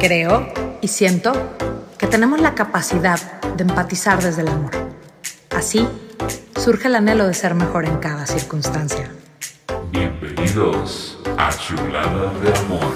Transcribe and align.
Creo 0.00 0.50
y 0.80 0.88
siento 0.88 1.54
que 1.98 2.06
tenemos 2.06 2.40
la 2.40 2.54
capacidad 2.54 3.20
de 3.42 3.64
empatizar 3.64 4.22
desde 4.22 4.40
el 4.40 4.48
amor. 4.48 4.70
Así 5.50 5.86
surge 6.56 6.88
el 6.88 6.94
anhelo 6.94 7.26
de 7.26 7.34
ser 7.34 7.54
mejor 7.54 7.84
en 7.84 7.98
cada 7.98 8.24
circunstancia. 8.24 9.12
Bienvenidos 9.92 11.18
a 11.36 11.50
Chulada 11.54 12.32
de 12.40 12.58
Amor 12.60 12.94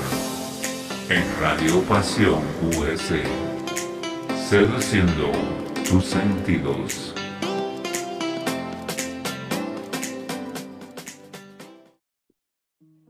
en 1.10 1.24
Radio 1.42 1.82
Pasión 1.82 2.40
US, 2.78 3.12
seduciendo 4.48 5.30
tus 5.86 6.06
sentidos. 6.06 7.14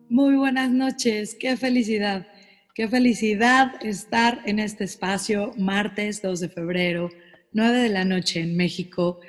Muy 0.08 0.34
buenas 0.34 0.72
noches, 0.72 1.36
qué 1.38 1.56
felicidad 1.56 2.26
Qué 2.74 2.88
felicidad 2.88 3.74
estar 3.86 4.42
en 4.46 4.58
este 4.58 4.82
espacio, 4.82 5.52
martes 5.56 6.20
2 6.22 6.40
de 6.40 6.48
febrero, 6.48 7.08
9 7.52 7.78
de 7.78 7.88
la 7.88 8.04
noche 8.04 8.40
en 8.40 8.56
México. 8.56 9.20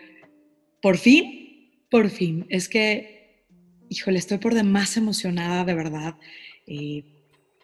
Por 0.82 0.98
fin, 0.98 1.70
por 1.92 2.10
fin. 2.10 2.48
Es 2.50 2.68
que, 2.68 3.46
híjole, 3.88 4.18
estoy 4.18 4.40
por 4.40 4.56
demás 4.56 4.98
emocionada, 4.98 5.64
de 5.64 5.76
verdad. 5.76 6.16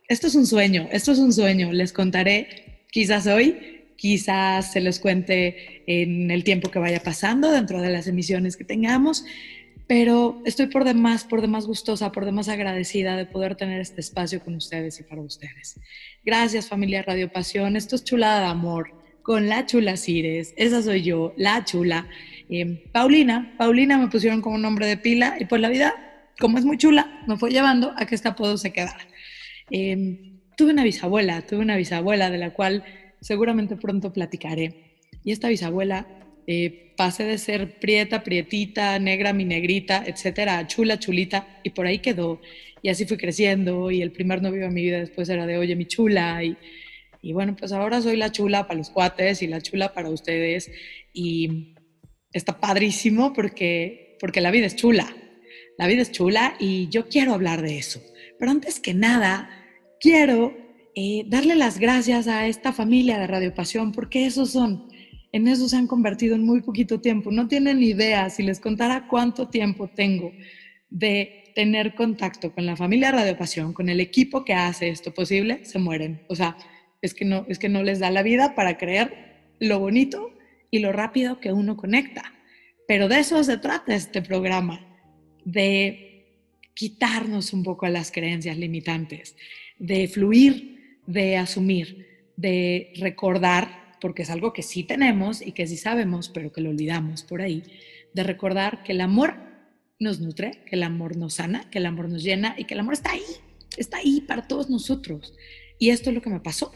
esto 0.07 0.27
es 0.27 0.35
un 0.35 0.45
sueño, 0.45 0.87
esto 0.91 1.13
es 1.13 1.17
un 1.17 1.33
sueño. 1.33 1.71
Les 1.71 1.93
contaré 1.93 2.83
quizás 2.91 3.25
hoy, 3.25 3.87
quizás 3.95 4.73
se 4.73 4.81
les 4.81 4.99
cuente 4.99 5.81
en 5.87 6.29
el 6.29 6.43
tiempo 6.43 6.69
que 6.69 6.77
vaya 6.77 6.99
pasando 6.99 7.51
dentro 7.51 7.81
de 7.81 7.89
las 7.89 8.05
emisiones 8.05 8.55
que 8.55 8.65
tengamos 8.65 9.25
pero 9.91 10.41
estoy 10.45 10.67
por 10.67 10.85
demás, 10.85 11.25
por 11.25 11.41
demás 11.41 11.67
gustosa, 11.67 12.13
por 12.13 12.23
demás 12.23 12.47
agradecida 12.47 13.17
de 13.17 13.25
poder 13.25 13.57
tener 13.57 13.81
este 13.81 13.99
espacio 13.99 14.41
con 14.41 14.55
ustedes 14.55 14.97
y 15.01 15.03
para 15.03 15.21
ustedes. 15.21 15.81
Gracias 16.23 16.69
familia 16.69 17.01
Radio 17.01 17.29
Pasión, 17.29 17.75
esto 17.75 17.97
es 17.97 18.05
Chulada 18.05 18.39
de 18.39 18.45
Amor 18.45 18.93
con 19.21 19.49
la 19.49 19.65
chula 19.65 19.97
Cires, 19.97 20.53
esa 20.55 20.81
soy 20.81 21.01
yo, 21.01 21.33
la 21.35 21.65
chula. 21.65 22.07
Eh, 22.49 22.89
Paulina, 22.93 23.53
Paulina 23.57 23.97
me 23.97 24.07
pusieron 24.07 24.41
como 24.41 24.57
nombre 24.57 24.87
de 24.87 24.95
pila 24.95 25.35
y 25.37 25.43
pues 25.43 25.59
la 25.59 25.67
vida, 25.67 25.93
como 26.39 26.57
es 26.57 26.63
muy 26.63 26.77
chula, 26.77 27.25
me 27.27 27.35
fue 27.35 27.51
llevando 27.51 27.93
a 27.97 28.05
que 28.05 28.15
este 28.15 28.29
apodo 28.29 28.57
se 28.57 28.71
quedara. 28.71 29.05
Eh, 29.71 30.37
tuve 30.55 30.71
una 30.71 30.85
bisabuela, 30.85 31.41
tuve 31.41 31.59
una 31.59 31.75
bisabuela 31.75 32.29
de 32.29 32.37
la 32.37 32.53
cual 32.53 32.85
seguramente 33.19 33.75
pronto 33.75 34.13
platicaré. 34.13 35.01
Y 35.25 35.33
esta 35.33 35.49
bisabuela 35.49 36.07
eh, 36.47 36.93
pasé 36.97 37.23
de 37.23 37.37
ser 37.37 37.79
prieta, 37.79 38.23
prietita, 38.23 38.99
negra, 38.99 39.33
mi 39.33 39.45
negrita, 39.45 40.03
etcétera, 40.05 40.67
chula, 40.67 40.99
chulita, 40.99 41.47
y 41.63 41.71
por 41.71 41.85
ahí 41.85 41.99
quedó. 41.99 42.41
Y 42.81 42.89
así 42.89 43.05
fui 43.05 43.17
creciendo, 43.17 43.91
y 43.91 44.01
el 44.01 44.11
primer 44.11 44.41
novio 44.41 44.63
de 44.63 44.69
mi 44.69 44.83
vida 44.83 44.99
después 44.99 45.29
era 45.29 45.45
de, 45.45 45.57
oye, 45.57 45.75
mi 45.75 45.85
chula, 45.85 46.43
y, 46.43 46.57
y 47.21 47.33
bueno, 47.33 47.55
pues 47.55 47.71
ahora 47.71 48.01
soy 48.01 48.17
la 48.17 48.31
chula 48.31 48.67
para 48.67 48.77
los 48.77 48.89
cuates 48.89 49.41
y 49.41 49.47
la 49.47 49.61
chula 49.61 49.93
para 49.93 50.09
ustedes, 50.09 50.71
y 51.13 51.75
está 52.33 52.59
padrísimo 52.59 53.33
porque, 53.33 54.17
porque 54.19 54.41
la 54.41 54.51
vida 54.51 54.65
es 54.65 54.75
chula, 54.75 55.15
la 55.77 55.87
vida 55.87 56.01
es 56.01 56.11
chula, 56.11 56.55
y 56.59 56.89
yo 56.89 57.07
quiero 57.07 57.33
hablar 57.33 57.61
de 57.61 57.77
eso. 57.77 58.01
Pero 58.37 58.51
antes 58.51 58.79
que 58.79 58.93
nada, 58.93 59.49
quiero 59.99 60.55
eh, 60.95 61.23
darle 61.27 61.55
las 61.55 61.79
gracias 61.79 62.27
a 62.27 62.47
esta 62.47 62.73
familia 62.73 63.17
de 63.17 63.27
Radio 63.27 63.53
Pasión, 63.53 63.91
porque 63.91 64.25
esos 64.25 64.51
son 64.51 64.90
en 65.31 65.47
eso 65.47 65.69
se 65.69 65.77
han 65.77 65.87
convertido 65.87 66.35
en 66.35 66.43
muy 66.43 66.61
poquito 66.61 66.99
tiempo. 66.99 67.31
No 67.31 67.47
tienen 67.47 67.81
idea, 67.81 68.29
si 68.29 68.43
les 68.43 68.59
contara 68.59 69.07
cuánto 69.07 69.47
tiempo 69.47 69.87
tengo 69.87 70.33
de 70.89 71.51
tener 71.55 71.95
contacto 71.95 72.53
con 72.53 72.65
la 72.65 72.75
familia 72.75 73.11
Radio 73.11 73.37
Pasión, 73.37 73.73
con 73.73 73.89
el 73.89 73.99
equipo 73.99 74.43
que 74.43 74.53
hace 74.53 74.89
esto 74.89 75.13
posible, 75.13 75.63
se 75.65 75.79
mueren. 75.79 76.21
O 76.27 76.35
sea, 76.35 76.57
es 77.01 77.13
que 77.13 77.25
no, 77.25 77.45
es 77.47 77.59
que 77.59 77.69
no 77.69 77.83
les 77.83 77.99
da 77.99 78.11
la 78.11 78.23
vida 78.23 78.55
para 78.55 78.77
creer 78.77 79.31
lo 79.59 79.79
bonito 79.79 80.31
y 80.69 80.79
lo 80.79 80.91
rápido 80.91 81.39
que 81.39 81.53
uno 81.53 81.77
conecta. 81.77 82.33
Pero 82.87 83.07
de 83.07 83.19
eso 83.19 83.43
se 83.43 83.57
trata 83.57 83.95
este 83.95 84.21
programa, 84.21 84.85
de 85.45 86.11
quitarnos 86.73 87.53
un 87.53 87.63
poco 87.63 87.87
las 87.87 88.11
creencias 88.11 88.57
limitantes, 88.57 89.35
de 89.79 90.07
fluir, 90.07 90.99
de 91.05 91.37
asumir, 91.37 92.07
de 92.35 92.93
recordar 92.97 93.80
porque 94.01 94.23
es 94.23 94.29
algo 94.29 94.51
que 94.51 94.63
sí 94.63 94.83
tenemos 94.83 95.41
y 95.41 95.53
que 95.53 95.67
sí 95.67 95.77
sabemos, 95.77 96.27
pero 96.29 96.51
que 96.51 96.59
lo 96.59 96.71
olvidamos 96.71 97.23
por 97.23 97.41
ahí, 97.41 97.63
de 98.13 98.23
recordar 98.23 98.83
que 98.83 98.91
el 98.91 99.01
amor 99.01 99.35
nos 99.99 100.19
nutre, 100.19 100.63
que 100.65 100.75
el 100.75 100.83
amor 100.83 101.15
nos 101.15 101.35
sana, 101.35 101.69
que 101.69 101.77
el 101.77 101.85
amor 101.85 102.09
nos 102.09 102.23
llena 102.23 102.55
y 102.57 102.65
que 102.65 102.73
el 102.73 102.79
amor 102.79 102.95
está 102.95 103.11
ahí, 103.11 103.23
está 103.77 103.97
ahí 103.97 104.21
para 104.21 104.47
todos 104.47 104.69
nosotros. 104.69 105.33
Y 105.77 105.91
esto 105.91 106.09
es 106.09 106.15
lo 106.15 106.21
que 106.21 106.29
me 106.29 106.39
pasó. 106.39 106.73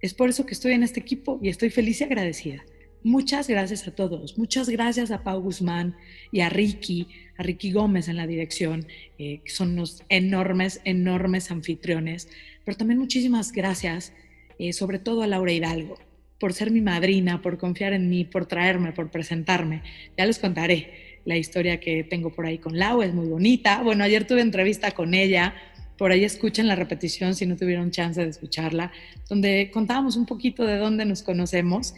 Es 0.00 0.14
por 0.14 0.28
eso 0.28 0.46
que 0.46 0.54
estoy 0.54 0.72
en 0.72 0.84
este 0.84 1.00
equipo 1.00 1.40
y 1.42 1.48
estoy 1.48 1.70
feliz 1.70 2.00
y 2.00 2.04
agradecida. 2.04 2.64
Muchas 3.02 3.48
gracias 3.48 3.86
a 3.86 3.94
todos. 3.94 4.38
Muchas 4.38 4.68
gracias 4.68 5.10
a 5.10 5.22
Pau 5.22 5.40
Guzmán 5.40 5.96
y 6.32 6.40
a 6.40 6.48
Ricky, 6.48 7.08
a 7.36 7.42
Ricky 7.42 7.72
Gómez 7.72 8.08
en 8.08 8.16
la 8.16 8.26
dirección, 8.26 8.86
eh, 9.18 9.40
que 9.44 9.50
son 9.50 9.72
unos 9.72 10.02
enormes, 10.08 10.80
enormes 10.84 11.50
anfitriones. 11.50 12.28
Pero 12.64 12.76
también 12.76 12.98
muchísimas 12.98 13.52
gracias, 13.52 14.12
eh, 14.58 14.72
sobre 14.72 14.98
todo 14.98 15.22
a 15.22 15.26
Laura 15.26 15.52
Hidalgo, 15.52 15.98
por 16.38 16.52
ser 16.52 16.70
mi 16.70 16.80
madrina, 16.80 17.42
por 17.42 17.58
confiar 17.58 17.92
en 17.92 18.08
mí, 18.08 18.24
por 18.24 18.46
traerme, 18.46 18.92
por 18.92 19.10
presentarme. 19.10 19.82
Ya 20.16 20.26
les 20.26 20.38
contaré 20.38 21.20
la 21.24 21.36
historia 21.36 21.80
que 21.80 22.04
tengo 22.04 22.30
por 22.30 22.46
ahí 22.46 22.58
con 22.58 22.78
Lau, 22.78 23.02
es 23.02 23.12
muy 23.12 23.26
bonita. 23.26 23.82
Bueno, 23.82 24.04
ayer 24.04 24.26
tuve 24.26 24.40
entrevista 24.40 24.92
con 24.92 25.14
ella, 25.14 25.54
por 25.98 26.12
ahí 26.12 26.24
escuchen 26.24 26.68
la 26.68 26.76
repetición 26.76 27.34
si 27.34 27.44
no 27.44 27.56
tuvieron 27.56 27.90
chance 27.90 28.22
de 28.22 28.30
escucharla, 28.30 28.92
donde 29.28 29.70
contábamos 29.72 30.16
un 30.16 30.26
poquito 30.26 30.64
de 30.64 30.78
dónde 30.78 31.04
nos 31.04 31.22
conocemos. 31.22 31.94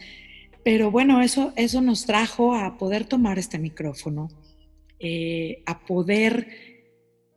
Pero 0.63 0.91
bueno, 0.91 1.21
eso, 1.21 1.53
eso 1.55 1.81
nos 1.81 2.05
trajo 2.05 2.55
a 2.55 2.77
poder 2.77 3.05
tomar 3.05 3.39
este 3.39 3.57
micrófono, 3.57 4.29
eh, 4.99 5.63
a 5.65 5.85
poder 5.85 6.47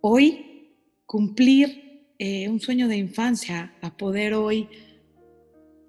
hoy 0.01 0.73
cumplir 1.07 2.07
eh, 2.19 2.49
un 2.49 2.61
sueño 2.61 2.89
de 2.89 2.97
infancia, 2.97 3.75
a 3.81 3.97
poder 3.97 4.35
hoy 4.35 4.69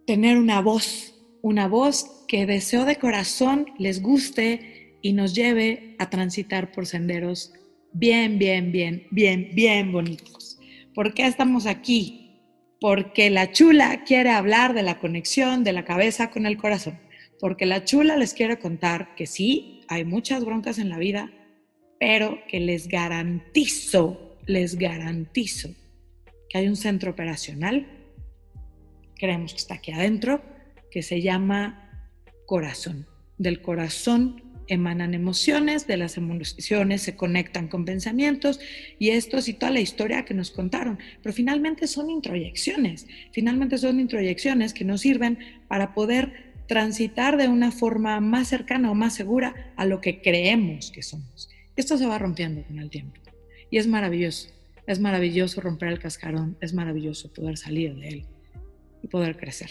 tener 0.05 0.37
una 0.37 0.61
voz, 0.61 1.13
una 1.41 1.67
voz 1.67 2.25
que 2.27 2.45
deseo 2.45 2.85
de 2.85 2.97
corazón 2.97 3.67
les 3.77 4.01
guste 4.01 4.97
y 5.01 5.13
nos 5.13 5.35
lleve 5.35 5.95
a 5.99 6.09
transitar 6.09 6.71
por 6.71 6.85
senderos 6.85 7.53
bien, 7.93 8.37
bien, 8.39 8.71
bien, 8.71 9.07
bien, 9.11 9.49
bien 9.53 9.91
bonitos. 9.91 10.59
¿Por 10.93 11.13
qué 11.13 11.25
estamos 11.25 11.65
aquí? 11.65 12.41
Porque 12.79 13.29
la 13.29 13.51
chula 13.51 14.03
quiere 14.03 14.31
hablar 14.31 14.73
de 14.73 14.83
la 14.83 14.99
conexión 14.99 15.63
de 15.63 15.73
la 15.73 15.85
cabeza 15.85 16.29
con 16.29 16.45
el 16.45 16.57
corazón. 16.57 16.99
Porque 17.39 17.65
la 17.65 17.83
chula 17.83 18.17
les 18.17 18.33
quiere 18.33 18.59
contar 18.59 19.15
que 19.15 19.27
sí, 19.27 19.81
hay 19.87 20.05
muchas 20.05 20.43
broncas 20.43 20.77
en 20.77 20.89
la 20.89 20.97
vida, 20.97 21.31
pero 21.99 22.39
que 22.47 22.59
les 22.59 22.87
garantizo, 22.87 24.37
les 24.45 24.77
garantizo 24.77 25.69
que 26.49 26.57
hay 26.57 26.67
un 26.67 26.75
centro 26.75 27.11
operacional 27.11 27.87
creemos 29.17 29.53
que 29.53 29.59
está 29.59 29.75
aquí 29.75 29.91
adentro, 29.91 30.41
que 30.91 31.01
se 31.01 31.21
llama 31.21 31.91
corazón. 32.45 33.07
Del 33.37 33.61
corazón 33.61 34.43
emanan 34.67 35.13
emociones, 35.13 35.87
de 35.87 35.97
las 35.97 36.17
emociones 36.17 37.01
se 37.01 37.15
conectan 37.15 37.67
con 37.67 37.85
pensamientos 37.85 38.59
y 38.97 39.09
esto 39.09 39.37
y 39.45 39.53
toda 39.53 39.71
la 39.71 39.79
historia 39.79 40.25
que 40.25 40.33
nos 40.33 40.51
contaron. 40.51 40.99
Pero 41.21 41.33
finalmente 41.33 41.87
son 41.87 42.09
introyecciones, 42.09 43.07
finalmente 43.31 43.77
son 43.77 43.99
introyecciones 43.99 44.73
que 44.73 44.85
nos 44.85 45.01
sirven 45.01 45.39
para 45.67 45.93
poder 45.93 46.53
transitar 46.67 47.37
de 47.37 47.47
una 47.47 47.71
forma 47.71 48.19
más 48.21 48.47
cercana 48.47 48.89
o 48.89 48.95
más 48.95 49.13
segura 49.13 49.73
a 49.75 49.85
lo 49.85 50.01
que 50.01 50.21
creemos 50.21 50.91
que 50.91 51.03
somos. 51.03 51.49
Esto 51.75 51.97
se 51.97 52.07
va 52.07 52.17
rompiendo 52.17 52.63
con 52.63 52.79
el 52.79 52.89
tiempo 52.89 53.19
y 53.69 53.77
es 53.77 53.87
maravilloso. 53.87 54.49
Es 54.87 54.99
maravilloso 54.99 55.61
romper 55.61 55.89
el 55.89 55.99
cascarón, 55.99 56.57
es 56.61 56.73
maravilloso 56.73 57.33
poder 57.33 57.57
salir 57.57 57.95
de 57.95 58.07
él 58.07 58.25
poder 59.07 59.37
crecer. 59.37 59.69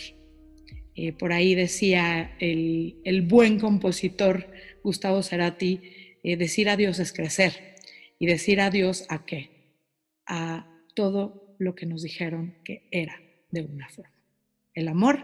Eh, 0.96 1.12
por 1.12 1.32
ahí 1.32 1.54
decía 1.54 2.36
el, 2.38 3.26
buen 3.28 3.58
compositor 3.58 4.46
Gustavo 4.82 5.22
Cerati, 5.22 5.80
eh, 6.22 6.36
decir 6.36 6.68
adiós 6.68 6.98
es 6.98 7.12
crecer. 7.12 7.74
¿Y 8.18 8.26
decir 8.26 8.60
adiós 8.60 9.04
a 9.08 9.26
qué? 9.26 9.50
A 10.26 10.70
todo 10.94 11.56
lo 11.58 11.74
que 11.74 11.86
nos 11.86 12.02
dijeron 12.02 12.54
que 12.64 12.86
era 12.90 13.20
de 13.50 13.62
una 13.62 13.88
forma. 13.88 14.12
El 14.72 14.88
amor, 14.88 15.20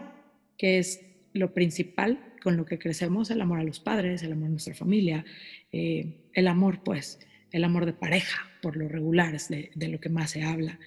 que 0.57 0.77
es 0.77 1.01
lo 1.33 1.53
principal 1.53 2.35
con 2.43 2.57
lo 2.57 2.65
que 2.65 2.77
crecemos, 2.77 3.31
el 3.31 3.39
amor 3.39 3.59
a 3.59 3.63
los 3.63 3.79
padres, 3.79 4.23
el 4.23 4.33
amor 4.33 4.47
a 4.47 4.51
nuestra 4.51 4.73
familia, 4.73 5.23
eh, 5.71 6.27
el 6.33 6.47
amor, 6.47 6.83
pues, 6.83 7.19
el 7.51 7.63
amor 7.63 7.85
de 7.85 7.93
pareja, 7.93 8.49
por 8.61 8.75
lo 8.75 8.89
regular, 8.89 9.33
es 9.35 9.47
de, 9.47 9.71
de 9.73 9.87
lo 9.87 9.99
que 9.99 10.09
más 10.09 10.31
se 10.31 10.43
habla, 10.43 10.79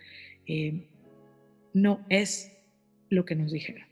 no 1.72 2.06
es 2.08 2.53
lo 3.14 3.24
que 3.24 3.34
nos 3.34 3.52
dijeron. 3.52 3.86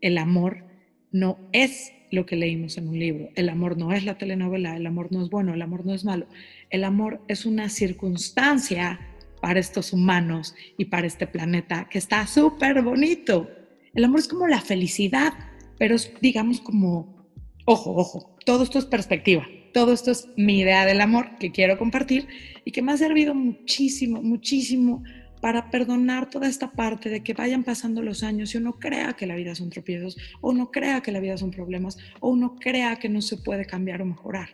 El 0.00 0.18
amor 0.18 0.64
no 1.12 1.38
es 1.52 1.92
lo 2.10 2.26
que 2.26 2.36
leímos 2.36 2.76
en 2.78 2.88
un 2.88 2.98
libro. 2.98 3.30
El 3.34 3.48
amor 3.48 3.78
no 3.78 3.92
es 3.92 4.04
la 4.04 4.18
telenovela, 4.18 4.76
el 4.76 4.86
amor 4.86 5.12
no 5.12 5.22
es 5.22 5.30
bueno, 5.30 5.54
el 5.54 5.62
amor 5.62 5.86
no 5.86 5.94
es 5.94 6.04
malo. 6.04 6.26
El 6.70 6.84
amor 6.84 7.22
es 7.28 7.46
una 7.46 7.68
circunstancia 7.68 9.00
para 9.40 9.60
estos 9.60 9.92
humanos 9.92 10.54
y 10.76 10.86
para 10.86 11.06
este 11.06 11.26
planeta 11.26 11.88
que 11.88 11.98
está 11.98 12.26
súper 12.26 12.82
bonito. 12.82 13.48
El 13.94 14.04
amor 14.04 14.20
es 14.20 14.28
como 14.28 14.46
la 14.46 14.60
felicidad, 14.60 15.32
pero 15.78 15.94
es, 15.94 16.12
digamos, 16.20 16.60
como, 16.60 17.26
ojo, 17.64 17.94
ojo, 17.94 18.36
todo 18.44 18.62
esto 18.62 18.78
es 18.78 18.84
perspectiva, 18.84 19.46
todo 19.72 19.92
esto 19.92 20.10
es 20.10 20.28
mi 20.36 20.60
idea 20.60 20.84
del 20.84 21.00
amor 21.00 21.38
que 21.38 21.52
quiero 21.52 21.78
compartir 21.78 22.28
y 22.64 22.72
que 22.72 22.82
me 22.82 22.92
ha 22.92 22.96
servido 22.96 23.34
muchísimo, 23.34 24.22
muchísimo 24.22 25.02
para 25.40 25.70
perdonar 25.70 26.28
toda 26.28 26.48
esta 26.48 26.72
parte 26.72 27.08
de 27.08 27.22
que 27.22 27.34
vayan 27.34 27.64
pasando 27.64 28.02
los 28.02 28.22
años 28.22 28.54
y 28.54 28.58
uno 28.58 28.78
crea 28.78 29.14
que 29.14 29.26
la 29.26 29.36
vida 29.36 29.54
son 29.54 29.70
tropiezos, 29.70 30.16
o 30.40 30.50
uno 30.50 30.70
crea 30.70 31.00
que 31.00 31.12
la 31.12 31.20
vida 31.20 31.36
son 31.36 31.50
problemas, 31.50 31.98
o 32.20 32.28
uno 32.30 32.56
crea 32.56 32.96
que 32.96 33.08
no 33.08 33.22
se 33.22 33.36
puede 33.36 33.64
cambiar 33.64 34.02
o 34.02 34.06
mejorar. 34.06 34.50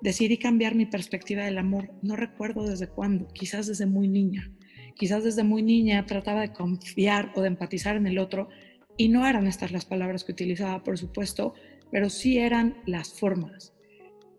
Decidí 0.00 0.36
cambiar 0.38 0.74
mi 0.74 0.86
perspectiva 0.86 1.44
del 1.44 1.58
amor, 1.58 1.90
no 2.02 2.16
recuerdo 2.16 2.68
desde 2.68 2.88
cuándo, 2.88 3.28
quizás 3.28 3.66
desde 3.66 3.86
muy 3.86 4.08
niña. 4.08 4.50
Quizás 4.96 5.24
desde 5.24 5.44
muy 5.44 5.62
niña 5.62 6.06
trataba 6.06 6.42
de 6.42 6.52
confiar 6.52 7.32
o 7.34 7.40
de 7.40 7.48
empatizar 7.48 7.96
en 7.96 8.06
el 8.06 8.18
otro 8.18 8.48
y 8.96 9.08
no 9.08 9.26
eran 9.26 9.46
estas 9.46 9.72
las 9.72 9.84
palabras 9.84 10.22
que 10.22 10.32
utilizaba, 10.32 10.84
por 10.84 10.98
supuesto, 10.98 11.54
pero 11.90 12.10
sí 12.10 12.38
eran 12.38 12.76
las 12.86 13.12
formas. 13.12 13.72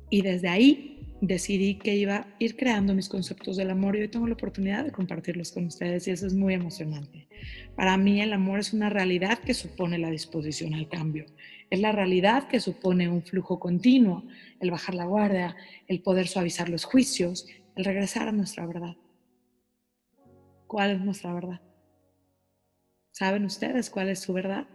Y 0.10 0.22
desde 0.22 0.48
ahí 0.48 0.95
decidí 1.22 1.76
que 1.76 1.96
iba 1.96 2.16
a 2.16 2.28
ir 2.40 2.56
creando 2.56 2.94
mis 2.94 3.10
conceptos 3.10 3.58
del 3.58 3.72
amor 3.72 3.96
y 3.96 4.02
hoy 4.02 4.08
tengo 4.08 4.28
la 4.28 4.34
oportunidad 4.34 4.84
de 4.84 4.92
compartirlos 4.92 5.52
con 5.52 5.66
ustedes 5.66 6.08
y 6.08 6.12
eso 6.12 6.28
es 6.28 6.34
muy 6.34 6.54
emocionante. 6.54 7.28
Para 7.76 7.98
mí 7.98 8.22
el 8.22 8.34
amor 8.34 8.60
es 8.60 8.74
una 8.74 8.90
realidad 8.90 9.40
que 9.40 9.54
supone 9.54 9.98
la 9.98 10.10
disposición 10.10 10.74
al 10.74 10.90
cambio. 10.90 11.26
Es 11.70 11.80
la 11.80 11.92
realidad 11.92 12.48
que 12.48 12.60
supone 12.60 13.10
un 13.10 13.24
flujo 13.24 13.60
continuo, 13.60 14.24
el 14.60 14.72
bajar 14.72 14.96
la 14.96 15.06
guardia, 15.06 15.56
el 15.88 16.02
poder 16.02 16.28
suavizar 16.28 16.70
los 16.70 16.84
juicios, 16.84 17.48
el 17.76 17.86
regresar 17.86 18.28
a 18.28 18.32
nuestra 18.32 18.66
verdad. 18.66 18.96
¿Cuál 20.68 20.92
es 20.92 21.02
nuestra 21.02 21.34
verdad? 21.34 21.62
¿Saben 23.12 23.46
ustedes 23.46 23.90
cuál 23.90 24.10
es 24.10 24.20
su 24.20 24.34
verdad? 24.34 24.68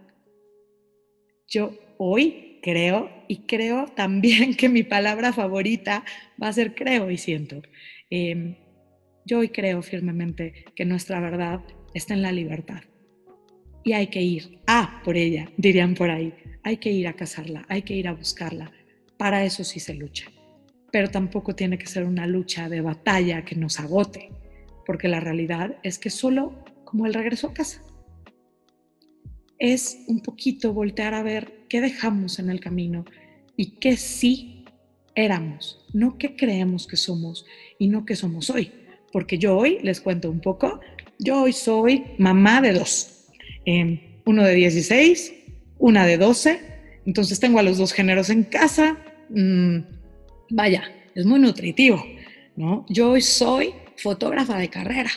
Yo 1.47 1.77
hoy 1.97 2.50
creo 2.61 3.09
y 3.27 3.43
creo 3.47 3.85
también 3.85 4.55
que 4.57 4.69
mi 4.69 4.83
palabra 4.83 5.33
favorita 5.33 6.03
va 6.41 6.47
a 6.47 6.53
ser 6.53 6.75
creo 6.75 7.11
y 7.11 7.17
siento. 7.17 7.61
Em, 8.09 8.55
yo 9.25 9.39
hoy 9.39 9.49
creo 9.49 9.81
firmemente 9.81 10.65
que 10.75 10.85
nuestra 10.85 11.19
verdad 11.19 11.61
está 11.93 12.13
en 12.13 12.21
la 12.21 12.31
libertad 12.31 12.81
y 13.83 13.93
hay 13.93 14.07
que 14.07 14.21
ir 14.21 14.59
a 14.67 15.01
por 15.03 15.17
ella, 15.17 15.49
dirían 15.57 15.95
por 15.95 16.09
ahí. 16.09 16.33
Hay 16.63 16.77
que 16.77 16.91
ir 16.91 17.07
a 17.07 17.13
cazarla, 17.13 17.65
hay 17.67 17.81
que 17.81 17.95
ir 17.95 18.07
a 18.07 18.13
buscarla. 18.13 18.71
Para 19.17 19.43
eso 19.43 19.63
sí 19.63 19.79
se 19.79 19.95
lucha. 19.95 20.31
Pero 20.91 21.09
tampoco 21.09 21.55
tiene 21.55 21.77
que 21.77 21.87
ser 21.87 22.03
una 22.03 22.27
lucha 22.27 22.69
de 22.69 22.81
batalla 22.81 23.43
que 23.43 23.55
nos 23.55 23.79
agote, 23.79 24.29
porque 24.85 25.07
la 25.07 25.19
realidad 25.19 25.77
es 25.83 25.97
que 25.97 26.09
solo 26.09 26.63
como 26.83 27.05
el 27.05 27.13
regreso 27.13 27.47
a 27.47 27.53
casa 27.53 27.81
es 29.57 30.03
un 30.07 30.21
poquito 30.21 30.73
voltear 30.73 31.13
a 31.13 31.21
ver 31.21 31.60
qué 31.71 31.79
dejamos 31.79 32.37
en 32.37 32.49
el 32.49 32.59
camino 32.59 33.05
y 33.55 33.77
qué 33.79 33.95
sí 33.95 34.65
éramos, 35.15 35.85
no 35.93 36.17
qué 36.17 36.35
creemos 36.35 36.85
que 36.85 36.97
somos 36.97 37.45
y 37.79 37.87
no 37.87 38.05
qué 38.05 38.17
somos 38.17 38.49
hoy. 38.49 38.73
Porque 39.13 39.37
yo 39.37 39.55
hoy, 39.55 39.79
les 39.81 40.01
cuento 40.01 40.29
un 40.29 40.41
poco, 40.41 40.81
yo 41.17 41.43
hoy 41.43 41.53
soy 41.53 42.03
mamá 42.17 42.59
de 42.59 42.73
dos, 42.73 43.29
em, 43.63 44.01
uno 44.25 44.43
de 44.43 44.53
16, 44.53 45.33
una 45.77 46.05
de 46.05 46.17
12, 46.17 46.59
entonces 47.05 47.39
tengo 47.39 47.57
a 47.59 47.63
los 47.63 47.77
dos 47.77 47.93
géneros 47.93 48.29
en 48.29 48.43
casa, 48.43 48.97
mm, 49.29 49.77
vaya, 50.49 50.83
es 51.15 51.25
muy 51.25 51.39
nutritivo, 51.39 52.03
¿no? 52.57 52.85
Yo 52.89 53.11
hoy 53.11 53.21
soy 53.21 53.73
fotógrafa 53.95 54.57
de 54.57 54.69
carrera, 54.69 55.11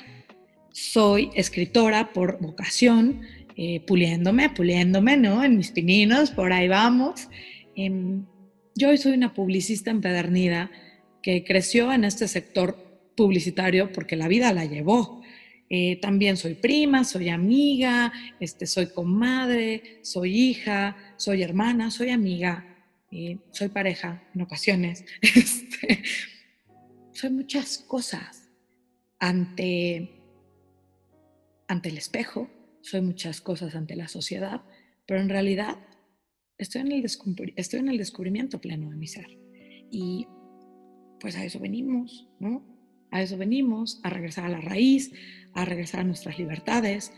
soy 0.70 1.30
escritora 1.34 2.12
por 2.12 2.40
vocación, 2.40 3.22
eh, 3.56 3.80
puliéndome, 3.86 4.50
puliéndome, 4.50 5.16
¿no? 5.16 5.44
En 5.44 5.56
mis 5.56 5.70
pininos, 5.70 6.30
por 6.30 6.52
ahí 6.52 6.68
vamos. 6.68 7.28
Em, 7.76 8.24
yo 8.74 8.88
hoy 8.88 8.98
soy 8.98 9.12
una 9.12 9.32
publicista 9.32 9.90
empedernida 9.90 10.70
que 11.22 11.44
creció 11.44 11.92
en 11.92 12.04
este 12.04 12.28
sector 12.28 12.76
publicitario 13.16 13.92
porque 13.92 14.16
la 14.16 14.28
vida 14.28 14.52
la 14.52 14.64
llevó. 14.64 15.22
Eh, 15.70 15.96
también 16.00 16.36
soy 16.36 16.54
prima, 16.54 17.04
soy 17.04 17.30
amiga, 17.30 18.12
este, 18.40 18.66
soy 18.66 18.86
comadre, 18.86 19.98
soy 20.02 20.36
hija, 20.36 20.96
soy 21.16 21.42
hermana, 21.42 21.90
soy 21.90 22.10
amiga, 22.10 22.64
eh, 23.10 23.38
soy 23.50 23.68
pareja 23.68 24.22
en 24.34 24.42
ocasiones. 24.42 25.04
Este, 25.22 26.02
soy 27.12 27.30
muchas 27.30 27.78
cosas 27.78 28.48
ante, 29.18 30.10
ante 31.68 31.88
el 31.88 31.96
espejo, 31.98 32.50
soy 32.84 33.00
muchas 33.00 33.40
cosas 33.40 33.74
ante 33.74 33.96
la 33.96 34.08
sociedad, 34.08 34.62
pero 35.06 35.20
en 35.20 35.30
realidad 35.30 35.78
estoy 36.58 36.82
en 36.82 36.92
el, 36.92 37.98
descubrimiento 37.98 38.60
pleno 38.60 38.90
de 38.90 38.96
mi 38.96 39.06
ser. 39.06 39.38
Y 39.90 40.26
pues 41.18 41.36
a 41.36 41.44
eso 41.44 41.58
venimos, 41.58 42.28
¿no? 42.38 42.62
A 43.10 43.22
eso 43.22 43.38
venimos, 43.38 44.00
a 44.02 44.10
regresar 44.10 44.44
a 44.44 44.50
la 44.50 44.60
raíz, 44.60 45.12
a 45.54 45.64
regresar 45.64 46.00
a 46.00 46.04
nuestras 46.04 46.38
libertades, 46.38 47.12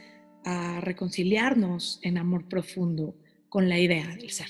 a 0.45 0.81
reconciliarnos 0.81 1.99
en 2.03 2.19
amor 2.19 2.49
profundo 2.49 3.17
con 3.49 3.69
la 3.69 3.81
idea 3.81 4.07
del 4.15 4.31
ser. 4.31 4.49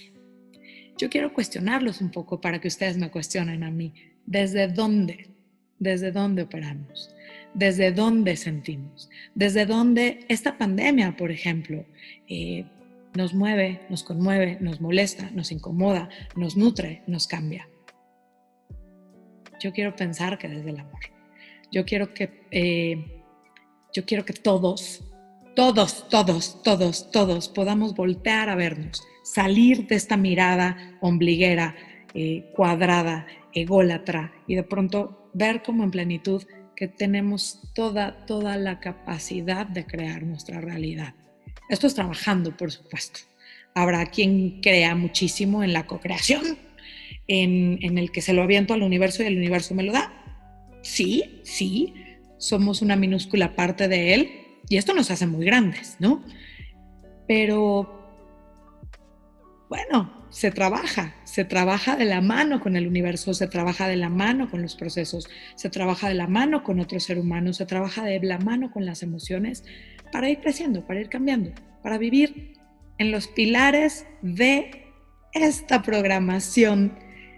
Yo 0.99 1.09
quiero 1.09 1.33
cuestionarlos 1.33 2.03
un 2.03 2.11
poco 2.11 2.41
para 2.43 2.61
que 2.61 2.69
ustedes 2.69 2.99
me 2.99 3.11
cuestionen 3.11 3.63
a 3.63 3.71
mí. 3.71 3.95
¿Desde 4.27 4.69
dónde? 4.69 5.31
¿Desde 5.79 6.13
dónde 6.13 6.43
operamos? 6.43 7.16
Desde 7.57 7.91
dónde 7.91 8.37
sentimos, 8.37 9.09
desde 9.35 9.65
dónde 9.65 10.27
esta 10.29 10.59
pandemia, 10.59 11.17
por 11.17 11.31
ejemplo, 11.31 11.87
eh, 12.29 12.67
nos 13.15 13.33
mueve, 13.33 13.81
nos 13.89 14.03
conmueve, 14.03 14.59
nos 14.61 14.79
molesta, 14.83 15.31
nos 15.31 15.51
incomoda, 15.51 16.11
nos 16.37 16.55
nutre, 16.55 17.03
nos 17.07 17.27
cambia. 17.27 17.67
Yo 19.59 19.73
quiero 19.73 19.97
pensar 19.97 20.37
que 20.37 20.49
desde 20.49 20.69
el 20.69 20.81
amor. 20.81 21.01
Yo 21.73 21.87
quiero 21.87 22.13
que, 22.13 22.43
eh, 22.51 23.23
yo 23.91 24.05
quiero 24.05 24.27
que 24.27 24.35
todos, 24.35 25.03
todos, 25.55 26.11
todos, 26.11 26.63
todos, 26.63 27.11
todos 27.11 27.49
podamos 27.49 27.95
voltear 27.95 28.51
a 28.51 28.55
vernos, 28.55 29.03
salir 29.25 29.87
de 29.87 29.95
esta 29.95 30.19
mirada 30.19 30.99
ombliguera, 31.01 31.75
eh, 32.13 32.51
cuadrada, 32.55 33.27
ególatra 33.55 34.31
y 34.47 34.57
de 34.57 34.63
pronto 34.63 35.31
ver 35.33 35.63
como 35.63 35.85
en 35.85 35.91
plenitud 35.91 36.43
que 36.77 36.87
tenemos 36.89 37.61
toda, 37.75 38.27
toda 38.27 38.57
la 38.57 38.79
capacidad 38.81 39.67
de 39.67 39.87
crear 39.87 40.23
nuestra 40.23 40.61
realidad. 40.61 41.15
Esto 41.69 41.87
es 41.87 41.95
trabajando, 41.95 42.57
por 42.57 42.71
supuesto. 42.71 43.21
Habrá 43.75 44.07
quien 44.07 44.61
crea 44.61 44.95
muchísimo 44.95 45.65
en 45.65 45.73
la 45.73 45.87
co-creación, 45.87 46.59
en, 47.27 47.79
en 47.83 47.99
el 47.99 48.13
que 48.13 48.23
se 48.23 48.33
lo 48.33 48.43
aviento 48.43 48.75
al 48.75 48.83
universo 48.83 49.23
y 49.23 49.27
el 49.27 49.37
universo 49.37 49.75
me 49.75 49.83
lo 49.83 49.93
da. 49.93 50.13
Sí, 50.83 51.41
sí, 51.43 51.95
somos 52.39 52.83
una 52.83 52.95
minúscula 52.95 53.57
parte 53.57 53.89
de 53.89 54.15
él 54.15 54.31
y 54.69 54.77
esto 54.77 54.95
nos 54.95 55.11
hace 55.11 55.27
muy 55.27 55.45
grandes, 55.45 55.97
¿no? 55.99 56.23
Pero, 57.27 57.93
bueno, 59.69 60.16
se 60.37 60.51
trabaja, 60.51 61.15
se 61.25 61.47
trabaja 61.47 61.97
de 61.97 62.05
la 62.05 62.21
mano 62.21 62.61
con 62.61 62.77
el 62.77 62.87
universo, 62.87 63.33
se 63.33 63.47
trabaja 63.47 63.89
de 63.89 63.97
la 63.97 64.11
mano 64.11 64.51
con 64.51 64.61
los 64.61 64.77
procesos, 64.77 65.31
se 65.55 65.71
trabaja 65.71 66.11
de 66.11 66.15
la 66.15 66.27
mano 66.27 66.63
con 66.63 66.79
otro 66.79 67.01
ser 67.01 67.19
humano, 67.19 67.55
se 67.55 67.65
trabaja 67.65 68.05
de 68.05 68.21
la 68.21 68.39
mano 68.39 68.71
con 68.71 68.85
las 68.85 69.03
emociones 69.03 69.65
para 70.13 70.29
ir 70.29 70.41
creciendo, 70.41 70.87
para 70.87 71.01
ir 71.01 71.09
cambiando, 71.09 71.53
para 71.83 71.97
vivir 71.97 72.53
en 72.99 73.13
los 73.13 73.29
pilares 73.29 74.05
de 74.21 74.93
esta 75.33 75.81
programación 75.81 76.93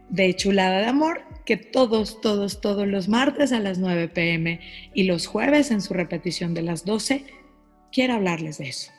de 0.08 0.34
chulada 0.34 0.80
de 0.80 0.86
amor 0.86 1.22
que 1.46 1.56
todos, 1.56 2.20
todos, 2.20 2.60
todos 2.60 2.88
los 2.88 3.08
martes 3.08 3.52
a 3.52 3.60
las 3.60 3.78
9 3.78 4.08
pm 4.08 4.58
y 4.92 5.04
los 5.04 5.28
jueves 5.28 5.70
en 5.70 5.82
su 5.82 5.94
repetición 5.94 6.52
de 6.52 6.62
las 6.62 6.84
12, 6.84 7.24
quiero 7.92 8.14
hablarles 8.14 8.58
de 8.58 8.70
eso. 8.70 8.90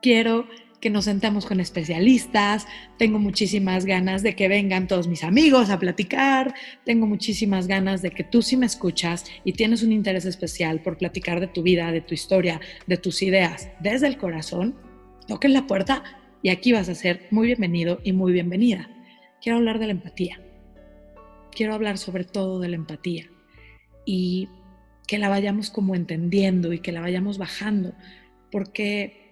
Quiero 0.00 0.46
que 0.80 0.90
nos 0.90 1.06
sentemos 1.06 1.46
con 1.46 1.60
especialistas, 1.60 2.66
tengo 2.98 3.18
muchísimas 3.18 3.84
ganas 3.84 4.22
de 4.22 4.36
que 4.36 4.48
vengan 4.48 4.86
todos 4.86 5.08
mis 5.08 5.24
amigos 5.24 5.70
a 5.70 5.78
platicar, 5.78 6.54
tengo 6.84 7.06
muchísimas 7.06 7.66
ganas 7.66 8.02
de 8.02 8.10
que 8.10 8.24
tú 8.24 8.42
si 8.42 8.56
me 8.56 8.66
escuchas 8.66 9.24
y 9.44 9.52
tienes 9.52 9.82
un 9.82 9.92
interés 9.92 10.24
especial 10.24 10.80
por 10.80 10.96
platicar 10.96 11.40
de 11.40 11.48
tu 11.48 11.62
vida, 11.62 11.90
de 11.90 12.00
tu 12.00 12.14
historia, 12.14 12.60
de 12.86 12.96
tus 12.96 13.22
ideas 13.22 13.70
desde 13.80 14.06
el 14.06 14.18
corazón, 14.18 14.76
toquen 15.26 15.52
la 15.52 15.66
puerta 15.66 16.04
y 16.42 16.50
aquí 16.50 16.72
vas 16.72 16.88
a 16.88 16.94
ser 16.94 17.26
muy 17.30 17.48
bienvenido 17.48 18.00
y 18.04 18.12
muy 18.12 18.32
bienvenida. 18.32 18.88
Quiero 19.42 19.58
hablar 19.58 19.78
de 19.78 19.86
la 19.86 19.92
empatía. 19.92 20.40
Quiero 21.50 21.74
hablar 21.74 21.98
sobre 21.98 22.24
todo 22.24 22.60
de 22.60 22.68
la 22.68 22.76
empatía 22.76 23.28
y 24.04 24.48
que 25.08 25.18
la 25.18 25.28
vayamos 25.28 25.70
como 25.70 25.94
entendiendo 25.94 26.72
y 26.72 26.78
que 26.78 26.92
la 26.92 27.00
vayamos 27.00 27.38
bajando, 27.38 27.94
porque 28.52 29.27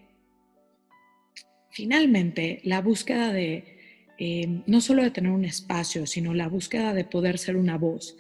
finalmente 1.77 2.61
la 2.65 2.81
búsqueda 2.81 3.35
de 3.35 3.77
eh, 4.17 4.63
no 4.67 4.81
solo 4.81 5.03
de 5.03 5.11
tener 5.11 5.31
un 5.31 5.45
espacio, 5.45 6.07
sino 6.07 6.33
la 6.33 6.49
búsqueda 6.49 6.95
de 6.95 7.05
poder 7.05 7.37
ser 7.37 7.55
una 7.55 7.77
voz, 7.77 8.17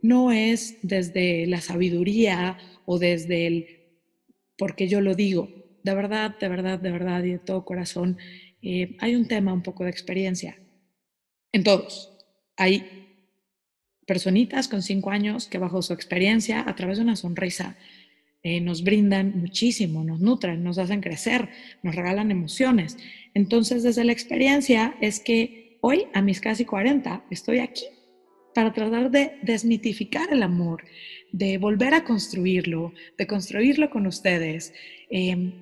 no 0.00 0.30
es 0.30 0.78
desde 0.82 1.44
la 1.48 1.60
sabiduría 1.60 2.56
o 2.86 3.00
desde 3.00 3.48
el 3.48 3.66
porque 4.56 4.86
yo 4.86 5.00
lo 5.00 5.16
digo, 5.16 5.48
de 5.82 5.92
verdad, 5.92 6.38
de 6.38 6.48
verdad, 6.48 6.78
de 6.78 6.92
verdad 6.92 7.24
y 7.24 7.32
de 7.32 7.38
todo 7.40 7.64
corazón, 7.64 8.16
eh, 8.62 8.96
hay 9.00 9.16
un 9.16 9.26
tema 9.26 9.52
un 9.52 9.64
poco 9.64 9.82
de 9.82 9.90
experiencia 9.90 10.56
en 11.50 11.64
todos. 11.64 12.16
Hay 12.56 13.08
personitas 14.06 14.68
con 14.68 14.82
cinco 14.82 15.10
años 15.10 15.48
que 15.48 15.58
bajo 15.58 15.82
su 15.82 15.92
experiencia, 15.92 16.62
a 16.64 16.76
través 16.76 16.98
de 16.98 17.04
una 17.04 17.16
sonrisa, 17.16 17.76
eh, 18.46 18.60
nos 18.60 18.84
brindan 18.84 19.40
muchísimo, 19.40 20.04
nos 20.04 20.20
nutren, 20.20 20.62
nos 20.62 20.76
hacen 20.76 21.00
crecer, 21.00 21.48
nos 21.82 21.94
regalan 21.94 22.30
emociones. 22.30 22.98
Entonces, 23.32 23.82
desde 23.82 24.04
la 24.04 24.12
experiencia 24.12 24.94
es 25.00 25.18
que 25.18 25.78
hoy, 25.80 26.08
a 26.12 26.20
mis 26.20 26.42
casi 26.42 26.66
40, 26.66 27.24
estoy 27.30 27.60
aquí 27.60 27.86
para 28.54 28.74
tratar 28.74 29.10
de 29.10 29.38
desmitificar 29.40 30.30
el 30.30 30.42
amor, 30.42 30.84
de 31.32 31.56
volver 31.56 31.94
a 31.94 32.04
construirlo, 32.04 32.92
de 33.16 33.26
construirlo 33.26 33.88
con 33.88 34.06
ustedes, 34.06 34.74
em, 35.08 35.54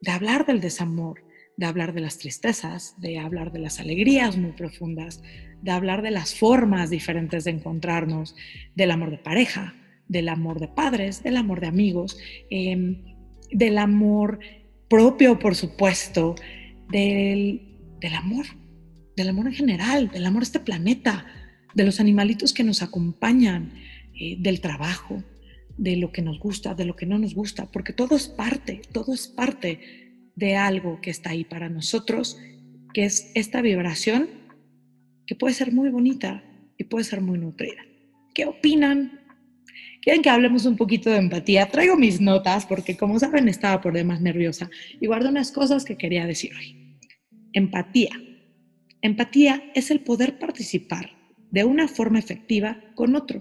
de 0.00 0.10
hablar 0.10 0.46
del 0.46 0.62
desamor, 0.62 1.22
de 1.58 1.66
hablar 1.66 1.92
de 1.92 2.00
las 2.00 2.16
tristezas, 2.16 2.98
de 2.98 3.18
hablar 3.18 3.52
de 3.52 3.58
las 3.58 3.78
alegrías 3.78 4.38
muy 4.38 4.52
profundas, 4.52 5.22
de 5.60 5.70
hablar 5.70 6.00
de 6.00 6.10
las 6.10 6.34
formas 6.34 6.88
diferentes 6.88 7.44
de 7.44 7.50
encontrarnos, 7.50 8.34
del 8.74 8.90
amor 8.90 9.10
de 9.10 9.18
pareja, 9.18 9.74
del 10.12 10.28
amor 10.28 10.60
de 10.60 10.68
padres, 10.68 11.22
del 11.22 11.36
amor 11.38 11.60
de 11.60 11.66
amigos, 11.66 12.18
em, 12.50 13.02
del 13.50 13.78
amor 13.78 14.38
propio, 14.88 15.38
por 15.38 15.54
supuesto, 15.54 16.34
del, 16.90 17.78
del 18.00 18.14
amor, 18.14 18.44
del 19.16 19.30
amor 19.30 19.46
en 19.46 19.54
general, 19.54 20.10
del 20.10 20.26
amor 20.26 20.42
a 20.42 20.44
este 20.44 20.60
planeta, 20.60 21.26
de 21.74 21.84
los 21.84 21.98
animalitos 21.98 22.52
que 22.52 22.62
nos 22.62 22.82
acompañan, 22.82 23.72
eh, 24.14 24.36
del 24.38 24.60
trabajo, 24.60 25.24
de 25.78 25.96
lo 25.96 26.12
que 26.12 26.20
nos 26.20 26.38
gusta, 26.38 26.74
de 26.74 26.84
lo 26.84 26.94
que 26.94 27.06
no 27.06 27.18
nos 27.18 27.34
gusta, 27.34 27.70
porque 27.72 27.94
todo 27.94 28.14
es 28.14 28.28
parte, 28.28 28.82
todo 28.92 29.14
es 29.14 29.26
parte 29.26 29.80
de 30.36 30.56
algo 30.56 31.00
que 31.00 31.10
está 31.10 31.30
ahí 31.30 31.44
para 31.44 31.70
nosotros, 31.70 32.38
que 32.92 33.04
es 33.04 33.32
esta 33.34 33.62
vibración 33.62 34.28
que 35.26 35.34
puede 35.34 35.54
ser 35.54 35.72
muy 35.72 35.88
bonita 35.88 36.44
y 36.76 36.84
puede 36.84 37.04
ser 37.04 37.22
muy 37.22 37.38
nutrida. 37.38 37.82
¿Qué 38.34 38.44
opinan? 38.44 39.21
¿Quieren 40.02 40.20
que 40.20 40.30
hablemos 40.30 40.66
un 40.66 40.76
poquito 40.76 41.10
de 41.10 41.18
empatía? 41.18 41.68
Traigo 41.68 41.96
mis 41.96 42.20
notas 42.20 42.66
porque 42.66 42.96
como 42.96 43.20
saben 43.20 43.48
estaba 43.48 43.80
por 43.80 43.92
demás 43.92 44.20
nerviosa 44.20 44.68
y 45.00 45.06
guardo 45.06 45.28
unas 45.28 45.52
cosas 45.52 45.84
que 45.84 45.96
quería 45.96 46.26
decir 46.26 46.50
hoy. 46.58 46.98
Empatía. 47.52 48.10
Empatía 49.00 49.62
es 49.76 49.92
el 49.92 50.00
poder 50.00 50.40
participar 50.40 51.10
de 51.52 51.62
una 51.62 51.86
forma 51.86 52.18
efectiva 52.18 52.80
con 52.96 53.14
otro. 53.14 53.40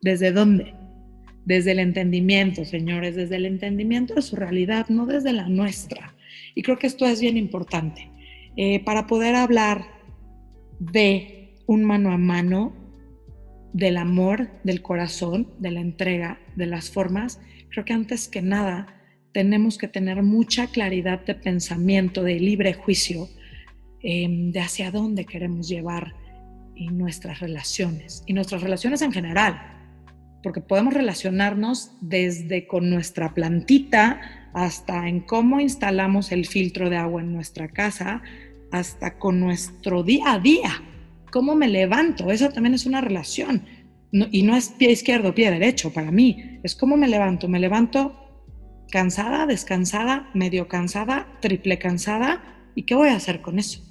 ¿Desde 0.00 0.32
dónde? 0.32 0.72
Desde 1.44 1.72
el 1.72 1.80
entendimiento, 1.80 2.64
señores, 2.64 3.14
desde 3.14 3.36
el 3.36 3.44
entendimiento 3.44 4.14
de 4.14 4.22
su 4.22 4.36
realidad, 4.36 4.88
no 4.88 5.04
desde 5.04 5.34
la 5.34 5.50
nuestra. 5.50 6.14
Y 6.54 6.62
creo 6.62 6.78
que 6.78 6.86
esto 6.86 7.04
es 7.04 7.20
bien 7.20 7.36
importante. 7.36 8.10
Eh, 8.56 8.82
para 8.84 9.06
poder 9.06 9.34
hablar 9.34 9.84
de 10.78 11.56
un 11.66 11.84
mano 11.84 12.10
a 12.10 12.16
mano, 12.16 12.79
del 13.72 13.96
amor, 13.96 14.50
del 14.64 14.82
corazón, 14.82 15.48
de 15.58 15.70
la 15.70 15.80
entrega, 15.80 16.40
de 16.56 16.66
las 16.66 16.90
formas, 16.90 17.40
creo 17.70 17.84
que 17.84 17.92
antes 17.92 18.28
que 18.28 18.42
nada 18.42 19.00
tenemos 19.32 19.78
que 19.78 19.88
tener 19.88 20.22
mucha 20.22 20.66
claridad 20.66 21.24
de 21.24 21.34
pensamiento, 21.34 22.22
de 22.22 22.40
libre 22.40 22.74
juicio, 22.74 23.28
em, 24.02 24.50
de 24.50 24.60
hacia 24.60 24.90
dónde 24.90 25.24
queremos 25.24 25.68
llevar 25.68 26.14
nuestras 26.88 27.40
relaciones 27.40 28.24
y 28.26 28.32
nuestras 28.32 28.62
relaciones 28.62 29.02
en 29.02 29.12
general, 29.12 29.60
porque 30.42 30.62
podemos 30.62 30.94
relacionarnos 30.94 31.92
desde 32.00 32.66
con 32.66 32.88
nuestra 32.88 33.34
plantita 33.34 34.20
hasta 34.54 35.08
en 35.08 35.20
cómo 35.20 35.60
instalamos 35.60 36.32
el 36.32 36.46
filtro 36.46 36.88
de 36.88 36.96
agua 36.96 37.20
en 37.20 37.32
nuestra 37.32 37.68
casa, 37.68 38.22
hasta 38.72 39.18
con 39.18 39.40
nuestro 39.40 40.02
día 40.02 40.32
a 40.32 40.38
día. 40.38 40.70
¿Cómo 41.30 41.54
me 41.54 41.68
levanto? 41.68 42.30
Eso 42.30 42.50
también 42.50 42.74
es 42.74 42.86
una 42.86 43.00
relación. 43.00 43.64
y 44.12 44.42
no 44.42 44.56
es 44.56 44.70
pie 44.70 44.90
izquierdo, 44.90 45.34
pie 45.34 45.50
derecho 45.50 45.92
para 45.92 46.10
mí. 46.10 46.60
Es 46.64 46.74
cómo 46.74 46.96
me 46.96 47.08
levanto. 47.08 47.48
Me 47.48 47.60
levanto 47.60 48.16
cansada, 48.90 49.46
descansada, 49.46 50.30
medio 50.34 50.66
cansada, 50.68 51.38
triple 51.40 51.78
cansada. 51.78 52.42
¿Y 52.74 52.82
qué 52.82 52.94
voy 52.94 53.08
a 53.08 53.16
hacer 53.16 53.40
con 53.40 53.58
eso? 53.58 53.84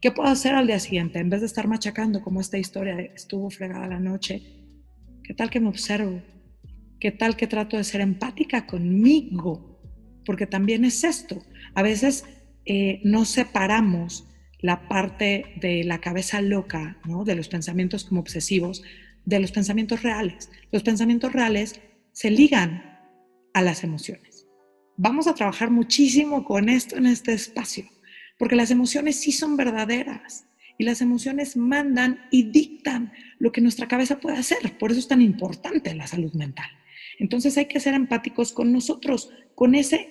¿Qué 0.00 0.10
puedo 0.10 0.28
hacer 0.28 0.54
al 0.54 0.66
día 0.66 0.78
siguiente? 0.78 1.20
En 1.20 1.30
vez 1.30 1.40
de 1.40 1.46
estar 1.46 1.68
machacando 1.68 2.22
como 2.22 2.40
esta 2.40 2.58
historia 2.58 2.96
de 2.96 3.12
estuvo 3.14 3.48
fregada 3.50 3.86
la 3.86 4.00
noche, 4.00 4.42
¿qué 5.22 5.32
tal 5.34 5.48
que 5.48 5.60
me 5.60 5.68
observo? 5.68 6.20
¿Qué 6.98 7.12
tal 7.12 7.36
que 7.36 7.46
trato 7.46 7.76
de 7.76 7.84
ser 7.84 8.00
empática 8.00 8.66
conmigo? 8.66 9.76
porque 10.26 10.46
también 10.46 10.84
es 10.84 11.04
esto. 11.04 11.38
A 11.74 11.82
veces 11.82 12.24
eh, 12.66 13.00
no 13.04 13.24
separamos 13.24 14.28
la 14.60 14.88
parte 14.88 15.54
de 15.60 15.84
la 15.84 15.98
cabeza 15.98 16.40
loca, 16.40 16.98
de 17.24 17.34
los 17.34 17.48
pensamientos 17.48 18.04
como 18.04 18.20
obsesivos, 18.20 18.82
de 19.24 19.40
los 19.40 19.52
pensamientos 19.52 20.02
reales. 20.02 20.50
Los 20.72 20.82
pensamientos 20.82 21.32
reales 21.32 21.80
se 22.12 22.30
ligan 22.30 23.00
a 23.52 23.62
las 23.62 23.84
emociones. 23.84 24.46
Vamos 24.96 25.26
a 25.26 25.34
trabajar 25.34 25.70
muchísimo 25.70 26.44
con 26.44 26.68
esto 26.68 26.96
en 26.96 27.06
este 27.06 27.32
espacio, 27.32 27.84
porque 28.38 28.56
las 28.56 28.70
emociones 28.70 29.16
sí 29.16 29.32
son 29.32 29.56
verdaderas 29.56 30.46
y 30.78 30.84
las 30.84 31.00
emociones 31.00 31.56
mandan 31.56 32.20
y 32.30 32.44
dictan 32.44 33.12
lo 33.38 33.52
que 33.52 33.60
nuestra 33.60 33.88
cabeza 33.88 34.20
puede 34.20 34.38
hacer. 34.38 34.78
Por 34.78 34.90
eso 34.90 35.00
es 35.00 35.08
tan 35.08 35.20
importante 35.20 35.94
la 35.94 36.06
salud 36.06 36.32
mental. 36.34 36.66
Entonces 37.18 37.56
hay 37.58 37.66
que 37.66 37.80
ser 37.80 37.94
empáticos 37.94 38.52
con 38.52 38.72
nosotros, 38.72 39.30
con 39.54 39.74
ese 39.74 40.08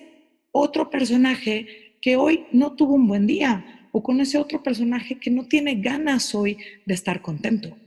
otro 0.52 0.90
personaje 0.90 1.96
que 2.00 2.16
hoy 2.16 2.46
no 2.52 2.74
tuvo 2.74 2.94
un 2.94 3.06
buen 3.08 3.26
día 3.26 3.75
o 3.96 4.02
con 4.02 4.20
ese 4.20 4.36
otro 4.36 4.62
personaje 4.62 5.18
que 5.18 5.30
no 5.30 5.46
tiene 5.46 5.76
ganas 5.76 6.34
hoy 6.34 6.58
de 6.84 6.92
estar 6.92 7.22
contento, 7.22 7.78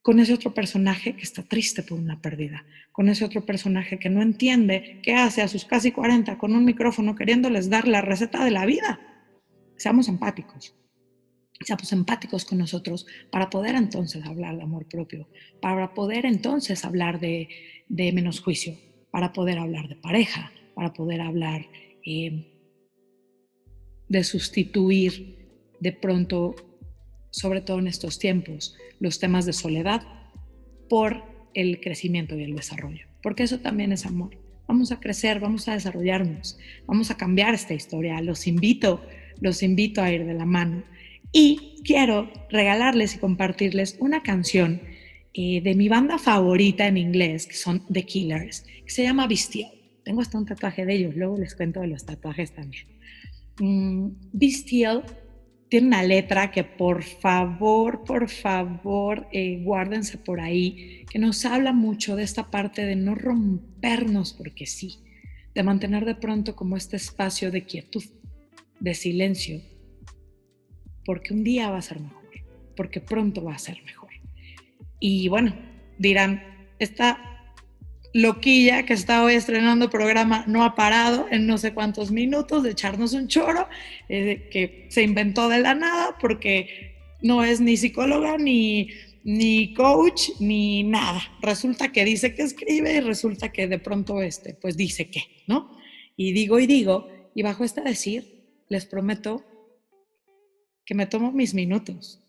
con 0.00 0.20
ese 0.20 0.32
otro 0.32 0.54
personaje 0.54 1.16
que 1.16 1.24
está 1.24 1.42
triste 1.42 1.82
por 1.82 1.98
una 1.98 2.22
pérdida, 2.22 2.64
con 2.92 3.08
ese 3.08 3.24
otro 3.24 3.44
personaje 3.44 3.98
que 3.98 4.08
no 4.08 4.22
entiende 4.22 5.00
qué 5.02 5.14
hace 5.14 5.42
a 5.42 5.48
sus 5.48 5.64
casi 5.64 5.90
40 5.90 6.38
con 6.38 6.54
un 6.54 6.64
micrófono 6.64 7.16
queriéndoles 7.16 7.68
dar 7.68 7.88
la 7.88 8.00
receta 8.00 8.44
de 8.44 8.52
la 8.52 8.64
vida. 8.64 9.00
Seamos 9.76 10.06
empáticos. 10.06 10.76
Seamos 11.60 11.92
empáticos 11.92 12.44
con 12.44 12.58
nosotros 12.58 13.04
para 13.32 13.50
poder 13.50 13.74
entonces 13.74 14.24
hablar 14.24 14.56
de 14.56 14.62
amor 14.62 14.86
propio, 14.86 15.28
para 15.60 15.94
poder 15.94 16.26
entonces 16.26 16.84
hablar 16.84 17.18
de, 17.18 17.48
de 17.88 18.12
menos 18.12 18.38
juicio, 18.38 18.78
para 19.10 19.32
poder 19.32 19.58
hablar 19.58 19.88
de 19.88 19.96
pareja, 19.96 20.52
para 20.76 20.92
poder 20.92 21.22
hablar 21.22 21.66
eh, 22.04 22.52
de 24.08 24.22
sustituir 24.22 25.45
de 25.80 25.92
pronto, 25.92 26.54
sobre 27.30 27.60
todo 27.60 27.78
en 27.78 27.86
estos 27.86 28.18
tiempos, 28.18 28.76
los 29.00 29.18
temas 29.18 29.46
de 29.46 29.52
soledad 29.52 30.02
por 30.88 31.22
el 31.54 31.80
crecimiento 31.80 32.38
y 32.38 32.44
el 32.44 32.54
desarrollo, 32.54 33.06
porque 33.22 33.42
eso 33.42 33.58
también 33.60 33.92
es 33.92 34.06
amor. 34.06 34.36
Vamos 34.68 34.90
a 34.90 34.98
crecer, 34.98 35.38
vamos 35.38 35.68
a 35.68 35.74
desarrollarnos, 35.74 36.58
vamos 36.86 37.10
a 37.10 37.16
cambiar 37.16 37.54
esta 37.54 37.72
historia. 37.72 38.20
Los 38.20 38.46
invito, 38.46 39.00
los 39.40 39.62
invito 39.62 40.02
a 40.02 40.10
ir 40.10 40.24
de 40.24 40.34
la 40.34 40.44
mano. 40.44 40.82
Y 41.32 41.82
quiero 41.84 42.30
regalarles 42.50 43.14
y 43.14 43.18
compartirles 43.18 43.96
una 44.00 44.22
canción 44.22 44.80
eh, 45.34 45.60
de 45.60 45.74
mi 45.74 45.88
banda 45.88 46.18
favorita 46.18 46.86
en 46.86 46.96
inglés, 46.96 47.46
que 47.46 47.54
son 47.54 47.84
The 47.92 48.04
Killers, 48.04 48.64
que 48.84 48.90
se 48.90 49.02
llama 49.02 49.26
Bestial. 49.26 49.70
Tengo 50.04 50.20
hasta 50.20 50.38
un 50.38 50.46
tatuaje 50.46 50.84
de 50.84 50.94
ellos, 50.94 51.14
luego 51.14 51.36
les 51.36 51.54
cuento 51.54 51.80
de 51.80 51.88
los 51.88 52.04
tatuajes 52.04 52.52
también. 52.52 52.86
Mm, 53.60 54.12
tiene 55.68 55.88
una 55.88 56.02
letra 56.02 56.50
que 56.50 56.64
por 56.64 57.02
favor, 57.02 58.04
por 58.04 58.28
favor, 58.28 59.26
eh, 59.32 59.60
guárdense 59.62 60.18
por 60.18 60.40
ahí, 60.40 61.04
que 61.10 61.18
nos 61.18 61.44
habla 61.44 61.72
mucho 61.72 62.14
de 62.14 62.22
esta 62.22 62.50
parte 62.50 62.84
de 62.84 62.96
no 62.96 63.14
rompernos 63.14 64.32
porque 64.32 64.66
sí, 64.66 65.00
de 65.54 65.62
mantener 65.62 66.04
de 66.04 66.14
pronto 66.14 66.54
como 66.54 66.76
este 66.76 66.96
espacio 66.96 67.50
de 67.50 67.64
quietud, 67.64 68.04
de 68.78 68.94
silencio, 68.94 69.60
porque 71.04 71.32
un 71.32 71.42
día 71.42 71.70
va 71.70 71.78
a 71.78 71.82
ser 71.82 72.00
mejor, 72.00 72.30
porque 72.76 73.00
pronto 73.00 73.42
va 73.42 73.54
a 73.54 73.58
ser 73.58 73.82
mejor. 73.84 74.10
Y 75.00 75.28
bueno, 75.28 75.54
dirán, 75.98 76.42
esta 76.78 77.35
loquilla 78.16 78.86
que 78.86 78.94
está 78.94 79.22
hoy 79.22 79.34
estrenando 79.34 79.90
programa 79.90 80.44
no 80.46 80.64
ha 80.64 80.74
parado 80.74 81.26
en 81.30 81.46
no 81.46 81.58
sé 81.58 81.74
cuántos 81.74 82.10
minutos 82.10 82.62
de 82.62 82.70
echarnos 82.70 83.12
un 83.12 83.28
choro 83.28 83.68
eh, 84.08 84.48
que 84.50 84.86
se 84.88 85.02
inventó 85.02 85.50
de 85.50 85.58
la 85.58 85.74
nada 85.74 86.16
porque 86.18 86.96
no 87.20 87.44
es 87.44 87.60
ni 87.60 87.76
psicóloga 87.76 88.38
ni, 88.38 88.88
ni 89.22 89.74
coach 89.74 90.30
ni 90.40 90.82
nada. 90.82 91.20
Resulta 91.42 91.92
que 91.92 92.06
dice 92.06 92.34
que 92.34 92.42
escribe 92.42 92.94
y 92.94 93.00
resulta 93.00 93.52
que 93.52 93.68
de 93.68 93.78
pronto 93.78 94.22
este, 94.22 94.54
pues 94.54 94.78
dice 94.78 95.10
que, 95.10 95.22
¿no? 95.46 95.76
Y 96.16 96.32
digo 96.32 96.58
y 96.58 96.66
digo, 96.66 97.08
y 97.34 97.42
bajo 97.42 97.64
este 97.64 97.82
decir, 97.82 98.46
les 98.70 98.86
prometo 98.86 99.44
que 100.86 100.94
me 100.94 101.06
tomo 101.06 101.32
mis 101.32 101.52
minutos 101.52 102.22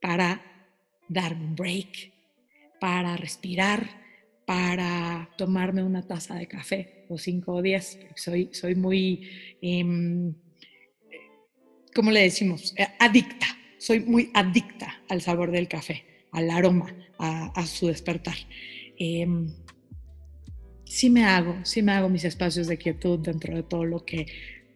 para 0.00 0.40
darme 1.08 1.46
un 1.46 1.56
break, 1.56 2.12
para 2.78 3.16
respirar, 3.16 4.05
para 4.46 5.28
tomarme 5.36 5.82
una 5.82 6.06
taza 6.06 6.36
de 6.36 6.46
café, 6.46 7.04
o 7.08 7.18
5 7.18 7.52
o 7.52 7.62
10, 7.62 7.98
porque 8.00 8.20
soy, 8.20 8.48
soy 8.52 8.74
muy, 8.76 9.28
em, 9.60 10.34
¿cómo 11.94 12.10
le 12.10 12.22
decimos? 12.22 12.72
Eh, 12.78 12.86
adicta. 12.98 13.46
Soy 13.78 14.00
muy 14.00 14.30
adicta 14.34 15.02
al 15.08 15.20
sabor 15.20 15.50
del 15.50 15.68
café, 15.68 16.04
al 16.32 16.50
aroma, 16.50 16.96
a, 17.18 17.66
su 17.66 17.88
despertar. 17.88 18.36
Em, 18.98 19.52
sí 20.84 21.10
me 21.10 21.24
hago, 21.24 21.56
sí 21.64 21.82
me 21.82 21.92
hago 21.92 22.08
mis 22.08 22.24
espacios 22.24 22.68
de 22.68 22.78
quietud 22.78 23.18
dentro 23.18 23.54
de 23.54 23.62
todo 23.62 23.84
lo 23.84 24.04
que 24.04 24.26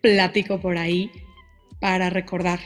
platico 0.00 0.60
por 0.60 0.78
ahí 0.78 1.10
para 1.80 2.10
recordar 2.10 2.60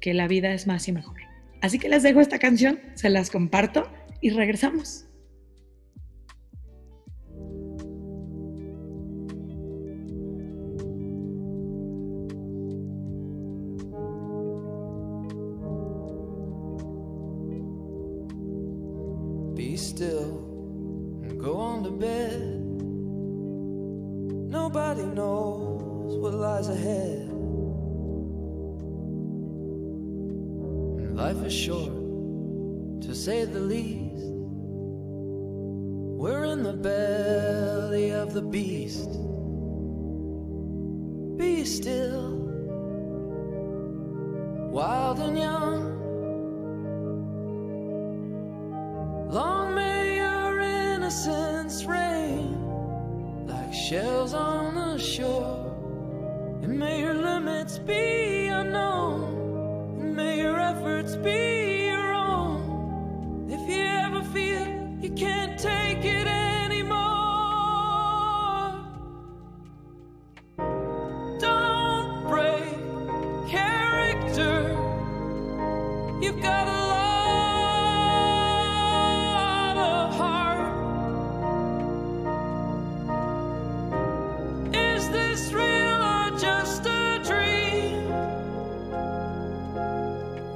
que 0.00 0.14
la 0.14 0.26
vida 0.26 0.52
es 0.52 0.66
más 0.66 0.88
y 0.88 0.92
mejor. 0.92 1.16
Así 1.60 1.78
que 1.78 1.88
les 1.88 2.02
dejo 2.02 2.20
esta 2.20 2.38
canción, 2.38 2.80
se 2.94 3.10
las 3.10 3.30
comparto 3.30 3.90
y 4.20 4.30
regresamos. 4.30 5.07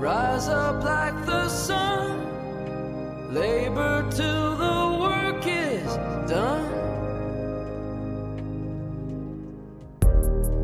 Rise 0.03 0.49
up 0.49 0.83
like 0.83 1.15
the 1.27 1.49
sun, 1.49 3.33
labor 3.33 4.05
till 4.11 4.57
the 4.57 4.99
work 5.01 5.47
is 5.47 5.97
done. 6.29 6.67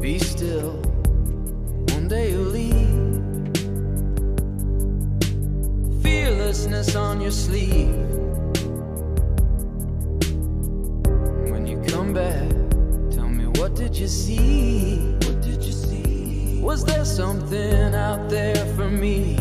Be 0.00 0.18
still, 0.18 0.72
one 1.94 2.08
day 2.08 2.32
you'll 2.32 2.50
leave. 2.50 3.22
Fearlessness 6.02 6.96
on 6.96 7.20
your 7.20 7.30
sleeve. 7.30 7.94
When 11.52 11.64
you 11.64 11.80
come 11.86 12.12
back, 12.12 12.50
tell 13.12 13.28
me 13.28 13.46
what 13.60 13.76
did 13.76 13.96
you 13.96 14.08
see? 14.08 15.17
Was 16.68 16.84
there 16.84 17.06
something 17.06 17.94
out 17.94 18.28
there 18.28 18.66
for 18.76 18.90
me? 18.90 19.38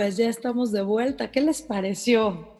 Pues 0.00 0.16
ya 0.16 0.30
estamos 0.30 0.72
de 0.72 0.80
vuelta. 0.80 1.30
¿Qué 1.30 1.42
les 1.42 1.60
pareció? 1.60 2.54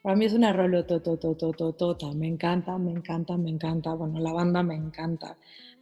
Para 0.00 0.16
mí 0.16 0.24
es 0.24 0.32
una 0.32 0.54
rolotototototota. 0.54 2.10
Me 2.14 2.26
encanta, 2.26 2.78
me 2.78 2.92
encanta, 2.92 3.36
me 3.36 3.50
encanta. 3.50 3.92
Bueno, 3.92 4.18
la 4.20 4.32
banda 4.32 4.62
me 4.62 4.74
encanta. 4.74 5.36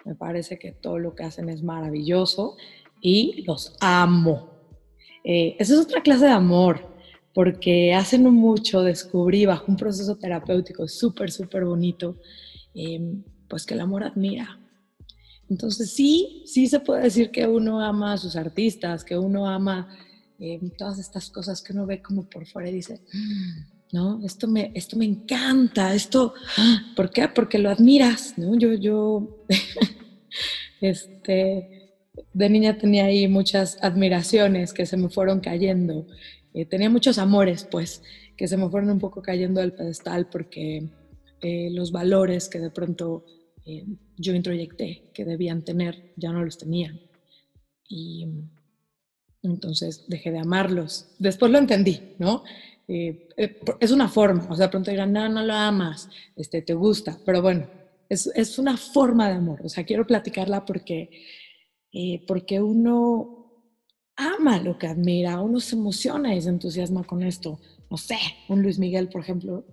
Me 0.05 0.17
parece 0.17 0.59
que 0.59 0.73
todo 0.73 0.99
lo 0.99 1.15
que 1.15 1.23
hacen 1.23 1.49
es 1.49 1.63
maravilloso 1.63 2.57
y 3.01 3.45
los 3.47 3.77
amo. 3.81 4.51
Eh, 5.23 5.55
esa 5.61 5.75
es 5.75 5.81
otra 5.81 6.03
clase 6.03 6.25
de 6.25 6.33
amor, 6.33 6.81
porque 7.33 7.95
hace 7.95 8.19
no 8.19 8.33
mucho 8.33 8.83
descubrí 8.83 9.47
bajo 9.47 9.67
un 9.69 9.77
proceso 9.77 10.17
terapéutico 10.17 10.89
súper, 10.89 11.31
súper 11.31 11.67
bonito, 11.67 12.17
em, 12.75 13.23
pues 13.49 13.65
que 13.65 13.75
el 13.75 13.81
amor 13.81 14.03
admira. 14.03 14.59
Entonces 15.49 15.93
sí, 15.93 16.43
sí 16.47 16.67
se 16.67 16.81
puede 16.81 17.05
decir 17.05 17.31
que 17.31 17.47
uno 17.47 17.81
ama 17.81 18.15
a 18.15 18.19
sus 18.19 18.35
artistas, 18.35 19.05
que 19.05 19.17
uno 19.17 19.47
ama 19.47 19.97
eh, 20.39 20.61
todas 20.77 20.99
estas 20.99 21.31
cosas 21.31 21.63
que 21.63 21.73
uno 21.73 21.87
ve 21.87 22.03
como 22.03 22.29
por 22.29 22.47
fuera 22.47 22.69
y 22.69 22.75
dice, 22.75 23.01
mm, 23.13 23.95
¿no? 23.95 24.21
Esto 24.25 24.47
me, 24.49 24.71
esto 24.75 24.97
me 24.97 25.07
encanta, 25.07 25.95
esto, 25.95 26.35
¿por 26.95 27.11
qué? 27.11 27.29
Porque 27.29 27.59
lo 27.59 27.71
admiras, 27.71 28.35
¿no? 28.37 28.55
Yo, 28.59 28.75
yo, 28.75 29.45
este, 30.81 31.95
de 32.35 32.51
niña 32.51 32.77
tenía 32.77 33.07
ahí 33.07 33.29
muchas 33.29 33.79
admiraciones 33.83 34.75
que 34.75 34.85
se 34.85 34.99
me 34.99 35.09
fueron 35.09 35.41
cayendo, 35.41 36.07
eh, 36.53 36.67
tenía 36.67 36.91
muchos 36.91 37.17
amores, 37.19 37.67
pues, 37.71 38.03
que 38.37 38.49
se 38.49 38.59
me 38.59 38.69
fueron 38.69 38.91
un 38.91 38.99
poco 38.99 39.23
cayendo 39.23 39.61
del 39.61 39.73
pedestal 39.73 40.29
porque 40.29 40.91
eh, 41.41 41.71
los 41.71 41.93
valores 41.93 42.49
que 42.49 42.59
de 42.59 42.71
pronto 42.71 43.25
yo 44.17 44.33
introyecté 44.33 45.11
que 45.13 45.25
debían 45.25 45.65
tener 45.65 46.13
ya 46.17 46.31
no 46.31 46.45
los 46.45 46.57
tenían. 46.57 47.01
Y 47.89 48.27
entonces 49.47 50.05
dejé 50.09 50.31
de 50.31 50.39
amarlos. 50.39 51.07
Después 51.19 51.51
lo 51.51 51.59
entendí, 51.59 52.01
¿no? 52.19 52.43
Eh, 52.89 53.29
eh, 53.37 53.61
es 53.81 53.91
una 53.91 54.09
forma, 54.09 54.47
o 54.49 54.55
sea, 54.55 54.71
pronto 54.71 54.91
dirán, 54.91 55.13
no, 55.13 55.29
no 55.29 55.43
lo 55.43 55.55
amas, 55.55 56.09
este, 56.37 56.63
te 56.63 56.75
gusta, 56.75 57.19
pero 57.25 57.43
bueno, 57.43 57.67
es, 58.09 58.29
es 58.29 58.61
una 58.61 58.77
forma 58.77 59.29
de 59.29 59.35
amor, 59.35 59.61
o 59.65 59.69
sea, 59.69 59.85
quiero 59.85 60.07
platicarla 60.07 60.65
porque, 60.65 61.11
eh, 61.93 62.25
porque 62.29 62.63
uno 62.63 63.37
ama 64.17 64.61
lo 64.61 64.79
que 64.79 64.87
admira, 64.87 65.41
uno 65.41 65.59
se 65.59 65.75
emociona 65.75 66.35
y 66.35 66.41
se 66.41 66.49
entusiasma 66.49 67.05
con 67.05 67.23
esto. 67.23 67.59
No 67.91 67.97
sé, 67.97 68.19
un 68.49 68.63
Luis 68.63 68.79
Miguel, 68.79 69.09
por 69.09 69.21
ejemplo, 69.21 69.65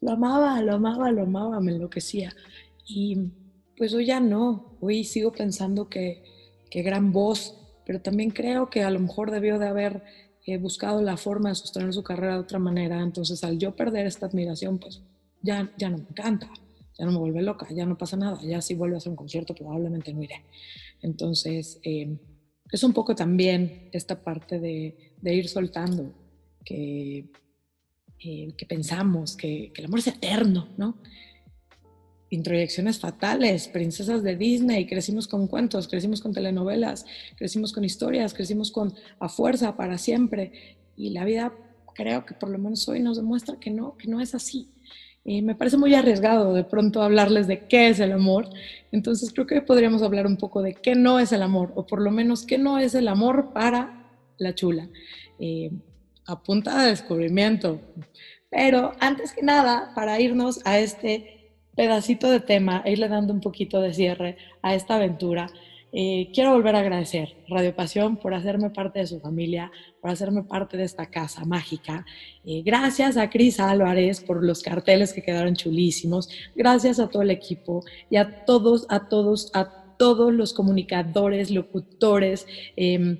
lo 0.00 0.10
amaba, 0.10 0.60
lo 0.62 0.74
amaba, 0.74 1.10
lo 1.10 1.22
amaba, 1.22 1.60
me 1.60 1.72
enloquecía. 1.72 2.34
Y 2.86 3.16
pues 3.76 3.94
hoy 3.94 4.06
ya 4.06 4.20
no, 4.20 4.76
hoy 4.80 5.04
sigo 5.04 5.32
pensando 5.32 5.88
que, 5.88 6.24
que 6.70 6.82
gran 6.82 7.12
voz, 7.12 7.56
pero 7.92 8.00
también 8.00 8.30
creo 8.30 8.70
que 8.70 8.82
a 8.82 8.90
lo 8.90 8.98
mejor 8.98 9.30
debió 9.30 9.58
de 9.58 9.68
haber 9.68 10.02
eh, 10.46 10.56
buscado 10.56 11.02
la 11.02 11.18
forma 11.18 11.50
de 11.50 11.56
sostener 11.56 11.92
su 11.92 12.02
carrera 12.02 12.32
de 12.32 12.40
otra 12.40 12.58
manera. 12.58 13.02
Entonces, 13.02 13.44
al 13.44 13.58
yo 13.58 13.76
perder 13.76 14.06
esta 14.06 14.24
admiración, 14.24 14.78
pues 14.78 15.02
ya, 15.42 15.70
ya 15.76 15.90
no 15.90 15.98
me 15.98 16.04
encanta, 16.08 16.50
ya 16.98 17.04
no 17.04 17.12
me 17.12 17.18
vuelve 17.18 17.42
loca, 17.42 17.66
ya 17.70 17.84
no 17.84 17.98
pasa 17.98 18.16
nada, 18.16 18.40
ya 18.42 18.62
si 18.62 18.72
vuelve 18.72 18.94
a 18.94 18.96
hacer 18.96 19.10
un 19.10 19.16
concierto 19.16 19.54
probablemente 19.54 20.14
no 20.14 20.22
iré. 20.22 20.42
Entonces, 21.02 21.80
eh, 21.82 22.16
es 22.70 22.82
un 22.82 22.94
poco 22.94 23.14
también 23.14 23.90
esta 23.92 24.24
parte 24.24 24.58
de, 24.58 25.12
de 25.20 25.34
ir 25.34 25.50
soltando, 25.50 26.14
que, 26.64 27.30
eh, 28.20 28.54
que 28.56 28.64
pensamos 28.64 29.36
que, 29.36 29.70
que 29.74 29.82
el 29.82 29.88
amor 29.88 29.98
es 29.98 30.06
eterno, 30.06 30.66
¿no? 30.78 30.96
Introyecciones 32.32 32.98
fatales, 32.98 33.68
princesas 33.68 34.22
de 34.22 34.36
Disney, 34.36 34.86
crecimos 34.86 35.28
con 35.28 35.46
cuentos, 35.46 35.86
crecimos 35.86 36.22
con 36.22 36.32
telenovelas, 36.32 37.04
crecimos 37.36 37.74
con 37.74 37.84
historias, 37.84 38.32
crecimos 38.32 38.72
con 38.72 38.94
a 39.18 39.28
fuerza 39.28 39.76
para 39.76 39.98
siempre. 39.98 40.78
Y 40.96 41.10
la 41.10 41.26
vida 41.26 41.52
creo 41.94 42.24
que 42.24 42.32
por 42.32 42.48
lo 42.48 42.56
menos 42.56 42.88
hoy 42.88 43.00
nos 43.00 43.18
demuestra 43.18 43.60
que 43.60 43.70
no, 43.70 43.98
que 43.98 44.08
no 44.08 44.18
es 44.18 44.34
así. 44.34 44.70
Y 45.24 45.42
me 45.42 45.54
parece 45.54 45.76
muy 45.76 45.94
arriesgado 45.94 46.54
de 46.54 46.64
pronto 46.64 47.02
hablarles 47.02 47.46
de 47.46 47.66
qué 47.66 47.88
es 47.88 48.00
el 48.00 48.12
amor. 48.12 48.48
Entonces 48.92 49.30
creo 49.30 49.46
que 49.46 49.60
podríamos 49.60 50.02
hablar 50.02 50.26
un 50.26 50.38
poco 50.38 50.62
de 50.62 50.72
qué 50.72 50.94
no 50.94 51.20
es 51.20 51.32
el 51.32 51.42
amor, 51.42 51.72
o 51.76 51.86
por 51.86 52.00
lo 52.00 52.10
menos 52.10 52.46
qué 52.46 52.56
no 52.56 52.78
es 52.78 52.94
el 52.94 53.08
amor 53.08 53.52
para 53.52 54.10
la 54.38 54.54
chula. 54.54 54.88
Eh, 55.38 55.70
a 56.24 56.42
punta 56.42 56.82
de 56.82 56.88
descubrimiento. 56.88 57.78
Pero 58.48 58.92
antes 59.00 59.34
que 59.34 59.42
nada, 59.42 59.92
para 59.94 60.18
irnos 60.18 60.60
a 60.64 60.78
este 60.78 61.41
pedacito 61.74 62.30
de 62.30 62.40
tema 62.40 62.82
e 62.84 62.92
irle 62.92 63.08
dando 63.08 63.32
un 63.32 63.40
poquito 63.40 63.80
de 63.80 63.94
cierre 63.94 64.36
a 64.62 64.74
esta 64.74 64.96
aventura, 64.96 65.50
eh, 65.94 66.30
quiero 66.32 66.52
volver 66.52 66.74
a 66.74 66.78
agradecer 66.78 67.36
Radio 67.48 67.76
Pasión 67.76 68.16
por 68.16 68.32
hacerme 68.32 68.70
parte 68.70 69.00
de 69.00 69.06
su 69.06 69.20
familia, 69.20 69.70
por 70.00 70.10
hacerme 70.10 70.42
parte 70.42 70.78
de 70.78 70.84
esta 70.84 71.10
casa 71.10 71.44
mágica. 71.44 72.06
Eh, 72.46 72.62
gracias 72.64 73.18
a 73.18 73.28
Cris 73.28 73.60
Álvarez 73.60 74.20
por 74.20 74.42
los 74.42 74.62
carteles 74.62 75.12
que 75.12 75.22
quedaron 75.22 75.54
chulísimos. 75.54 76.30
Gracias 76.56 76.98
a 76.98 77.08
todo 77.08 77.22
el 77.22 77.30
equipo 77.30 77.84
y 78.08 78.16
a 78.16 78.44
todos, 78.46 78.86
a 78.88 79.06
todos, 79.08 79.50
a 79.54 79.64
todos 79.64 79.81
los 80.32 80.52
comunicadores, 80.52 81.50
locutores, 81.50 82.46
eh, 82.76 83.18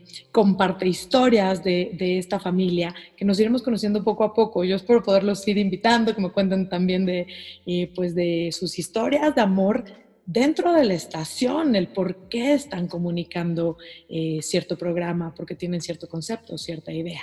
historias 0.83 1.62
de, 1.62 2.18
esta 2.18 2.40
familia, 2.40 2.95
que 3.16 3.25
nos 3.25 3.38
iremos 3.38 3.62
conociendo 3.62 4.03
poco 4.03 4.25
a 4.25 4.35
poco. 4.35 4.64
Yo 4.64 4.77
espero 4.77 5.03
poderlos 5.03 5.47
ir 5.47 5.59
invitando, 5.59 6.14
que 6.14 6.21
me 6.21 6.31
cuenten 6.31 6.68
también 6.68 7.07
de, 7.07 7.27
eh, 7.66 7.90
pues 7.95 8.14
de 8.14 8.51
sus 8.53 8.79
historias 8.79 9.35
de 9.35 9.40
amor 9.40 9.85
dentro 10.27 10.73
de 10.73 10.85
la 10.85 10.95
estación, 10.95 11.77
el 11.77 11.88
por 11.88 12.29
qué 12.29 12.55
están 12.55 12.88
comunicando 12.88 13.77
eh, 14.09 14.40
cierto 14.42 14.77
programa, 14.77 15.33
porque 15.37 15.55
tienen 15.55 15.81
cierto 15.81 16.09
concepto, 16.09 16.59
cierta 16.59 16.92
idea. 16.92 17.23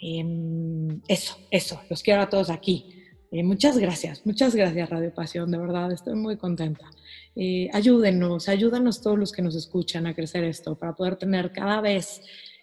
Em, 0.00 1.00
eso, 1.06 1.38
eso, 1.50 1.80
los 1.90 2.02
quiero 2.02 2.22
a 2.22 2.28
todos 2.28 2.50
aquí. 2.50 2.95
Muchas 3.32 3.78
gracias, 3.78 4.24
muchas 4.24 4.54
gracias 4.54 4.88
Radio 4.88 5.12
Pasión, 5.12 5.50
de 5.50 5.58
verdad, 5.58 5.92
estoy 5.92 6.14
muy 6.14 6.36
contenta. 6.36 6.90
Eh, 7.34 7.68
ayúdenos, 7.74 8.48
ayúdanos 8.48 9.02
todos 9.02 9.18
los 9.18 9.30
que 9.30 9.42
nos 9.42 9.54
escuchan 9.54 10.06
a 10.06 10.14
crecer 10.14 10.42
esto 10.44 10.78
para 10.78 10.96
poder 10.96 11.16
tener 11.16 11.52
cada 11.52 11.82
vez 11.82 12.22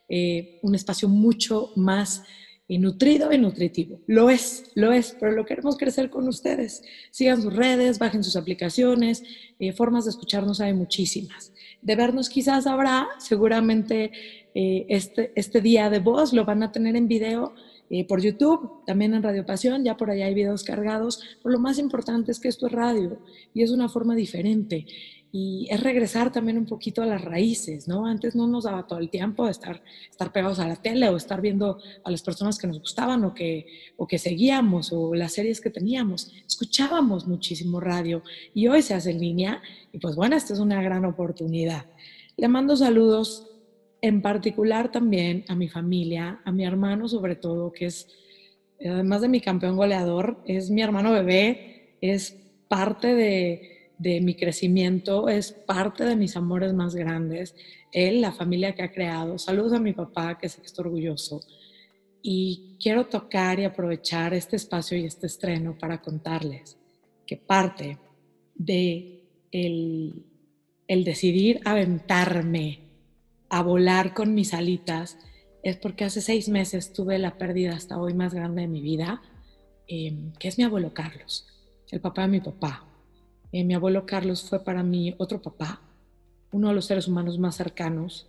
eh, 0.09 0.59
un 0.63 0.73
espacio 0.73 1.07
mucho 1.07 1.71
más 1.75 2.23
eh, 2.67 2.79
nutrido 2.79 3.31
y 3.31 3.37
nutritivo. 3.37 4.01
Lo 4.07 4.31
es, 4.31 4.71
lo 4.73 4.91
es, 4.91 5.15
pero 5.19 5.31
lo 5.31 5.45
queremos 5.45 5.77
crecer 5.77 6.09
con 6.09 6.27
ustedes. 6.27 6.81
Sigan 7.11 7.43
sus 7.43 7.55
redes, 7.55 7.99
bajen 7.99 8.23
sus 8.23 8.35
aplicaciones, 8.35 9.23
formas 9.75 10.05
de 10.05 10.11
escucharnos 10.11 10.59
hay 10.59 10.73
muchísimas. 10.73 11.53
De 11.81 11.95
vernos 11.95 12.29
quizás 12.29 12.65
habrá, 12.65 13.07
seguramente 13.19 14.11
este, 14.55 15.31
este 15.35 15.61
día 15.61 15.89
de 15.89 15.99
voz 15.99 16.33
lo 16.33 16.45
van 16.45 16.63
a 16.63 16.71
tener 16.71 16.95
en 16.95 17.07
video 17.07 17.53
eh, 17.89 18.07
por 18.07 18.21
YouTube, 18.21 18.83
también 18.85 19.13
en 19.13 19.23
Radio 19.23 19.45
Pasión, 19.45 19.83
ya 19.83 19.97
por 19.97 20.09
allá 20.09 20.25
hay 20.25 20.33
videos 20.33 20.63
cargados, 20.63 21.21
pero 21.41 21.53
lo 21.53 21.59
más 21.59 21.77
importante 21.77 22.31
es 22.31 22.39
que 22.39 22.47
esto 22.47 22.67
es 22.67 22.73
radio 22.73 23.19
y 23.53 23.63
es 23.63 23.71
una 23.71 23.89
forma 23.89 24.15
diferente 24.15 24.85
y 25.35 25.65
es 25.71 25.81
regresar 25.81 26.31
también 26.31 26.59
un 26.59 26.67
poquito 26.67 27.01
a 27.01 27.07
las 27.07 27.23
raíces, 27.23 27.87
¿no? 27.87 28.05
Antes 28.05 28.35
no 28.35 28.45
nos 28.45 28.65
daba 28.65 28.85
todo 28.85 28.99
el 28.99 29.09
tiempo 29.09 29.45
de 29.45 29.51
estar, 29.51 29.83
estar 30.07 30.31
pegados 30.31 30.59
a 30.59 30.67
la 30.67 30.75
tele 30.75 31.09
o 31.09 31.17
estar 31.17 31.41
viendo 31.41 31.79
a 32.03 32.11
las 32.11 32.21
personas 32.21 32.59
que 32.59 32.67
nos 32.67 32.79
gustaban 32.79 33.23
o 33.25 33.33
que, 33.33 33.65
o 33.97 34.05
que 34.05 34.19
seguíamos 34.19 34.93
o 34.93 35.15
las 35.15 35.33
series 35.33 35.59
que 35.59 35.71
teníamos. 35.71 36.31
Escuchábamos 36.47 37.25
muchísimo 37.25 37.79
radio 37.79 38.21
y 38.53 38.67
hoy 38.67 38.83
se 38.83 38.93
hace 38.93 39.09
en 39.09 39.21
línea 39.21 39.59
y 39.91 39.97
pues 39.97 40.15
bueno, 40.15 40.35
esta 40.35 40.53
es 40.53 40.59
una 40.59 40.83
gran 40.83 41.03
oportunidad. 41.03 41.87
Le 42.37 42.47
mando 42.47 42.75
saludos 42.77 43.52
en 44.03 44.21
particular 44.21 44.91
también 44.91 45.45
a 45.47 45.55
mi 45.55 45.69
familia, 45.69 46.41
a 46.43 46.51
mi 46.51 46.65
hermano 46.65 47.07
sobre 47.07 47.37
todo, 47.37 47.71
que 47.71 47.85
es, 47.85 48.09
además 48.85 49.21
de 49.21 49.29
mi 49.29 49.39
campeón 49.39 49.77
goleador, 49.77 50.43
es 50.45 50.69
mi 50.69 50.81
hermano 50.81 51.13
bebé, 51.13 51.95
es 52.01 52.37
parte 52.67 53.15
de, 53.15 53.91
de 53.97 54.19
mi 54.19 54.35
crecimiento, 54.35 55.29
es 55.29 55.53
parte 55.53 56.03
de 56.03 56.17
mis 56.17 56.35
amores 56.35 56.73
más 56.73 56.95
grandes, 56.95 57.55
él, 57.93 58.19
la 58.19 58.33
familia 58.33 58.75
que 58.75 58.83
ha 58.83 58.91
creado. 58.91 59.37
Saludos 59.39 59.71
a 59.71 59.79
mi 59.79 59.93
papá, 59.93 60.37
que 60.37 60.49
sé 60.49 60.59
que 60.59 60.67
está 60.67 60.81
orgulloso. 60.81 61.39
Y 62.21 62.75
quiero 62.81 63.05
tocar 63.05 63.61
y 63.61 63.63
aprovechar 63.63 64.33
este 64.33 64.57
espacio 64.57 64.97
y 64.97 65.05
este 65.05 65.27
estreno 65.27 65.77
para 65.77 66.01
contarles 66.01 66.77
que 67.25 67.37
parte 67.37 67.97
de 68.53 69.23
el, 69.49 70.25
el 70.89 71.05
decidir 71.05 71.61
aventarme 71.63 72.82
a 73.53 73.61
volar 73.61 74.15
con 74.15 74.33
mis 74.33 74.51
alitas 74.55 75.19
es 75.61 75.77
porque 75.77 76.05
hace 76.05 76.21
seis 76.21 76.49
meses 76.49 76.91
tuve 76.91 77.19
la 77.19 77.37
pérdida 77.37 77.75
hasta 77.75 77.99
hoy 77.99 78.15
más 78.15 78.33
grande 78.33 78.63
de 78.63 78.67
mi 78.67 78.81
vida, 78.81 79.21
em, 79.85 80.33
que 80.39 80.47
es 80.47 80.57
mi 80.57 80.63
abuelo 80.63 80.91
Carlos, 80.91 81.45
el 81.91 82.01
papá 82.01 82.23
de 82.23 82.29
mi 82.29 82.41
papá. 82.41 82.83
Eh, 83.51 83.63
mi 83.63 83.75
abuelo 83.75 84.07
Carlos 84.07 84.49
fue 84.49 84.63
para 84.63 84.81
mí 84.81 85.13
otro 85.19 85.39
papá, 85.39 85.81
uno 86.51 86.69
de 86.69 86.73
los 86.73 86.85
seres 86.85 87.07
humanos 87.07 87.37
más 87.37 87.55
cercanos 87.55 88.25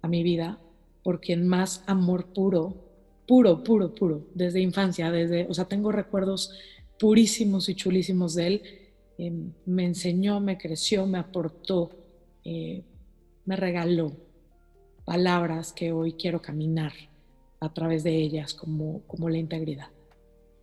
a 0.00 0.08
mi 0.08 0.22
vida, 0.22 0.58
por 1.02 1.20
quien 1.20 1.46
más 1.46 1.84
amor 1.86 2.24
puro, 2.32 2.76
puro, 3.28 3.62
puro, 3.62 3.94
puro, 3.94 4.22
desde 4.32 4.62
infancia, 4.62 5.10
desde, 5.10 5.46
o 5.50 5.52
sea, 5.52 5.66
tengo 5.66 5.92
recuerdos 5.92 6.50
purísimos 6.98 7.68
y 7.68 7.74
chulísimos 7.74 8.34
de 8.34 8.46
él. 8.46 8.62
Em, 9.18 9.52
me 9.66 9.84
enseñó, 9.84 10.40
me 10.40 10.56
creció, 10.56 11.04
me 11.06 11.18
aportó, 11.18 11.90
eh, 12.42 12.82
me 13.44 13.56
regaló 13.56 14.24
palabras 15.06 15.72
que 15.72 15.92
hoy 15.92 16.12
quiero 16.14 16.42
caminar 16.42 16.92
a 17.60 17.72
través 17.72 18.04
de 18.04 18.14
ellas, 18.14 18.52
como, 18.52 19.02
como 19.06 19.30
la 19.30 19.38
integridad. 19.38 19.88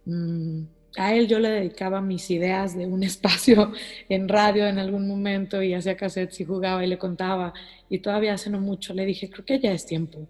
Mm, 0.06 0.64
a 0.98 1.16
él 1.16 1.28
yo 1.28 1.40
le 1.40 1.50
dedicaba 1.50 2.02
mis 2.02 2.30
ideas 2.30 2.78
de 2.78 2.86
un 2.86 3.04
espacio 3.12 3.72
en 4.10 4.28
radio 4.28 4.68
en 4.68 4.78
algún 4.78 5.08
momento 5.08 5.64
y 5.64 5.74
hacía 5.74 5.98
cassettes 5.98 6.42
y 6.42 6.46
jugaba 6.46 6.86
y 6.86 6.88
le 6.88 7.00
contaba. 7.00 7.54
Y 7.90 8.00
todavía 8.00 8.34
hace 8.34 8.50
no 8.50 8.60
mucho 8.60 8.94
le 8.94 9.06
dije, 9.06 9.30
creo 9.30 9.46
que 9.46 9.60
ya 9.60 9.72
es 9.72 9.86
tiempo. 9.86 10.28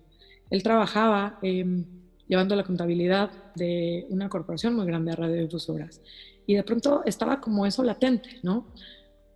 Él 0.49 0.62
trabajaba 0.62 1.39
em, 1.41 1.84
llevando 2.28 2.56
la 2.56 2.63
contabilidad 2.63 3.32
de 3.56 4.06
una 4.10 4.30
corporación 4.30 4.76
muy 4.76 4.86
grande 4.86 5.12
de 5.12 5.17
radiodifusoras. 5.17 6.02
Y 6.45 6.54
de 6.54 6.63
pronto 6.63 7.02
estaba 7.06 7.41
como 7.41 7.65
eso 7.65 7.84
latente, 7.84 8.30
¿no? 8.43 8.67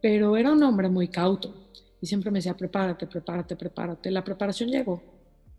Pero 0.02 0.38
era 0.38 0.52
un 0.52 0.62
hombre 0.62 0.88
muy 0.88 1.08
cauto 1.08 1.67
y 2.02 2.08
siempre 2.08 2.32
me 2.32 2.40
decía, 2.40 2.56
prepárate, 2.56 3.08
prepárate, 3.08 3.56
prepárate. 3.56 4.12
La 4.12 4.24
preparación 4.24 4.70
llegó, 4.70 5.02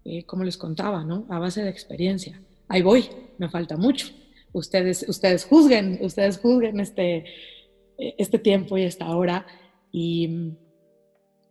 eh, 0.04 0.24
como 0.24 0.44
les 0.44 0.56
contaba, 0.56 1.04
¿no? 1.04 1.26
A 1.28 1.38
base 1.38 1.62
de 1.62 1.70
experiencia. 1.70 2.40
Ahí 2.68 2.82
voy, 2.82 3.08
me 3.38 3.48
falta 3.48 3.76
mucho 3.76 4.08
ustedes, 4.52 5.04
ustedes 5.08 5.44
juzguen, 5.44 5.98
ustedes 6.02 6.38
juzguen 6.38 6.80
este, 6.80 7.24
este 7.96 8.38
tiempo 8.38 8.76
y 8.78 8.82
esta 8.82 9.08
hora 9.16 9.46
y 9.92 10.54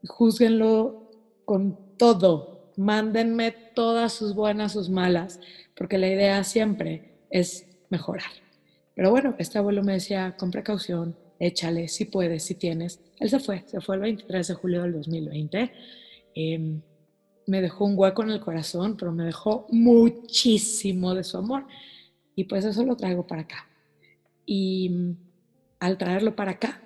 juzguenlo 0.08 1.12
con 1.45 1.97
todo. 1.97 2.71
Mándenme 2.78 3.52
todas 3.52 4.13
sus 4.13 4.36
buenas, 4.36 4.73
sus 4.73 4.89
malas, 4.89 5.39
porque 5.76 5.97
la 5.97 6.08
idea 6.08 6.43
siempre 6.43 7.23
es 7.30 7.67
mejorar. 7.89 8.30
Pero 8.95 9.12
bueno, 9.12 9.36
este 9.39 9.58
abuelo 9.58 9.84
me 9.84 9.93
decía, 9.93 10.36
con 10.38 10.52
precaución, 10.52 11.15
échale, 11.39 11.88
si 11.88 12.06
puedes, 12.06 12.43
si 12.43 12.56
tienes. 12.56 13.00
Él 13.19 13.30
se 13.30 13.39
fue, 13.39 13.63
se 13.67 13.82
fue 13.82 13.95
el 13.95 14.02
23 14.02 14.47
de 14.47 14.54
julio 14.54 14.82
del 14.84 14.93
2020. 14.93 15.71
Em, 16.36 16.82
me 17.47 17.62
dejó 17.62 17.86
un 17.86 17.97
hueco 17.97 18.23
en 18.23 18.32
el 18.32 18.39
corazón, 18.39 18.97
pero 18.97 19.12
me 19.12 19.23
dejó 19.23 19.65
muchísimo 19.69 21.15
de 21.15 21.23
su 21.23 21.38
amor. 21.38 21.65
Y 22.36 22.43
pues 22.43 22.65
eso 22.65 22.84
lo 22.84 22.95
traigo 22.95 23.26
para 23.26 23.41
acá. 23.41 23.67
Y 24.45 24.89
mm, 24.89 25.17
al 25.80 25.97
traerlo 25.97 26.36
para 26.36 26.52
acá, 26.52 26.82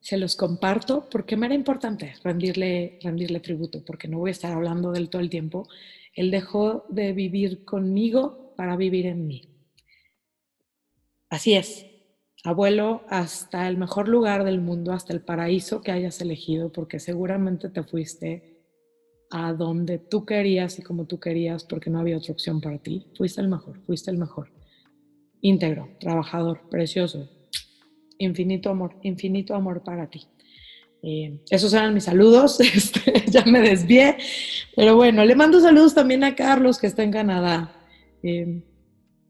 se 0.00 0.18
los 0.18 0.36
comparto 0.36 1.08
porque 1.10 1.36
me 1.36 1.46
era 1.46 1.54
importante 1.54 2.14
rendirle, 2.22 2.98
rendirle 3.02 3.40
tributo, 3.40 3.82
porque 3.84 4.06
no 4.06 4.18
voy 4.18 4.28
a 4.28 4.32
estar 4.32 4.52
hablando 4.52 4.92
del 4.92 5.08
todo 5.08 5.22
el 5.22 5.30
tiempo. 5.30 5.66
Él 6.14 6.30
dejó 6.30 6.84
de 6.90 7.14
vivir 7.14 7.64
conmigo 7.64 8.52
para 8.54 8.76
vivir 8.76 9.06
en 9.06 9.26
mí. 9.26 9.48
Así 11.30 11.54
es, 11.54 11.86
abuelo, 12.44 13.02
hasta 13.08 13.66
el 13.68 13.78
mejor 13.78 14.06
lugar 14.06 14.44
del 14.44 14.60
mundo, 14.60 14.92
hasta 14.92 15.14
el 15.14 15.22
paraíso 15.22 15.80
que 15.80 15.90
hayas 15.90 16.20
elegido, 16.20 16.70
porque 16.70 17.00
seguramente 17.00 17.70
te 17.70 17.82
fuiste 17.82 18.60
a 19.30 19.54
donde 19.54 19.98
tú 19.98 20.26
querías 20.26 20.78
y 20.78 20.82
como 20.82 21.06
tú 21.06 21.18
querías, 21.18 21.64
porque 21.64 21.90
no 21.90 21.98
había 21.98 22.18
otra 22.18 22.32
opción 22.32 22.60
para 22.60 22.78
ti. 22.78 23.06
Fuiste 23.16 23.40
el 23.40 23.48
mejor, 23.48 23.80
fuiste 23.86 24.10
el 24.10 24.18
mejor 24.18 24.52
íntegro, 25.40 25.88
trabajador, 25.98 26.60
precioso. 26.70 27.30
Infinito 28.18 28.70
amor, 28.70 28.96
infinito 29.02 29.54
amor 29.54 29.82
para 29.82 30.08
ti. 30.08 30.26
Eh, 31.02 31.40
esos 31.50 31.72
eran 31.72 31.94
mis 31.94 32.04
saludos, 32.04 32.60
este, 32.74 33.24
ya 33.26 33.44
me 33.46 33.60
desvié, 33.60 34.16
pero 34.76 34.96
bueno, 34.96 35.24
le 35.24 35.34
mando 35.34 35.60
saludos 35.60 35.94
también 35.94 36.24
a 36.24 36.34
Carlos 36.34 36.78
que 36.78 36.86
está 36.86 37.02
en 37.02 37.10
Canadá. 37.10 37.74
Eh, 38.22 38.62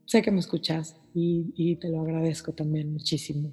sé 0.05 0.21
que 0.21 0.31
me 0.33 0.41
escuchas 0.41 0.97
y, 1.15 1.77
te 1.77 1.89
lo 1.89 2.01
agradezco 2.01 2.53
también 2.53 2.93
muchísimo. 2.93 3.51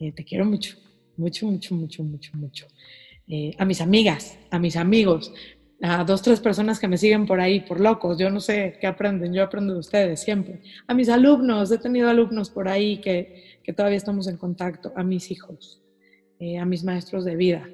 Eh, 0.00 0.12
te 0.12 0.24
quiero 0.24 0.44
mucho, 0.44 0.76
mucho, 1.16 1.46
mucho, 1.46 1.74
mucho, 1.74 2.02
mucho, 2.02 2.30
mucho. 2.34 2.66
a 3.58 3.64
mis 3.64 3.80
amigas, 3.80 4.38
a 4.50 4.58
mis 4.58 4.76
amigos, 4.76 5.32
a 5.82 6.04
dos, 6.04 6.22
tres 6.22 6.40
personas 6.40 6.78
que 6.78 6.88
me 6.88 6.96
siguen 6.96 7.26
por 7.26 7.40
ahí, 7.40 7.60
por 7.60 7.80
locos, 7.80 8.18
yo 8.18 8.30
no 8.30 8.40
sé 8.40 8.78
qué 8.80 8.86
aprenden, 8.86 9.34
yo 9.34 9.42
aprendo 9.42 9.74
de 9.74 9.80
ustedes 9.80 10.20
siempre. 10.20 10.60
A 10.86 10.94
mis 10.94 11.08
alumnos, 11.08 11.70
he 11.70 11.78
tenido 11.78 12.08
alumnos 12.08 12.50
por 12.50 12.68
ahí 12.68 12.98
que, 12.98 13.60
que 13.62 13.72
todavía 13.72 13.98
estamos 13.98 14.26
en 14.28 14.36
contacto, 14.36 14.92
a 14.96 15.02
mis 15.02 15.30
hijos, 15.30 15.82
eh, 16.38 16.58
a 16.58 16.64
mis 16.64 16.84
maestros 16.84 17.24
de 17.24 17.36
vida. 17.36 17.68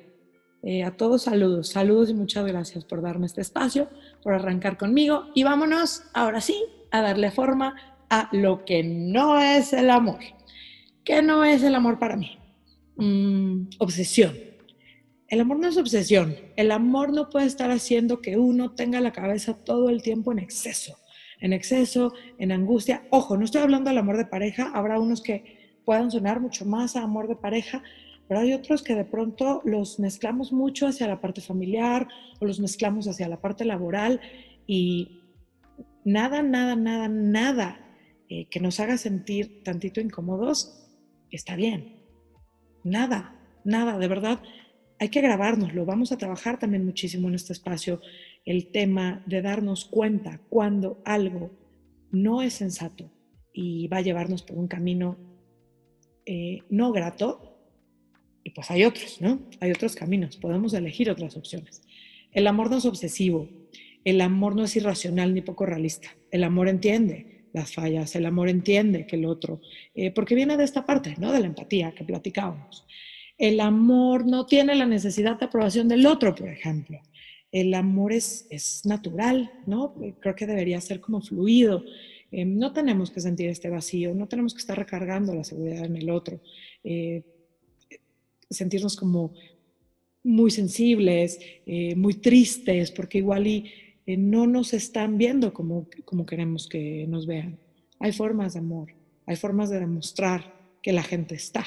Eh, 0.64 0.84
a 0.84 0.96
todos 0.96 1.22
saludos, 1.22 1.68
saludos 1.68 2.10
y 2.10 2.14
muchas 2.14 2.46
gracias 2.46 2.84
por 2.84 3.02
darme 3.02 3.26
este 3.26 3.40
espacio, 3.40 3.88
por 4.22 4.34
arrancar 4.34 4.78
conmigo 4.78 5.24
y 5.34 5.42
vámonos 5.42 6.04
ahora 6.14 6.40
sí 6.40 6.56
a 6.92 7.02
darle 7.02 7.32
forma 7.32 7.91
a 8.12 8.28
lo 8.32 8.64
que 8.64 8.84
no 8.84 9.40
es 9.40 9.72
el 9.72 9.90
amor. 9.90 10.20
¿Qué 11.02 11.22
no 11.22 11.44
es 11.44 11.62
el 11.62 11.74
amor 11.74 11.98
para 11.98 12.16
mí? 12.16 12.38
Mm, 12.96 13.70
obsesión 13.78 14.32
el 15.32 15.40
amor 15.40 15.60
no 15.60 15.66
es 15.66 15.78
obsesión. 15.78 16.36
El 16.56 16.70
amor 16.70 17.10
no 17.10 17.30
puede 17.30 17.46
estar 17.46 17.70
haciendo 17.70 18.20
que 18.20 18.36
uno 18.36 18.72
tenga 18.72 19.00
la 19.00 19.12
cabeza 19.12 19.54
todo 19.54 19.88
el 19.88 20.02
tiempo 20.02 20.30
en 20.30 20.38
exceso, 20.38 20.98
en 21.40 21.54
exceso, 21.54 22.12
en 22.38 22.52
angustia. 22.52 23.04
Ojo, 23.08 23.38
no 23.38 23.46
estoy 23.46 23.62
hablando 23.62 23.88
del 23.88 23.96
amor 23.96 24.18
de 24.18 24.26
pareja. 24.26 24.70
Habrá 24.74 25.00
unos 25.00 25.22
que 25.22 25.78
puedan 25.86 26.10
sonar 26.10 26.38
mucho 26.38 26.66
más 26.66 26.96
a 26.96 27.02
amor 27.02 27.28
de 27.28 27.36
pareja, 27.36 27.82
pero 28.28 28.40
hay 28.40 28.52
otros 28.52 28.82
que 28.82 28.94
de 28.94 29.06
pronto 29.06 29.62
los 29.64 29.98
mezclamos 29.98 30.52
mucho 30.52 30.86
hacia 30.86 31.08
la 31.08 31.22
parte 31.22 31.40
familiar 31.40 32.08
o 32.38 32.44
los 32.44 32.60
mezclamos 32.60 33.08
hacia 33.08 33.26
la 33.26 33.40
parte 33.40 33.64
laboral 33.64 34.20
y 34.66 35.22
nada, 36.04 36.42
nada, 36.42 36.76
nada, 36.76 37.08
nada 37.08 37.81
eh, 38.34 38.46
que 38.48 38.60
nos 38.60 38.80
haga 38.80 38.96
sentir 38.96 39.62
tantito 39.62 40.00
incómodos 40.00 40.88
está 41.30 41.54
bien. 41.54 42.02
Nada, 42.82 43.38
nada, 43.62 43.98
de 43.98 44.08
verdad 44.08 44.42
hay 44.98 45.10
que 45.10 45.20
grabárnoslo. 45.20 45.84
Vamos 45.84 46.12
a 46.12 46.16
trabajar 46.16 46.58
también 46.58 46.86
muchísimo 46.86 47.28
en 47.28 47.34
este 47.34 47.52
espacio 47.52 48.00
el 48.46 48.68
tema 48.72 49.22
de 49.26 49.42
darnos 49.42 49.84
cuenta 49.84 50.40
cuando 50.48 51.02
algo 51.04 51.50
no 52.10 52.40
es 52.40 52.54
sensato 52.54 53.12
y 53.52 53.86
va 53.88 53.98
a 53.98 54.02
llevarnos 54.02 54.42
por 54.42 54.56
un 54.56 54.66
camino 54.66 55.18
eh, 56.24 56.60
no 56.70 56.90
grato. 56.90 57.58
Y 58.44 58.50
pues 58.50 58.70
hay 58.70 58.84
otros, 58.84 59.20
¿no? 59.20 59.42
Hay 59.60 59.72
otros 59.72 59.94
caminos. 59.94 60.38
Podemos 60.38 60.72
elegir 60.72 61.10
otras 61.10 61.36
opciones. 61.36 61.82
El 62.30 62.46
amor 62.46 62.70
no 62.70 62.78
es 62.78 62.86
obsesivo. 62.86 63.50
El 64.04 64.22
amor 64.22 64.56
no 64.56 64.64
es 64.64 64.74
irracional 64.74 65.34
ni 65.34 65.42
poco 65.42 65.66
realista. 65.66 66.08
El 66.30 66.44
amor 66.44 66.68
entiende 66.68 67.31
las 67.52 67.72
fallas. 67.72 68.14
El 68.16 68.26
amor 68.26 68.48
entiende 68.48 69.06
que 69.06 69.16
el 69.16 69.26
otro, 69.26 69.60
eh, 69.94 70.10
porque 70.10 70.34
viene 70.34 70.56
de 70.56 70.64
esta 70.64 70.84
parte, 70.84 71.14
¿no? 71.18 71.32
De 71.32 71.40
la 71.40 71.46
empatía 71.46 71.92
que 71.92 72.04
platicábamos. 72.04 72.84
El 73.38 73.60
amor 73.60 74.26
no 74.26 74.46
tiene 74.46 74.74
la 74.74 74.86
necesidad 74.86 75.38
de 75.38 75.46
aprobación 75.46 75.88
del 75.88 76.06
otro, 76.06 76.34
por 76.34 76.48
ejemplo. 76.48 77.00
El 77.50 77.74
amor 77.74 78.12
es, 78.12 78.46
es 78.50 78.86
natural, 78.86 79.52
¿no? 79.66 79.94
Creo 80.20 80.34
que 80.34 80.46
debería 80.46 80.80
ser 80.80 81.00
como 81.00 81.20
fluido. 81.20 81.84
Eh, 82.32 82.46
no 82.46 82.72
tenemos 82.72 83.10
que 83.10 83.20
sentir 83.20 83.50
este 83.50 83.68
vacío, 83.68 84.14
no 84.14 84.26
tenemos 84.26 84.54
que 84.54 84.60
estar 84.60 84.76
recargando 84.76 85.34
la 85.34 85.44
seguridad 85.44 85.84
en 85.84 85.96
el 85.96 86.08
otro. 86.08 86.40
Eh, 86.82 87.22
sentirnos 88.48 88.96
como 88.96 89.34
muy 90.24 90.50
sensibles, 90.50 91.38
eh, 91.66 91.94
muy 91.94 92.14
tristes, 92.14 92.90
porque 92.90 93.18
igual 93.18 93.46
y 93.46 93.70
no 94.06 94.46
nos 94.46 94.72
están 94.72 95.18
viendo 95.18 95.52
como, 95.52 95.86
como 96.04 96.26
queremos 96.26 96.68
que 96.68 97.06
nos 97.08 97.26
vean. 97.26 97.58
Hay 97.98 98.12
formas 98.12 98.54
de 98.54 98.60
amor, 98.60 98.92
hay 99.26 99.36
formas 99.36 99.70
de 99.70 99.80
demostrar 99.80 100.54
que 100.82 100.92
la 100.92 101.02
gente 101.02 101.34
está. 101.34 101.64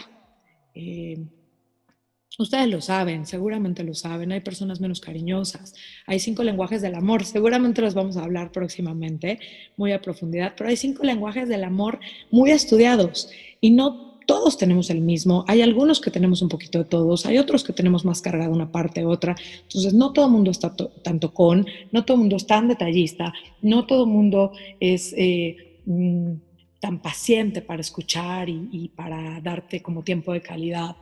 Ustedes 2.38 2.68
lo 2.68 2.82
saben, 2.82 3.26
seguramente 3.26 3.84
lo 3.84 3.94
saben, 3.94 4.34
hay 4.34 4.42
personas 4.42 4.82
menos 4.82 5.00
cariñosas, 5.00 5.74
hay 6.06 6.20
cinco 6.20 6.44
lenguajes 6.44 6.82
del 6.82 6.96
amor, 6.96 7.24
seguramente 7.24 7.82
los 7.82 7.94
vamos 7.94 8.18
a 8.18 8.24
hablar 8.24 8.52
próximamente 8.52 9.40
muy 9.78 9.94
a 9.94 10.02
profundidad, 10.02 10.54
pero 10.58 10.70
hay 10.70 10.76
cinco 10.76 11.04
lenguajes 11.04 11.48
del 11.48 11.64
amor 11.64 12.00
muy 12.32 12.52
estudiados 12.52 13.30
y 13.62 13.72
no 13.72 14.15
todos 14.26 14.58
tenemos 14.58 14.90
el 14.90 15.02
mismo, 15.02 15.46
hay 15.48 15.62
algunos 15.62 16.02
que 16.02 16.12
tenemos 16.12 16.42
un 16.42 16.50
poquito 16.50 16.80
de 16.80 16.86
todos, 16.86 17.26
hay 17.26 17.38
otros 17.38 17.64
que 17.64 17.74
tenemos 17.74 18.06
más 18.06 18.22
cargada 18.22 18.50
una 18.50 18.72
parte 18.72 19.06
otra, 19.06 19.36
entonces 19.64 19.94
no 19.94 20.14
todo 20.14 20.26
el 20.26 20.32
mundo 20.32 20.52
está 20.52 20.76
tanto 20.76 21.34
con, 21.34 21.66
no 21.92 22.06
todo 22.06 22.16
el 22.16 22.22
mundo 22.22 22.36
es 22.36 22.48
tan 22.48 22.68
detallista, 22.68 23.34
no 23.62 23.86
todo 23.86 24.04
el 24.06 24.10
mundo 24.10 24.52
es... 24.80 25.14
Eh, 25.18 25.82
mm, 25.86 26.34
tan 26.78 27.02
paciente 27.02 27.64
para 27.64 27.82
escuchar 27.82 28.48
y, 28.48 28.70
y 28.72 28.90
para 28.90 29.42
darte 29.42 29.82
como 29.82 30.04
tiempo 30.04 30.34
de 30.34 30.44
calidad. 30.44 30.96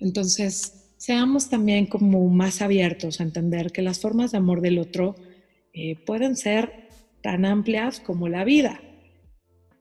Entonces, 0.00 0.90
seamos 0.96 1.48
también 1.48 1.86
como 1.86 2.28
más 2.28 2.60
abiertos 2.60 3.20
a 3.20 3.22
entender 3.22 3.70
que 3.70 3.80
las 3.80 4.00
formas 4.00 4.32
de 4.32 4.38
amor 4.38 4.60
del 4.60 4.78
otro 4.78 5.14
eh, 5.72 5.96
pueden 6.04 6.36
ser 6.36 6.88
tan 7.22 7.44
amplias 7.44 8.00
como 8.00 8.28
la 8.28 8.44
vida. 8.44 8.80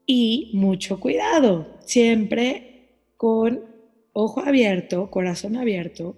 Y 0.06 0.52
mucho 0.54 1.00
cuidado, 1.00 1.78
siempre 1.86 2.69
con 3.20 3.66
ojo 4.14 4.40
abierto, 4.40 5.12
corazón 5.12 5.58
abierto 5.58 6.18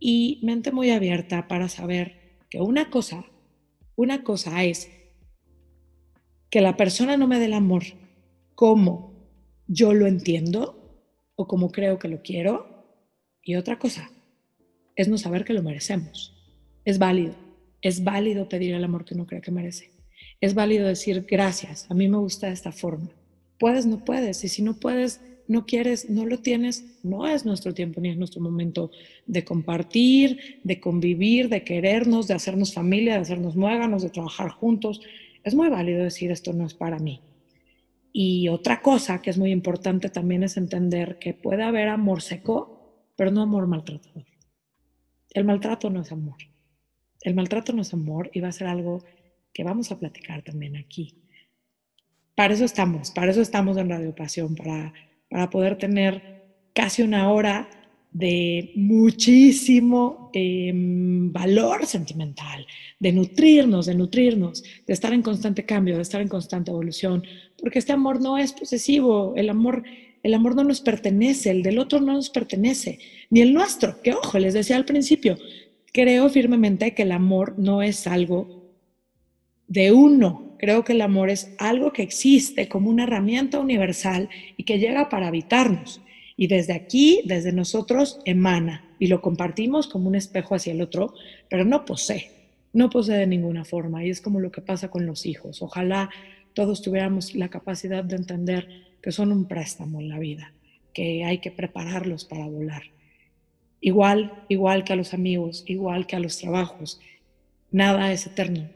y 0.00 0.40
mente 0.42 0.72
muy 0.72 0.88
abierta 0.88 1.46
para 1.46 1.68
saber 1.68 2.38
que 2.48 2.58
una 2.58 2.88
cosa, 2.88 3.26
una 3.96 4.24
cosa 4.24 4.64
es 4.64 4.88
que 6.48 6.62
la 6.62 6.78
persona 6.78 7.18
no 7.18 7.28
me 7.28 7.38
dé 7.38 7.44
el 7.44 7.52
amor 7.52 7.82
como 8.54 9.12
yo 9.66 9.92
lo 9.92 10.06
entiendo 10.06 11.04
o 11.34 11.46
como 11.46 11.70
creo 11.70 11.98
que 11.98 12.08
lo 12.08 12.22
quiero, 12.22 12.86
y 13.42 13.56
otra 13.56 13.78
cosa 13.78 14.10
es 14.96 15.08
no 15.08 15.18
saber 15.18 15.44
que 15.44 15.52
lo 15.52 15.62
merecemos. 15.62 16.34
Es 16.86 16.98
válido. 16.98 17.34
Es 17.82 18.04
válido 18.04 18.48
pedir 18.48 18.72
el 18.74 18.84
amor 18.84 19.04
que 19.04 19.12
uno 19.12 19.26
cree 19.26 19.42
que 19.42 19.50
merece. 19.50 19.90
Es 20.40 20.54
válido 20.54 20.86
decir 20.86 21.26
gracias, 21.28 21.90
a 21.90 21.94
mí 21.94 22.08
me 22.08 22.16
gusta 22.16 22.48
esta 22.48 22.72
forma. 22.72 23.10
Puedes, 23.58 23.84
no 23.84 24.02
puedes. 24.02 24.42
Y 24.44 24.48
si 24.48 24.62
no 24.62 24.80
puedes, 24.80 25.20
no 25.48 25.66
quieres, 25.66 26.08
no 26.08 26.26
lo 26.26 26.38
tienes, 26.38 26.84
no 27.02 27.26
es 27.26 27.44
nuestro 27.44 27.74
tiempo 27.74 28.00
ni 28.00 28.10
es 28.10 28.16
nuestro 28.16 28.40
momento 28.40 28.90
de 29.26 29.44
compartir, 29.44 30.60
de 30.64 30.80
convivir, 30.80 31.48
de 31.48 31.64
querernos, 31.64 32.28
de 32.28 32.34
hacernos 32.34 32.72
familia, 32.74 33.14
de 33.14 33.20
hacernos 33.20 33.56
muéganos, 33.56 34.02
de 34.02 34.10
trabajar 34.10 34.50
juntos. 34.50 35.00
Es 35.44 35.54
muy 35.54 35.68
válido 35.68 36.04
decir 36.04 36.30
esto 36.30 36.52
no 36.52 36.66
es 36.66 36.74
para 36.74 36.98
mí. 36.98 37.20
Y 38.12 38.48
otra 38.48 38.82
cosa 38.82 39.22
que 39.22 39.30
es 39.30 39.38
muy 39.38 39.50
importante 39.50 40.10
también 40.10 40.42
es 40.42 40.56
entender 40.56 41.18
que 41.18 41.34
puede 41.34 41.62
haber 41.62 41.88
amor 41.88 42.22
seco, 42.22 43.08
pero 43.16 43.30
no 43.30 43.42
amor 43.42 43.66
maltratador. 43.66 44.26
El 45.30 45.44
maltrato 45.44 45.88
no 45.88 46.02
es 46.02 46.12
amor. 46.12 46.36
El 47.22 47.34
maltrato 47.34 47.72
no 47.72 47.82
es 47.82 47.92
amor 47.94 48.30
y 48.34 48.40
va 48.40 48.48
a 48.48 48.52
ser 48.52 48.66
algo 48.66 49.02
que 49.52 49.64
vamos 49.64 49.90
a 49.90 49.98
platicar 49.98 50.42
también 50.42 50.76
aquí. 50.76 51.22
Para 52.34 52.54
eso 52.54 52.64
estamos, 52.64 53.10
para 53.10 53.30
eso 53.30 53.40
estamos 53.40 53.76
en 53.76 53.88
Radio 53.88 54.14
Pasión, 54.14 54.54
para 54.54 54.92
para 55.32 55.48
poder 55.48 55.78
tener 55.78 56.42
casi 56.74 57.00
una 57.00 57.32
hora 57.32 57.70
de 58.12 58.72
muchísimo 58.76 60.30
em, 60.34 61.32
valor 61.32 61.86
sentimental, 61.86 62.66
de 63.00 63.12
nutrirnos, 63.12 63.86
de 63.86 63.94
nutrirnos, 63.94 64.62
de 64.86 64.92
estar 64.92 65.14
en 65.14 65.22
constante 65.22 65.64
cambio, 65.64 65.96
de 65.96 66.02
estar 66.02 66.20
en 66.20 66.28
constante 66.28 66.70
evolución, 66.70 67.24
porque 67.58 67.78
este 67.78 67.94
amor 67.94 68.20
no 68.20 68.36
es 68.36 68.52
posesivo, 68.52 69.32
el 69.34 69.48
amor, 69.48 69.84
el 70.22 70.34
amor 70.34 70.54
no 70.54 70.64
nos 70.64 70.82
pertenece, 70.82 71.50
el 71.50 71.62
del 71.62 71.78
otro 71.78 71.98
no 72.00 72.12
nos 72.12 72.28
pertenece, 72.28 72.98
ni 73.30 73.40
el 73.40 73.54
nuestro, 73.54 74.02
que 74.02 74.12
ojo, 74.12 74.38
les 74.38 74.52
decía 74.52 74.76
al 74.76 74.84
principio, 74.84 75.38
creo 75.94 76.28
firmemente 76.28 76.94
que 76.94 77.04
el 77.04 77.12
amor 77.12 77.58
no 77.58 77.80
es 77.80 78.06
algo 78.06 78.70
de 79.66 79.92
uno, 79.92 80.51
Creo 80.62 80.84
que 80.84 80.92
el 80.92 81.00
amor 81.00 81.28
es 81.28 81.52
algo 81.58 81.92
que 81.92 82.02
existe 82.02 82.68
como 82.68 82.88
una 82.88 83.02
herramienta 83.02 83.58
universal 83.58 84.28
y 84.56 84.62
que 84.62 84.78
llega 84.78 85.08
para 85.08 85.26
habitarnos. 85.26 86.00
Y 86.36 86.46
desde 86.46 86.72
aquí, 86.72 87.20
desde 87.24 87.50
nosotros, 87.50 88.20
emana 88.26 88.84
y 89.00 89.08
lo 89.08 89.20
compartimos 89.20 89.88
como 89.88 90.06
un 90.06 90.14
espejo 90.14 90.54
hacia 90.54 90.72
el 90.72 90.80
otro, 90.80 91.14
pero 91.50 91.64
no 91.64 91.84
posee, 91.84 92.30
no 92.72 92.90
posee 92.90 93.16
de 93.16 93.26
ninguna 93.26 93.64
forma. 93.64 94.04
Y 94.04 94.10
es 94.10 94.20
como 94.20 94.38
lo 94.38 94.52
que 94.52 94.60
pasa 94.60 94.88
con 94.88 95.04
los 95.04 95.26
hijos. 95.26 95.62
Ojalá 95.62 96.10
todos 96.54 96.80
tuviéramos 96.80 97.34
la 97.34 97.48
capacidad 97.48 98.04
de 98.04 98.14
entender 98.14 98.68
que 99.02 99.10
son 99.10 99.32
un 99.32 99.46
préstamo 99.46 99.98
en 99.98 100.10
la 100.10 100.20
vida, 100.20 100.52
que 100.94 101.24
hay 101.24 101.38
que 101.38 101.50
prepararlos 101.50 102.24
para 102.24 102.46
volar. 102.46 102.84
Igual, 103.80 104.44
igual 104.48 104.84
que 104.84 104.92
a 104.92 104.96
los 104.96 105.12
amigos, 105.12 105.64
igual 105.66 106.06
que 106.06 106.14
a 106.14 106.20
los 106.20 106.38
trabajos, 106.38 107.00
nada 107.72 108.12
es 108.12 108.28
eterno, 108.28 108.68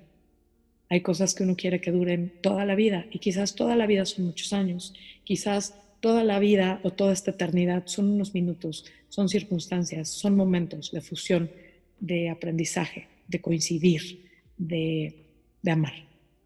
hay 0.89 1.01
cosas 1.01 1.35
que 1.35 1.43
uno 1.43 1.57
quiere 1.57 1.81
que 1.81 1.91
duren 1.91 2.33
toda 2.43 2.65
la 2.65 2.75
vida 2.75 3.07
y 3.11 3.19
quizás 3.19 3.55
toda 3.55 3.77
la 3.77 3.87
vida 3.87 4.05
son 4.05 4.27
muchos 4.27 4.53
años, 4.53 4.95
quizás 5.25 5.75
toda 6.01 6.23
la 6.23 6.39
vida 6.39 6.81
o 6.85 6.93
toda 6.93 7.13
esta 7.13 7.33
eternidad 7.33 7.85
son 7.87 8.11
unos 8.11 8.35
minutos, 8.35 8.85
son 9.09 9.29
circunstancias, 9.29 10.09
son 10.09 10.37
momentos 10.37 10.93
de 10.93 11.01
fusión, 11.01 11.51
de 11.99 12.31
aprendizaje, 12.31 13.09
de 13.27 13.41
coincidir, 13.41 14.25
de, 14.57 15.15
amar, 15.69 15.95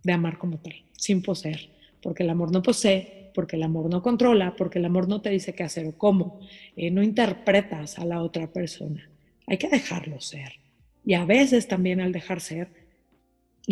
de 0.03 0.13
amar 0.13 0.39
como 0.39 0.59
tal, 0.59 0.75
sin 0.97 1.23
poseer, 1.23 1.69
porque 2.03 2.23
el 2.23 2.31
amor 2.31 2.53
no 2.53 2.63
posee, 2.63 3.31
porque 3.35 3.57
el 3.57 3.63
amor 3.63 3.91
no 3.91 4.03
controla, 4.03 4.57
porque 4.57 4.79
el 4.79 4.85
amor 4.85 5.09
no 5.09 5.21
te 5.21 5.31
dice 5.31 5.55
qué 5.55 5.63
hacer 5.63 5.87
o 5.87 5.99
cómo, 5.99 6.41
eh, 6.77 6.91
no 6.91 7.03
interpretas 7.03 7.99
a 7.99 8.05
la 8.05 8.23
otra 8.23 8.53
persona, 8.53 9.11
hay 9.47 9.59
que 9.59 9.69
dejarlo 9.69 10.21
ser. 10.21 10.55
Y 11.05 11.15
a 11.15 11.25
veces 11.25 11.69
también 11.69 12.01
al 12.01 12.13
dejar 12.13 12.41
ser, 12.41 12.69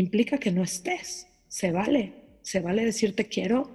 implica 0.00 0.38
que 0.38 0.52
no 0.52 0.62
estés. 0.62 1.26
Se 1.48 1.72
vale, 1.72 2.12
se 2.42 2.60
vale 2.60 2.84
decirte 2.84 3.26
quiero, 3.26 3.70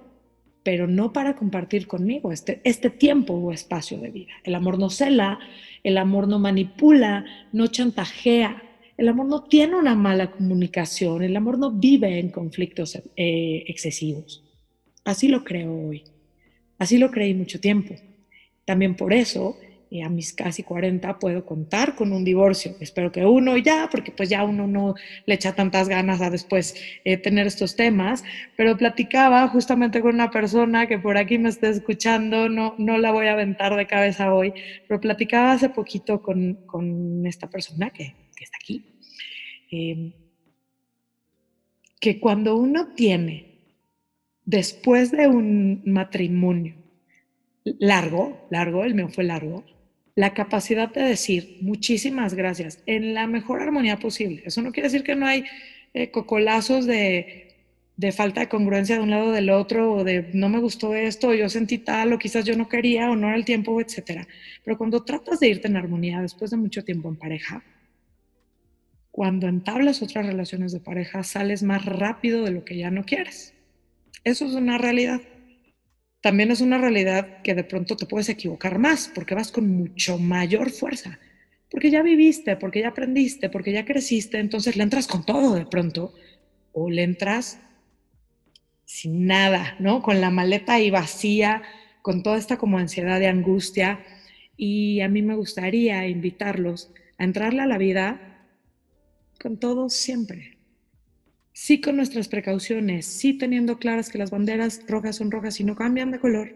pero 0.62 0.86
no 0.86 1.12
para 1.12 1.36
compartir 1.36 1.86
conmigo 1.86 2.32
este, 2.32 2.60
este 2.64 2.90
tiempo 2.90 3.34
o 3.34 3.52
espacio 3.52 3.98
de 3.98 4.10
vida. 4.10 4.32
El 4.44 4.54
amor 4.54 4.78
no 4.78 4.90
cela, 4.90 5.38
el 5.82 5.98
amor 5.98 6.26
no 6.26 6.38
manipula, 6.38 7.24
no 7.52 7.66
chantajea, 7.66 8.62
el 8.96 9.08
amor 9.08 9.26
no 9.26 9.44
tiene 9.44 9.76
una 9.76 9.94
mala 9.94 10.30
comunicación, 10.30 11.22
el 11.22 11.36
amor 11.36 11.58
no 11.58 11.72
vive 11.72 12.18
en 12.18 12.30
conflictos 12.30 12.96
eh, 13.16 13.64
excesivos. 13.66 14.42
Así 15.04 15.28
lo 15.28 15.44
creo 15.44 15.88
hoy, 15.88 16.04
así 16.78 16.96
lo 16.96 17.10
creí 17.10 17.34
mucho 17.34 17.60
tiempo. 17.60 17.94
También 18.64 18.94
por 18.96 19.12
eso 19.12 19.58
y 19.94 20.02
a 20.02 20.08
mis 20.08 20.32
casi 20.32 20.64
40 20.64 21.20
puedo 21.20 21.46
contar 21.46 21.94
con 21.94 22.12
un 22.12 22.24
divorcio. 22.24 22.74
Espero 22.80 23.12
que 23.12 23.24
uno 23.24 23.56
ya, 23.56 23.88
porque 23.88 24.10
pues 24.10 24.28
ya 24.28 24.42
uno 24.42 24.66
no 24.66 24.96
le 25.24 25.34
echa 25.34 25.54
tantas 25.54 25.88
ganas 25.88 26.20
a 26.20 26.30
después 26.30 26.74
eh, 27.04 27.16
tener 27.16 27.46
estos 27.46 27.76
temas, 27.76 28.24
pero 28.56 28.76
platicaba 28.76 29.46
justamente 29.46 30.00
con 30.00 30.16
una 30.16 30.32
persona 30.32 30.88
que 30.88 30.98
por 30.98 31.16
aquí 31.16 31.38
me 31.38 31.48
está 31.48 31.68
escuchando, 31.68 32.48
no, 32.48 32.74
no 32.76 32.98
la 32.98 33.12
voy 33.12 33.28
a 33.28 33.34
aventar 33.34 33.76
de 33.76 33.86
cabeza 33.86 34.34
hoy, 34.34 34.52
pero 34.88 35.00
platicaba 35.00 35.52
hace 35.52 35.68
poquito 35.68 36.20
con, 36.20 36.54
con 36.66 37.24
esta 37.24 37.48
persona 37.48 37.90
que, 37.90 38.16
que 38.34 38.42
está 38.42 38.56
aquí, 38.60 38.98
em, 39.70 40.12
que 42.00 42.18
cuando 42.18 42.56
uno 42.56 42.94
tiene, 42.96 43.60
después 44.44 45.12
de 45.12 45.28
un 45.28 45.82
matrimonio, 45.86 46.74
largo, 47.78 48.48
largo, 48.50 48.82
el 48.82 48.96
mío 48.96 49.08
fue 49.08 49.22
largo, 49.22 49.62
la 50.14 50.32
capacidad 50.32 50.92
de 50.92 51.02
decir 51.02 51.58
muchísimas 51.60 52.34
gracias 52.34 52.82
en 52.86 53.14
la 53.14 53.26
mejor 53.26 53.62
armonía 53.62 53.98
posible. 53.98 54.42
Eso 54.44 54.62
no 54.62 54.72
quiere 54.72 54.88
decir 54.88 55.02
que 55.02 55.16
no 55.16 55.26
hay 55.26 55.44
eh, 55.92 56.10
cocolazos 56.10 56.86
de, 56.86 57.56
de, 57.96 58.12
falta 58.12 58.40
de 58.40 58.48
congruencia 58.48 58.96
de 58.96 59.02
un 59.02 59.10
lado 59.10 59.26
o 59.26 59.32
del 59.32 59.50
otro, 59.50 59.92
o 59.92 60.04
de 60.04 60.30
no 60.32 60.48
me 60.48 60.60
gustó 60.60 60.94
esto, 60.94 61.28
o 61.28 61.34
yo 61.34 61.48
sentí 61.48 61.78
tal, 61.78 62.12
o 62.12 62.18
quizás 62.18 62.44
yo 62.44 62.56
no 62.56 62.68
quería, 62.68 63.10
o 63.10 63.16
no 63.16 63.26
era 63.26 63.36
el 63.36 63.44
tiempo, 63.44 63.80
etc. 63.80 64.26
Pero 64.64 64.78
cuando 64.78 65.04
tratas 65.04 65.40
de 65.40 65.48
irte 65.48 65.66
en 65.66 65.76
armonía 65.76 66.22
después 66.22 66.50
de 66.52 66.58
mucho 66.58 66.84
tiempo 66.84 67.08
en 67.08 67.16
pareja, 67.16 67.64
cuando 69.10 69.48
entablas 69.48 70.02
otras 70.02 70.26
relaciones 70.26 70.72
de 70.72 70.80
pareja, 70.80 71.22
sales 71.22 71.62
más 71.62 71.84
rápido 71.84 72.44
de 72.44 72.50
lo 72.50 72.64
que 72.64 72.76
ya 72.76 72.90
no 72.90 73.04
quieres. 73.04 73.54
Eso 74.24 74.46
es 74.46 74.54
una 74.54 74.78
realidad 74.78 75.20
también 76.24 76.50
es 76.50 76.62
una 76.62 76.78
realidad 76.78 77.42
que 77.42 77.54
de 77.54 77.64
pronto 77.64 77.98
te 77.98 78.06
puedes 78.06 78.30
equivocar 78.30 78.78
más 78.78 79.10
porque 79.14 79.34
vas 79.34 79.52
con 79.52 79.68
mucho 79.68 80.16
mayor 80.16 80.70
fuerza, 80.70 81.18
porque 81.70 81.90
ya 81.90 82.00
viviste, 82.00 82.56
porque 82.56 82.80
ya 82.80 82.88
aprendiste, 82.88 83.50
porque 83.50 83.72
ya 83.72 83.84
creciste, 83.84 84.38
entonces 84.38 84.74
le 84.74 84.84
entras 84.84 85.06
con 85.06 85.26
todo 85.26 85.54
de 85.54 85.66
pronto 85.66 86.14
o 86.72 86.88
le 86.88 87.02
entras 87.02 87.60
sin 88.86 89.26
nada, 89.26 89.76
¿no? 89.80 90.00
Con 90.00 90.22
la 90.22 90.30
maleta 90.30 90.72
ahí 90.72 90.90
vacía, 90.90 91.60
con 92.00 92.22
toda 92.22 92.38
esta 92.38 92.56
como 92.56 92.78
ansiedad 92.78 93.20
y 93.20 93.26
angustia. 93.26 94.02
Y 94.56 95.02
a 95.02 95.10
mí 95.10 95.20
me 95.20 95.36
gustaría 95.36 96.08
invitarlos 96.08 96.90
a 97.18 97.24
entrarle 97.24 97.60
a 97.60 97.66
la 97.66 97.76
vida 97.76 98.48
con 99.38 99.58
todo 99.58 99.90
siempre, 99.90 100.53
sí 101.54 101.80
con 101.80 101.96
nuestras 101.96 102.28
precauciones, 102.28 103.06
sí 103.06 103.38
teniendo 103.38 103.78
claras 103.78 104.10
que 104.10 104.18
las 104.18 104.30
banderas 104.30 104.82
rojas 104.86 105.16
son 105.16 105.30
rojas 105.30 105.60
y 105.60 105.64
no 105.64 105.76
cambian 105.76 106.10
de 106.10 106.18
color 106.18 106.52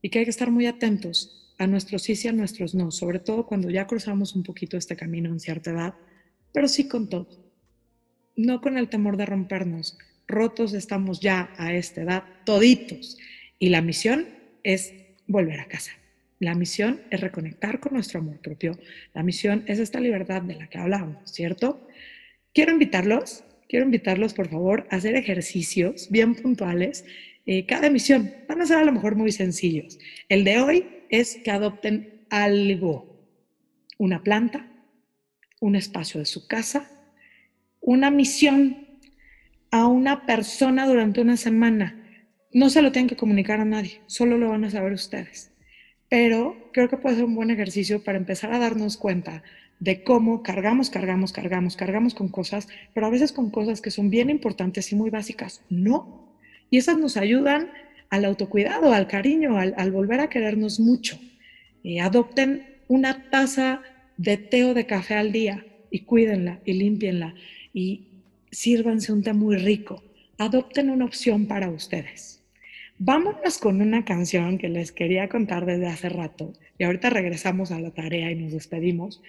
y 0.00 0.08
que 0.08 0.20
hay 0.20 0.24
que 0.24 0.30
estar 0.30 0.50
muy 0.50 0.66
atentos 0.66 1.54
a 1.58 1.66
nuestros 1.66 2.04
sí 2.04 2.14
y 2.24 2.28
a 2.28 2.32
nuestros 2.32 2.74
no, 2.74 2.90
sobre 2.90 3.18
todo 3.18 3.44
cuando 3.44 3.68
ya 3.68 3.86
cruzamos 3.86 4.34
un 4.34 4.44
poquito 4.44 4.78
este 4.78 4.96
camino 4.96 5.28
en 5.28 5.40
cierta 5.40 5.72
edad, 5.72 5.94
pero 6.52 6.68
sí 6.68 6.88
con 6.88 7.10
todo, 7.10 7.28
no 8.36 8.62
con 8.62 8.78
el 8.78 8.88
temor 8.88 9.18
de 9.18 9.26
rompernos. 9.26 9.98
Rotos 10.26 10.74
estamos 10.74 11.20
ya 11.20 11.52
a 11.58 11.74
esta 11.74 12.02
edad, 12.02 12.24
toditos, 12.46 13.18
y 13.58 13.68
la 13.68 13.82
misión 13.82 14.28
es 14.62 14.94
volver 15.26 15.60
a 15.60 15.66
casa. 15.66 15.90
La 16.38 16.54
misión 16.54 17.02
es 17.10 17.20
reconectar 17.20 17.80
con 17.80 17.92
nuestro 17.92 18.20
amor 18.20 18.38
propio. 18.38 18.78
La 19.12 19.22
misión 19.22 19.64
es 19.66 19.80
esta 19.80 20.00
libertad 20.00 20.40
de 20.40 20.54
la 20.54 20.68
que 20.68 20.78
hablábamos, 20.78 21.30
¿cierto? 21.30 21.86
Quiero 22.54 22.72
invitarlos 22.72 23.44
quiero 23.70 23.84
invitarlos, 23.84 24.34
por 24.34 24.48
favor, 24.48 24.88
a 24.90 24.96
hacer 24.96 25.14
ejercicios 25.14 26.08
bien 26.10 26.34
puntuales. 26.34 27.04
Eh, 27.46 27.66
cada 27.66 27.86
emisión 27.86 28.34
van 28.48 28.60
a 28.60 28.66
ser 28.66 28.78
a 28.78 28.84
lo 28.84 28.90
mejor 28.90 29.14
muy 29.14 29.30
sencillos. 29.30 29.98
El 30.28 30.42
de 30.42 30.60
hoy 30.60 30.86
es 31.08 31.36
que 31.44 31.52
adopten 31.52 32.26
algo, 32.30 33.24
una 33.96 34.24
planta, 34.24 34.68
un 35.60 35.76
espacio 35.76 36.18
de 36.18 36.26
su 36.26 36.48
casa, 36.48 36.90
una 37.80 38.10
misión 38.10 38.88
a 39.70 39.86
una 39.86 40.26
persona 40.26 40.88
durante 40.88 41.20
una 41.20 41.36
semana. 41.36 41.96
No 42.52 42.70
se 42.70 42.82
lo 42.82 42.90
tienen 42.90 43.08
que 43.08 43.16
comunicar 43.16 43.60
a 43.60 43.64
nadie, 43.64 44.00
solo 44.06 44.36
lo 44.36 44.48
van 44.48 44.64
a 44.64 44.70
saber 44.70 44.92
ustedes. 44.92 45.52
Pero 46.08 46.70
creo 46.72 46.88
que 46.88 46.96
puede 46.96 47.14
ser 47.14 47.24
un 47.24 47.36
buen 47.36 47.50
ejercicio 47.50 48.02
para 48.02 48.18
empezar 48.18 48.52
a 48.52 48.58
darnos 48.58 48.96
cuenta 48.96 49.44
de 49.80 50.04
cómo 50.04 50.42
cargamos, 50.42 50.90
cargamos, 50.90 51.32
cargamos, 51.32 51.76
cargamos 51.76 52.14
con 52.14 52.28
cosas, 52.28 52.68
pero 52.94 53.06
a 53.06 53.10
veces 53.10 53.32
con 53.32 53.50
cosas 53.50 53.80
que 53.80 53.90
son 53.90 54.10
bien 54.10 54.30
importantes 54.30 54.92
y 54.92 54.94
muy 54.94 55.10
básicas. 55.10 55.62
No. 55.70 56.28
Y 56.70 56.76
esas 56.76 56.98
nos 56.98 57.16
ayudan 57.16 57.70
al 58.10 58.24
autocuidado, 58.24 58.92
al 58.92 59.06
cariño, 59.06 59.56
al, 59.58 59.90
volver 59.90 60.20
a 60.20 60.28
querernos 60.28 60.78
mucho. 60.78 61.18
Eh, 61.82 62.00
adopten 62.00 62.66
una 62.88 63.30
taza 63.30 63.82
de 64.16 64.36
té 64.36 64.64
o 64.64 64.74
de 64.74 64.86
café 64.86 65.14
al 65.14 65.32
día 65.32 65.64
y 65.90 66.00
cuídenla 66.00 66.60
y 66.64 66.74
limpienla. 66.74 67.34
y 67.72 68.06
sírvanse 68.50 69.12
un 69.12 69.22
té 69.22 69.32
muy 69.32 69.56
rico. 69.56 70.02
Adopten 70.38 70.90
una 70.90 71.04
opción 71.04 71.46
para 71.46 71.70
ustedes. 71.70 72.42
Vámonos 72.98 73.58
con 73.58 73.80
una 73.80 74.04
canción 74.04 74.58
que 74.58 74.68
les 74.68 74.92
quería 74.92 75.28
contar 75.28 75.64
desde 75.64 75.86
hace 75.86 76.08
rato 76.10 76.52
y 76.76 76.84
ahorita 76.84 77.08
regresamos 77.08 77.70
a 77.70 77.80
la 77.80 77.92
tarea 77.92 78.30
y 78.30 78.34
nos 78.34 78.52
despedimos 78.52 79.22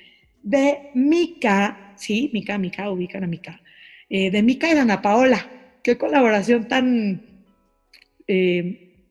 de 0.43 0.91
Mika, 0.95 1.93
sí, 1.95 2.29
Mika, 2.33 2.57
Mika, 2.57 2.89
ubican 2.91 3.23
a 3.23 3.27
Mika, 3.27 3.61
eh, 4.09 4.31
de 4.31 4.43
Mika 4.43 4.69
y 4.69 4.75
Dana 4.75 5.01
Paola. 5.01 5.49
Qué 5.83 5.97
colaboración 5.97 6.67
tan, 6.67 7.25
eh, 8.27 9.05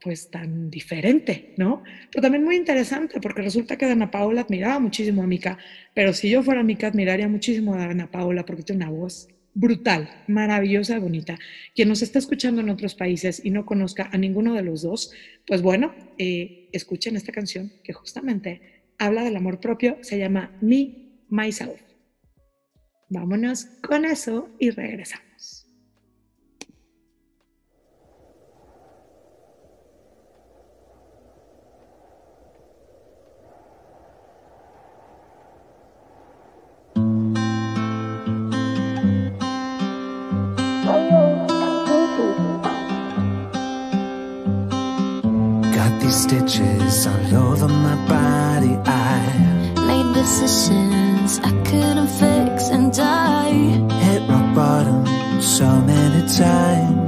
pues 0.00 0.30
tan 0.30 0.70
diferente, 0.70 1.54
¿no? 1.56 1.82
Pero 2.10 2.22
también 2.22 2.44
muy 2.44 2.56
interesante, 2.56 3.20
porque 3.20 3.42
resulta 3.42 3.76
que 3.76 3.86
Dana 3.86 4.10
Paola 4.10 4.42
admiraba 4.42 4.78
muchísimo 4.78 5.22
a 5.22 5.26
Mika, 5.26 5.58
pero 5.94 6.12
si 6.12 6.30
yo 6.30 6.42
fuera 6.42 6.62
Mika, 6.62 6.88
admiraría 6.88 7.28
muchísimo 7.28 7.74
a 7.74 7.86
Dana 7.86 8.10
Paola 8.10 8.44
porque 8.44 8.62
tiene 8.62 8.84
una 8.84 8.92
voz 8.92 9.28
brutal, 9.54 10.08
maravillosa, 10.28 11.00
bonita. 11.00 11.36
Quien 11.74 11.88
nos 11.88 12.02
está 12.02 12.20
escuchando 12.20 12.60
en 12.60 12.70
otros 12.70 12.94
países 12.94 13.44
y 13.44 13.50
no 13.50 13.66
conozca 13.66 14.08
a 14.12 14.16
ninguno 14.16 14.54
de 14.54 14.62
los 14.62 14.82
dos, 14.82 15.12
pues 15.46 15.62
bueno, 15.62 15.94
eh, 16.16 16.68
escuchen 16.72 17.16
esta 17.16 17.32
canción 17.32 17.72
que 17.82 17.92
justamente 17.92 18.77
habla 18.98 19.22
del 19.22 19.36
amor 19.36 19.60
propio, 19.60 19.98
se 20.02 20.18
llama 20.18 20.56
Me, 20.60 21.22
Myself. 21.28 21.80
Vámonos 23.08 23.66
con 23.82 24.04
eso 24.04 24.50
y 24.58 24.70
regresamos. 24.70 25.28
All 46.88 47.52
over 47.52 47.68
my 47.68 47.96
body. 48.08 48.74
I 48.86 49.20
Made 49.86 50.14
decisions 50.14 51.38
I 51.40 51.50
couldn't 51.68 52.08
fix 52.08 52.70
and 52.70 52.98
I 52.98 53.50
hit 54.04 54.22
rock 54.28 54.54
bottom 54.54 55.04
so 55.42 55.68
many 55.82 56.26
times. 56.26 57.07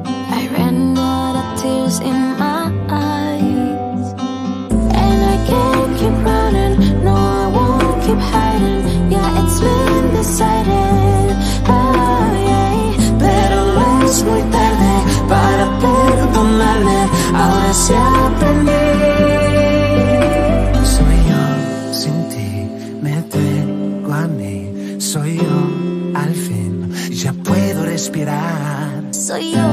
Respirar. 29.40 29.69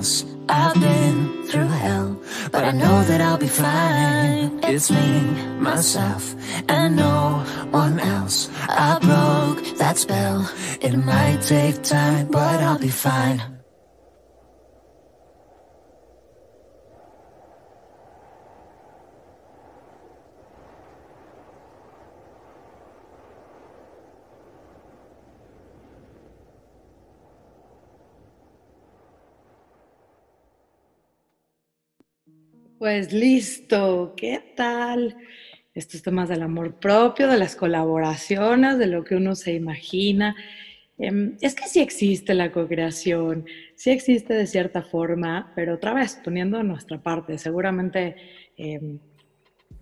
Else. 0.00 0.24
I've 0.48 0.80
been 0.80 1.44
through 1.48 1.72
hell, 1.84 2.18
but 2.50 2.64
I 2.64 2.72
know 2.72 3.04
that 3.04 3.20
I'll 3.20 3.38
be 3.38 3.48
fine. 3.48 4.60
It's 4.62 4.90
me, 4.90 5.20
myself, 5.60 6.34
and 6.68 6.96
no 6.96 7.44
one 7.70 8.00
else. 8.00 8.48
I 8.68 8.98
broke 8.98 9.60
that 9.76 9.98
spell. 9.98 10.50
It 10.80 10.96
might 10.96 11.42
take 11.42 11.82
time, 11.82 12.28
but 12.28 12.62
I'll 12.62 12.78
be 12.78 12.94
fine. 13.08 13.59
Pues 32.80 33.12
listo, 33.12 34.14
¿qué 34.16 34.54
tal? 34.56 35.14
Estos 35.74 36.00
temas 36.00 36.30
del 36.30 36.40
amor 36.40 36.80
propio, 36.80 37.28
de 37.28 37.36
las 37.36 37.54
colaboraciones, 37.54 38.78
de 38.78 38.86
lo 38.86 39.04
que 39.04 39.16
uno 39.16 39.34
se 39.34 39.52
imagina. 39.52 40.34
Em, 40.96 41.36
es 41.42 41.54
que 41.54 41.68
sí 41.68 41.80
existe 41.80 42.32
la 42.32 42.50
co-creación, 42.50 43.44
sí 43.74 43.90
existe 43.90 44.32
de 44.32 44.46
cierta 44.46 44.80
forma, 44.80 45.52
pero 45.54 45.74
otra 45.74 45.92
vez 45.92 46.18
poniendo 46.24 46.62
nuestra 46.62 47.02
parte, 47.02 47.36
seguramente 47.36 48.16
em, 48.56 48.98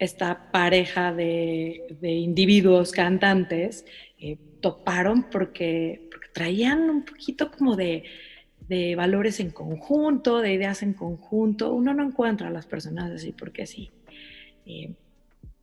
esta 0.00 0.50
pareja 0.50 1.14
de, 1.14 1.86
individuos 2.02 2.90
cantantes 2.90 3.84
eh, 4.18 4.38
toparon 4.60 5.30
porque, 5.30 6.08
porque 6.10 6.30
traían 6.34 6.90
un 6.90 7.04
poquito 7.04 7.48
como 7.52 7.76
de, 7.76 8.02
de 8.68 8.94
valores 8.96 9.40
en 9.40 9.50
conjunto, 9.50 10.40
de 10.40 10.52
ideas 10.52 10.82
en 10.82 10.92
conjunto. 10.92 11.72
Uno 11.72 11.94
no 11.94 12.04
encuentra 12.04 12.48
a 12.48 12.50
las 12.50 12.66
personas 12.66 13.10
así 13.10 13.32
porque 13.32 13.66
sí. 13.66 13.90
Eh, 14.66 14.92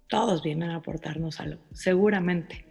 todos 0.08 0.44
vienen 0.44 0.72
a 0.72 0.78
aportarnos 0.78 1.40
algo, 1.40 1.62
seguramente. 1.74 2.66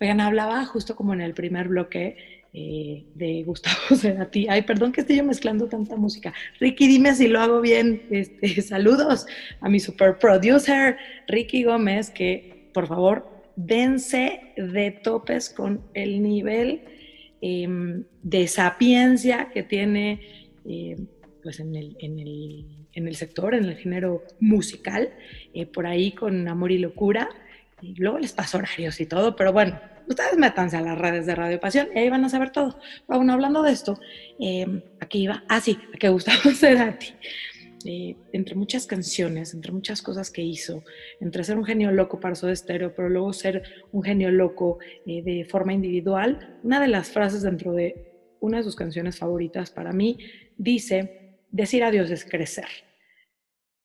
Oigan, 0.00 0.20
hablaba 0.20 0.64
justo 0.64 0.94
como 0.94 1.14
en 1.14 1.20
el 1.20 1.32
primer 1.32 1.68
bloque 1.68 2.16
eh, 2.52 3.04
de 3.14 3.42
Gustavo 3.42 3.76
Cerati. 3.96 4.46
Ay, 4.48 4.62
perdón 4.62 4.92
que 4.92 5.02
esté 5.02 5.16
yo 5.16 5.24
mezclando 5.24 5.68
tanta 5.68 5.96
música. 5.96 6.32
Ricky, 6.60 6.86
dime 6.86 7.14
si 7.14 7.28
lo 7.28 7.40
hago 7.40 7.60
bien. 7.60 8.02
Este, 8.10 8.62
saludos 8.62 9.26
a 9.60 9.68
mi 9.68 9.80
super 9.80 10.18
producer, 10.18 10.96
Ricky 11.28 11.64
Gómez, 11.64 12.10
que 12.10 12.70
por 12.72 12.86
favor 12.86 13.30
dense 13.56 14.52
de 14.56 14.90
topes 14.90 15.50
con 15.50 15.80
el 15.94 16.22
nivel 16.22 16.82
em, 17.46 18.04
de 18.22 18.48
sapiencia 18.48 19.50
que 19.52 19.62
tiene 19.62 20.20
eh, 20.64 20.96
pues 21.42 21.60
en 21.60 21.76
el, 21.76 21.96
en, 22.00 22.18
el, 22.18 22.66
en, 22.92 23.06
el, 23.06 23.14
sector, 23.14 23.54
en 23.54 23.66
el 23.66 23.76
género 23.76 24.24
musical, 24.40 25.10
eh, 25.54 25.64
por 25.64 25.86
ahí 25.86 26.10
con 26.10 26.48
Amor 26.48 26.72
y 26.72 26.78
Locura. 26.78 27.28
Y 27.80 27.94
luego 28.00 28.18
les 28.18 28.32
paso 28.32 28.58
horarios 28.58 29.00
y 29.00 29.06
todo, 29.06 29.36
pero 29.36 29.52
bueno, 29.52 29.78
ustedes 30.08 30.36
métanse 30.36 30.76
a 30.76 30.80
las 30.80 30.98
redes 30.98 31.26
de 31.26 31.34
Radio 31.34 31.60
Pasión 31.60 31.88
y 31.94 31.98
ahí 32.00 32.10
van 32.10 32.24
a 32.24 32.28
saber 32.28 32.50
todo. 32.50 32.80
Pero 33.06 33.18
bueno, 33.18 33.32
hablando 33.32 33.62
de 33.62 33.70
esto, 33.70 34.00
eh, 34.40 34.82
aquí 34.98 35.22
iba, 35.22 35.44
ah 35.48 35.60
sí, 35.60 35.78
a 35.94 35.98
que 35.98 36.08
Gustavo 36.08 36.50
Cerati, 36.52 37.14
entre 37.86 38.54
muchas 38.54 38.86
canciones, 38.86 39.54
entre 39.54 39.72
muchas 39.72 40.02
cosas 40.02 40.30
que 40.30 40.42
hizo, 40.42 40.82
entre 41.20 41.44
ser 41.44 41.58
un 41.58 41.64
genio 41.64 41.92
loco 41.92 42.20
para 42.20 42.34
su 42.34 42.48
estéreo, 42.48 42.94
pero 42.94 43.08
luego 43.08 43.32
ser 43.32 43.62
un 43.92 44.02
genio 44.02 44.30
loco 44.30 44.78
eh, 45.06 45.22
de 45.22 45.44
forma 45.44 45.72
individual, 45.72 46.58
una 46.62 46.80
de 46.80 46.88
las 46.88 47.10
frases 47.10 47.42
dentro 47.42 47.72
de 47.72 48.12
una 48.40 48.58
de 48.58 48.64
sus 48.64 48.76
canciones 48.76 49.18
favoritas 49.18 49.70
para 49.70 49.92
mí 49.92 50.18
dice, 50.56 51.40
decir 51.50 51.84
adiós 51.84 52.10
es 52.10 52.24
crecer. 52.24 52.68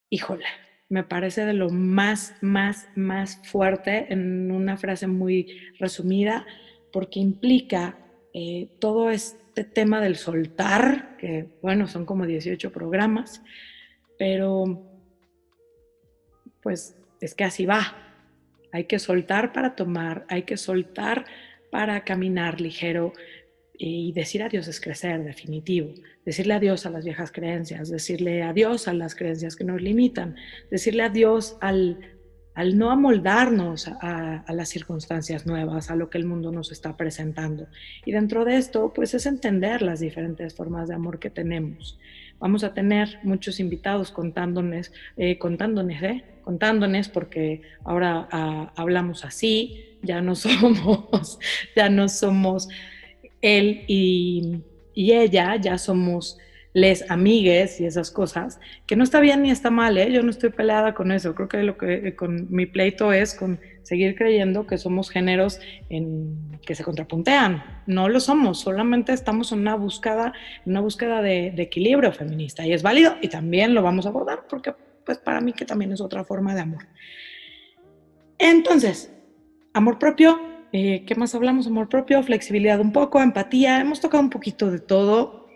Híjole, 0.10 0.46
me 0.90 1.04
parece 1.04 1.46
de 1.46 1.54
lo 1.54 1.70
más, 1.70 2.36
más, 2.42 2.90
más 2.96 3.40
fuerte 3.48 4.12
en 4.12 4.52
una 4.52 4.78
frase 4.78 5.08
muy 5.08 5.58
resumida, 5.80 6.46
porque 6.92 7.20
implica 7.20 7.98
eh, 8.34 8.76
todo 8.80 9.10
este 9.10 9.64
tema 9.64 10.02
del 10.02 10.18
soltar, 10.18 11.16
que 11.18 11.48
bueno, 11.62 11.88
son 11.88 12.06
como 12.06 12.26
18 12.26 12.72
programas, 12.72 13.42
pero 14.22 14.88
pues 16.62 16.96
es 17.22 17.34
que 17.34 17.44
así 17.44 17.66
va. 17.66 17.98
Hay 18.72 18.84
que 18.84 19.00
soltar 19.00 19.52
para 19.52 19.76
tomar, 19.76 20.28
hay 20.30 20.44
que 20.44 20.58
soltar 20.58 21.26
para 21.72 22.04
caminar 22.04 22.62
ligero, 22.62 23.14
y 23.74 24.12
decir 24.12 24.44
adiós 24.44 24.68
es 24.68 24.80
crecer, 24.80 25.24
definitivo. 25.24 25.96
Decirle 26.24 26.54
adiós 26.54 26.86
a 26.86 26.92
las 26.92 27.04
viejas 27.04 27.32
creencias, 27.32 27.90
decirle 27.90 28.44
adiós 28.44 28.88
a 28.88 28.94
las 28.94 29.16
creencias 29.16 29.56
que 29.56 29.64
nos 29.64 29.82
limitan, 29.82 30.36
decirle 30.70 31.02
adiós 31.02 31.58
al, 31.60 31.98
al 32.54 32.78
no 32.78 32.92
amoldarnos 32.92 33.88
a, 33.88 34.42
a, 34.42 34.54
las 34.54 34.70
circunstancias 34.70 35.48
nuevas, 35.48 35.90
a 35.90 35.96
lo 35.96 36.12
que 36.12 36.20
el 36.20 36.26
mundo 36.26 36.52
nos 36.52 36.72
está 36.72 36.96
presentando. 36.96 37.66
Y 38.06 38.12
dentro 38.12 38.46
de 38.46 38.58
esto, 38.58 38.94
pues 38.94 39.16
es 39.16 39.26
entender 39.26 39.82
las 39.82 40.00
diferentes 40.00 40.54
formas 40.54 40.90
de 40.90 40.94
amor 40.94 41.18
que 41.18 41.32
tenemos. 41.32 41.98
Vamos 42.42 42.64
a 42.64 42.74
tener 42.74 43.20
muchos 43.22 43.60
invitados 43.60 44.12
contándonos, 44.12 44.92
eh, 45.16 45.38
contándonos, 45.38 46.02
¿eh? 46.02 46.24
contándonos, 46.44 47.08
porque 47.08 47.62
ahora 47.86 48.28
ah, 48.32 48.74
hablamos 48.76 49.24
así, 49.24 50.00
ya 50.02 50.22
no 50.22 50.34
somos, 50.36 51.38
ya 51.76 51.88
no 51.90 52.10
somos 52.10 52.68
él 53.42 53.84
y, 53.88 54.64
ella 54.96 55.56
ya 55.56 55.78
somos 55.78 56.38
les 56.74 57.10
amigues 57.12 57.80
y 57.80 57.86
esas 57.86 58.12
cosas, 58.12 58.60
que 58.88 58.96
no 58.96 59.04
está 59.04 59.20
bien 59.20 59.44
ni 59.44 59.52
está 59.52 59.70
mal, 59.70 59.98
¿eh? 59.98 60.12
yo 60.12 60.24
no 60.24 60.32
estoy 60.32 60.50
peleada 60.50 60.94
con 60.94 61.12
eso, 61.12 61.36
creo 61.36 61.48
que 61.48 61.64
lo 61.64 61.78
que 61.78 62.16
con 62.16 62.48
mi 62.50 62.66
pleito 62.66 63.14
es 63.14 63.36
con 63.36 63.60
seguir 63.84 64.16
creyendo 64.16 64.68
que 64.68 64.78
somos 64.78 65.10
géneros 65.10 65.60
en, 65.90 66.60
que 66.66 66.76
se 66.76 66.84
contrapuntean, 66.84 67.64
no 67.88 68.10
lo 68.10 68.20
somos, 68.20 68.60
solamente 68.60 69.14
estamos 69.14 69.52
en 69.52 69.60
una 69.60 69.76
búsqueda, 69.76 70.34
una 70.66 70.82
búsqueda 70.82 71.22
de, 71.22 71.48
equilibrio 71.58 72.12
feminista 72.12 72.66
y 72.66 72.74
es 72.74 72.84
válido 72.84 73.16
y 73.22 73.28
también 73.28 73.74
lo 73.74 73.82
vamos 73.82 74.06
a 74.06 74.10
abordar 74.10 74.48
porque 74.48 74.74
pues 75.06 75.18
para 75.18 75.42
mí 75.42 75.54
que 75.54 75.66
también 75.66 75.92
es 75.92 76.02
otra 76.02 76.24
forma 76.24 76.54
de 76.54 76.62
amor. 76.62 76.88
Entonces, 78.38 79.12
amor 79.74 80.00
propio, 80.00 80.40
eh, 80.74 81.04
¿Qué 81.06 81.16
más 81.16 81.36
hablamos? 81.36 81.68
Amor 81.68 81.90
propio, 81.90 82.24
flexibilidad 82.24 82.80
un 82.80 82.94
poco, 82.94 83.22
empatía. 83.22 83.82
Hemos 83.82 84.00
tocado 84.00 84.24
un 84.24 84.30
poquito 84.30 84.72
de 84.72 84.80
todo. 84.80 85.48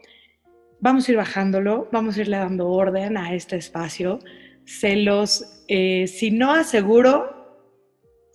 Vamos 0.82 1.08
a 1.08 1.12
ir 1.12 1.18
bajándolo, 1.18 1.88
vamos 1.92 2.18
a 2.18 2.22
irle 2.22 2.38
dando 2.38 2.70
orden 2.70 3.18
a 3.18 3.34
este 3.34 3.56
espacio. 3.56 4.20
Se 4.66 4.98
los, 4.98 5.64
eh, 5.70 6.08
si 6.08 6.32
no 6.32 6.52
aseguro, 6.52 7.35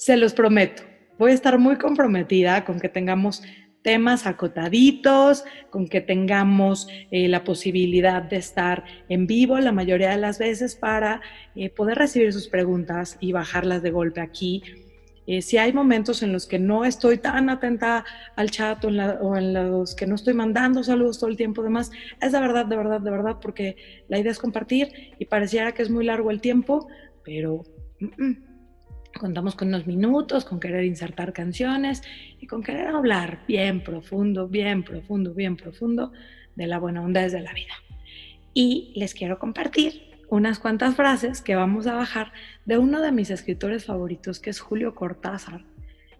se 0.00 0.16
los 0.16 0.32
prometo. 0.32 0.82
Voy 1.18 1.32
a 1.32 1.34
estar 1.34 1.58
muy 1.58 1.76
comprometida 1.76 2.64
con 2.64 2.80
que 2.80 2.88
tengamos 2.88 3.42
temas 3.82 4.26
acotaditos, 4.26 5.44
con 5.68 5.88
que 5.88 6.00
tengamos 6.00 6.88
eh, 7.10 7.28
la 7.28 7.44
posibilidad 7.44 8.22
de 8.22 8.36
estar 8.36 8.84
en 9.10 9.26
vivo 9.26 9.58
la 9.58 9.72
mayoría 9.72 10.10
de 10.10 10.16
las 10.16 10.38
veces 10.38 10.74
para 10.74 11.20
poder 11.76 11.98
recibir 11.98 12.32
sus 12.32 12.48
preguntas 12.48 13.18
y 13.20 13.32
bajarlas 13.32 13.82
de 13.82 13.90
golpe 13.90 14.20
aquí 14.20 14.62
eh, 15.26 15.42
si 15.42 15.58
hay 15.58 15.72
momentos 15.72 16.24
en 16.24 16.32
los 16.32 16.44
que 16.44 16.58
no 16.58 16.84
estoy 16.84 17.18
tan 17.18 17.50
atenta 17.50 18.04
al 18.34 18.50
chat 18.50 18.84
o 18.84 19.36
en, 19.36 19.52
los 19.54 19.94
que 19.94 20.04
no 20.04 20.16
estoy 20.16 20.34
mandando 20.34 20.82
saludos 20.82 21.20
todo 21.20 21.30
el 21.30 21.36
tiempo, 21.36 21.62
demás, 21.62 21.92
es 22.20 22.32
de 22.32 22.40
verdad, 22.40 22.66
de 22.66 22.76
verdad, 22.76 23.00
de 23.00 23.10
verdad, 23.12 23.36
porque 23.40 23.76
la 24.08 24.18
idea 24.18 24.32
es 24.32 24.40
compartir 24.40 24.88
y 25.20 25.26
pareciera 25.26 25.70
que 25.70 25.82
es 25.82 25.90
muy 25.90 26.04
largo 26.04 26.32
el 26.32 26.40
tiempo, 26.40 26.88
pero 27.22 27.62
contamos 29.18 29.54
con 29.54 29.68
unos 29.68 29.86
minutos, 29.86 30.44
con 30.44 30.60
querer 30.60 30.84
insertar 30.84 31.32
canciones 31.32 32.02
y 32.38 32.46
con 32.46 32.62
querer 32.62 32.88
hablar 32.88 33.40
bien 33.46 33.82
profundo, 33.82 34.48
bien 34.48 34.84
profundo, 34.84 35.34
bien 35.34 35.56
profundo 35.56 36.12
de 36.56 36.66
la 36.66 36.78
buena 36.78 37.02
onda 37.02 37.22
desde 37.22 37.40
la 37.40 37.52
vida. 37.52 37.74
Y 38.54 38.92
les 38.96 39.14
quiero 39.14 39.38
compartir 39.38 40.10
unas 40.28 40.58
cuantas 40.58 40.94
frases 40.94 41.42
que 41.42 41.56
vamos 41.56 41.86
a 41.86 41.94
bajar 41.94 42.32
de 42.64 42.78
uno 42.78 43.00
de 43.00 43.12
mis 43.12 43.30
escritores 43.30 43.84
favoritos, 43.84 44.38
que 44.38 44.50
es 44.50 44.60
Julio 44.60 44.94
Cortázar. 44.94 45.64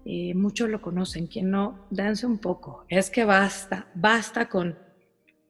Eh, 0.04 0.34
muchos 0.34 0.68
lo 0.68 0.80
conocen, 0.80 1.26
quien 1.26 1.50
no, 1.50 1.86
dense 1.90 2.26
un 2.26 2.38
poco. 2.38 2.84
Es 2.88 3.10
que 3.10 3.24
basta, 3.24 3.86
basta 3.94 4.48
con 4.48 4.76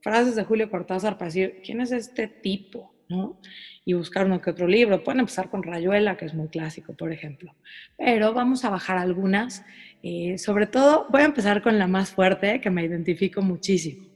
frases 0.03 0.37
de 0.37 0.45
Julio 0.45 0.71
Cortázar 0.71 1.15
para 1.15 1.27
decir, 1.27 1.61
¿quién 1.65 1.81
es 1.81 1.93
este 1.93 2.29
tipo? 2.29 2.90
¿No? 3.11 3.39
Y 3.85 3.93
buscar 3.93 4.27
uno 4.27 4.41
que 4.41 4.51
otro 4.51 4.67
libro. 4.67 5.03
Pueden 5.05 5.21
empezar 5.21 5.51
con 5.51 5.63
Rayuela, 5.63 6.17
que 6.17 6.25
es 6.25 6.35
muy 6.35 6.49
clásico, 6.49 6.95
por 6.95 7.13
ejemplo. 7.13 7.55
Pero 7.99 8.33
vamos 8.33 8.65
a 8.65 8.71
bajar 8.71 8.97
algunas. 8.97 9.65
Eh, 10.03 10.39
sobre 10.39 10.67
todo, 10.67 11.07
voy 11.11 11.23
a 11.23 11.27
empezar 11.27 11.61
con 11.61 11.79
la 11.79 11.87
más 11.87 12.11
fuerte, 12.11 12.61
que 12.61 12.71
me 12.71 12.85
identifico 12.85 13.43
muchísimo. 13.43 14.07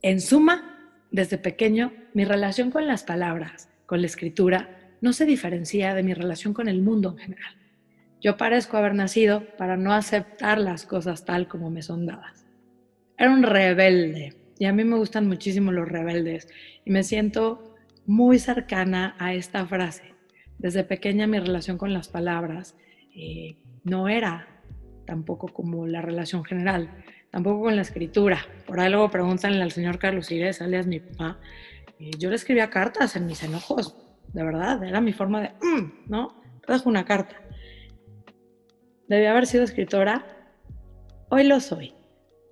En 0.00 0.20
suma, 0.20 0.96
desde 1.10 1.36
pequeño, 1.36 1.92
mi 2.14 2.24
relación 2.24 2.70
con 2.70 2.86
las 2.86 3.02
palabras, 3.02 3.68
con 3.86 4.00
la 4.00 4.06
escritura, 4.06 4.78
no 5.00 5.12
se 5.12 5.26
diferencia 5.26 5.94
de 5.94 6.02
mi 6.02 6.14
relación 6.14 6.54
con 6.54 6.68
el 6.68 6.80
mundo 6.80 7.10
en 7.10 7.18
general. 7.18 7.56
Yo 8.20 8.36
parezco 8.36 8.76
haber 8.76 8.94
nacido 8.94 9.44
para 9.58 9.76
no 9.76 9.92
aceptar 9.92 10.58
las 10.58 10.86
cosas 10.86 11.24
tal 11.24 11.48
como 11.48 11.70
me 11.70 11.82
son 11.82 12.06
dadas. 12.06 12.46
Era 13.18 13.32
un 13.32 13.42
rebelde 13.42 14.34
y 14.58 14.66
a 14.66 14.72
mí 14.72 14.84
me 14.84 14.96
gustan 14.96 15.26
muchísimo 15.26 15.72
los 15.72 15.88
rebeldes 15.88 16.48
y 16.84 16.90
me 16.92 17.02
siento 17.02 17.71
muy 18.06 18.38
cercana 18.38 19.16
a 19.18 19.34
esta 19.34 19.66
frase. 19.66 20.14
Desde 20.58 20.84
pequeña 20.84 21.26
mi 21.26 21.38
relación 21.38 21.78
con 21.78 21.92
las 21.92 22.08
palabras 22.08 22.76
eh, 23.14 23.56
no 23.84 24.08
era 24.08 24.48
tampoco 25.06 25.48
como 25.48 25.86
la 25.86 26.02
relación 26.02 26.44
general 26.44 26.90
tampoco 27.32 27.62
con 27.62 27.74
la 27.74 27.82
escritura. 27.82 28.46
Por 28.66 28.78
ahí 28.78 28.90
luego 28.90 29.10
pregúntanle 29.10 29.62
al 29.62 29.72
señor 29.72 29.98
Carlos 29.98 30.30
Ires, 30.30 30.62
alias 30.62 30.86
mi 30.86 31.00
papá. 31.00 31.40
Eh, 31.98 32.10
yo 32.18 32.28
le 32.28 32.36
escribía 32.36 32.70
cartas 32.70 33.16
en 33.16 33.26
mis 33.26 33.42
enojos, 33.42 33.96
de 34.32 34.44
verdad, 34.44 34.84
era 34.84 35.00
mi 35.00 35.12
forma 35.12 35.40
de, 35.40 35.48
mm", 35.48 36.10
¿no? 36.10 36.40
Te 36.64 36.74
dejo 36.74 36.88
una 36.88 37.04
carta. 37.04 37.36
Debía 39.08 39.32
haber 39.32 39.46
sido 39.46 39.64
escritora. 39.64 40.24
Hoy 41.30 41.44
lo 41.44 41.58
soy. 41.58 41.94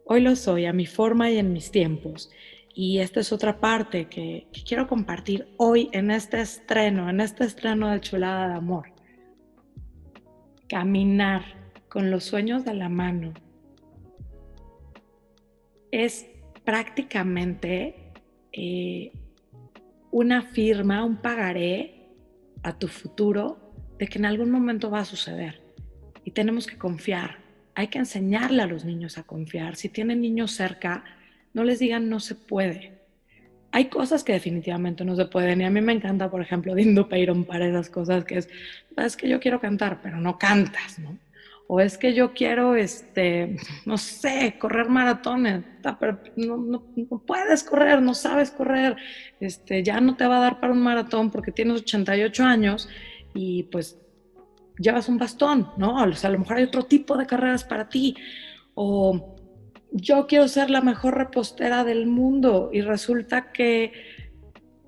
Hoy 0.07 0.21
lo 0.21 0.35
soy 0.35 0.67
a 0.67 0.73
mi 0.73 0.87
forma 0.87 1.31
y 1.31 1.39
en 1.39 1.53
mis 1.53 1.71
tiempos. 1.71 2.31
Y 2.75 2.99
esta 2.99 3.21
es 3.21 3.33
otra 3.33 3.61
parte 3.61 4.07
que, 4.07 4.47
quiero 4.67 4.87
compartir 4.87 5.49
hoy 5.57 5.89
en 5.93 6.11
este 6.11 6.41
estreno, 6.41 7.11
en 7.11 7.21
este 7.21 7.45
estreno 7.45 7.91
de 7.91 8.01
Chulada 8.01 8.49
de 8.49 8.55
Amor. 8.55 8.93
Caminar 10.69 11.43
con 11.89 12.11
los 12.11 12.25
sueños 12.25 12.65
de 12.65 12.75
la 12.75 12.89
mano, 12.89 13.35
es 15.91 16.29
prácticamente 16.65 18.13
eh, 18.53 19.13
una 20.13 20.43
firma, 20.43 21.05
un 21.05 21.17
pagaré 21.17 22.09
a 22.63 22.79
tu 22.79 22.87
futuro 22.87 23.73
de 23.99 24.07
que 24.07 24.19
en 24.19 24.27
algún 24.27 24.51
momento 24.51 24.91
va 24.91 25.01
a 25.01 25.05
suceder. 25.05 25.61
Y 26.25 26.31
tenemos 26.31 26.69
que 26.69 26.79
confiar. 26.79 27.39
Hay 27.75 27.89
que 27.89 27.99
enseñarle 27.99 28.63
a 28.63 28.67
los 28.67 28.85
niños 28.85 29.19
a 29.19 29.25
confiar. 29.25 29.75
Si 29.75 29.89
tienen 29.89 30.21
niños 30.21 30.53
cerca, 30.53 31.05
no 31.55 31.65
les 31.65 31.79
digan 31.79 32.09
no 32.09 32.21
se 32.21 32.35
puede. 32.35 32.99
Hay 33.73 33.85
cosas 33.87 34.25
que 34.25 34.33
definitivamente 34.33 35.05
no 35.05 35.15
se 35.15 35.27
pueden 35.27 35.61
y 35.61 35.65
a 35.65 35.71
mí 35.71 35.81
me 35.81 35.93
encanta, 35.93 36.31
por 36.31 36.43
ejemplo, 36.43 36.75
Dindo 36.75 37.09
Peiron 37.09 37.45
para 37.45 37.67
esas 37.67 37.89
cosas 37.89 38.25
que 38.25 38.39
es, 38.39 38.49
es 38.97 39.17
que 39.17 39.29
yo 39.29 39.39
quiero 39.39 39.61
cantar, 39.61 40.01
pero 40.03 40.21
no 40.21 40.39
cantas, 40.39 40.99
¿no? 40.99 41.17
o 41.73 41.79
es 41.81 41.97
que 41.97 42.15
yo 42.15 42.35
quiero, 42.35 42.75
este, 42.75 43.57
no 43.87 43.97
sé, 43.97 44.57
correr 44.59 44.89
maratones, 44.89 45.63
pero 46.01 46.19
no, 46.35 46.57
no- 46.57 46.83
no 47.09 47.19
puedes 47.25 47.63
correr, 47.63 48.03
no 48.03 48.13
sabes 48.13 48.51
correr, 48.51 48.97
este, 49.39 49.85
ya 49.85 50.01
no 50.01 50.17
te 50.17 50.27
va 50.27 50.39
a 50.39 50.41
dar 50.41 50.59
para 50.59 50.73
un 50.73 50.81
maratón 50.83 51.31
porque 51.31 51.53
tienes 51.53 51.83
88 51.83 52.43
años 52.43 52.89
y 53.35 53.63
pues 53.71 53.97
llevas 54.81 55.09
un 55.09 55.19
bastón, 55.19 55.69
¿no? 55.77 56.03
O 56.03 56.13
sea, 56.15 56.27
a 56.29 56.33
lo 56.33 56.41
mejor 56.41 56.57
hay 56.57 56.65
otro 56.65 56.83
tipo 56.83 57.17
de 57.17 57.27
carreras 57.27 57.63
para 57.63 57.89
ti, 57.89 58.17
o 58.75 59.37
yo 59.93 60.27
quiero 60.27 60.49
ser 60.49 60.71
la 60.71 60.81
mejor 60.81 61.17
repostera 61.17 61.85
del 61.85 62.07
mundo 62.07 62.71
y 62.73 62.81
resulta 62.81 63.53
que 63.53 63.93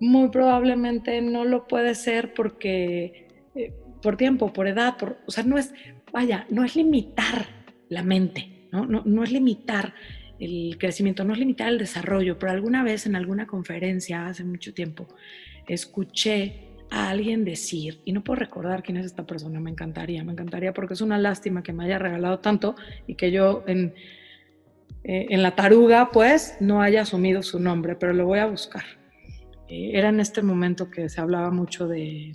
muy 0.00 0.30
probablemente 0.30 1.20
no 1.22 1.44
lo 1.44 1.66
puede 1.66 1.94
ser 1.94 2.34
porque 2.34 3.28
eh, 3.54 3.72
por 4.02 4.16
tiempo, 4.16 4.52
por 4.52 4.66
edad, 4.66 4.96
por, 4.96 5.18
o 5.26 5.30
sea, 5.30 5.44
no 5.44 5.58
es, 5.58 5.72
vaya, 6.12 6.46
no 6.50 6.64
es 6.64 6.76
limitar 6.76 7.46
la 7.88 8.02
mente, 8.02 8.68
¿no? 8.72 8.86
No, 8.86 9.02
no 9.04 9.22
es 9.22 9.30
limitar 9.30 9.94
el 10.38 10.76
crecimiento, 10.78 11.24
no 11.24 11.32
es 11.32 11.38
limitar 11.38 11.68
el 11.68 11.78
desarrollo, 11.78 12.38
pero 12.38 12.52
alguna 12.52 12.82
vez 12.82 13.06
en 13.06 13.14
alguna 13.14 13.46
conferencia 13.46 14.26
hace 14.26 14.44
mucho 14.44 14.74
tiempo 14.74 15.06
escuché 15.68 16.68
a 16.90 17.08
alguien 17.10 17.44
decir, 17.44 18.00
y 18.04 18.12
no 18.12 18.22
puedo 18.22 18.40
recordar 18.40 18.82
quién 18.82 18.98
es 18.98 19.06
esta 19.06 19.24
persona, 19.24 19.60
me 19.60 19.70
encantaría, 19.70 20.22
me 20.24 20.32
encantaría 20.32 20.74
porque 20.74 20.94
es 20.94 21.00
una 21.00 21.16
lástima 21.16 21.62
que 21.62 21.72
me 21.72 21.84
haya 21.84 21.98
regalado 21.98 22.40
tanto 22.40 22.74
y 23.06 23.14
que 23.14 23.30
yo 23.30 23.64
en, 23.66 23.94
eh, 25.04 25.26
en 25.30 25.42
la 25.42 25.54
taruga 25.56 26.10
pues 26.12 26.56
no 26.60 26.80
haya 26.80 27.02
asumido 27.02 27.42
su 27.42 27.58
nombre, 27.58 27.96
pero 27.96 28.12
lo 28.12 28.26
voy 28.26 28.38
a 28.38 28.46
buscar. 28.46 28.84
Eh, 29.68 29.92
era 29.94 30.08
en 30.08 30.20
este 30.20 30.42
momento 30.42 30.90
que 30.90 31.08
se 31.08 31.20
hablaba 31.20 31.50
mucho 31.50 31.88
de, 31.88 32.34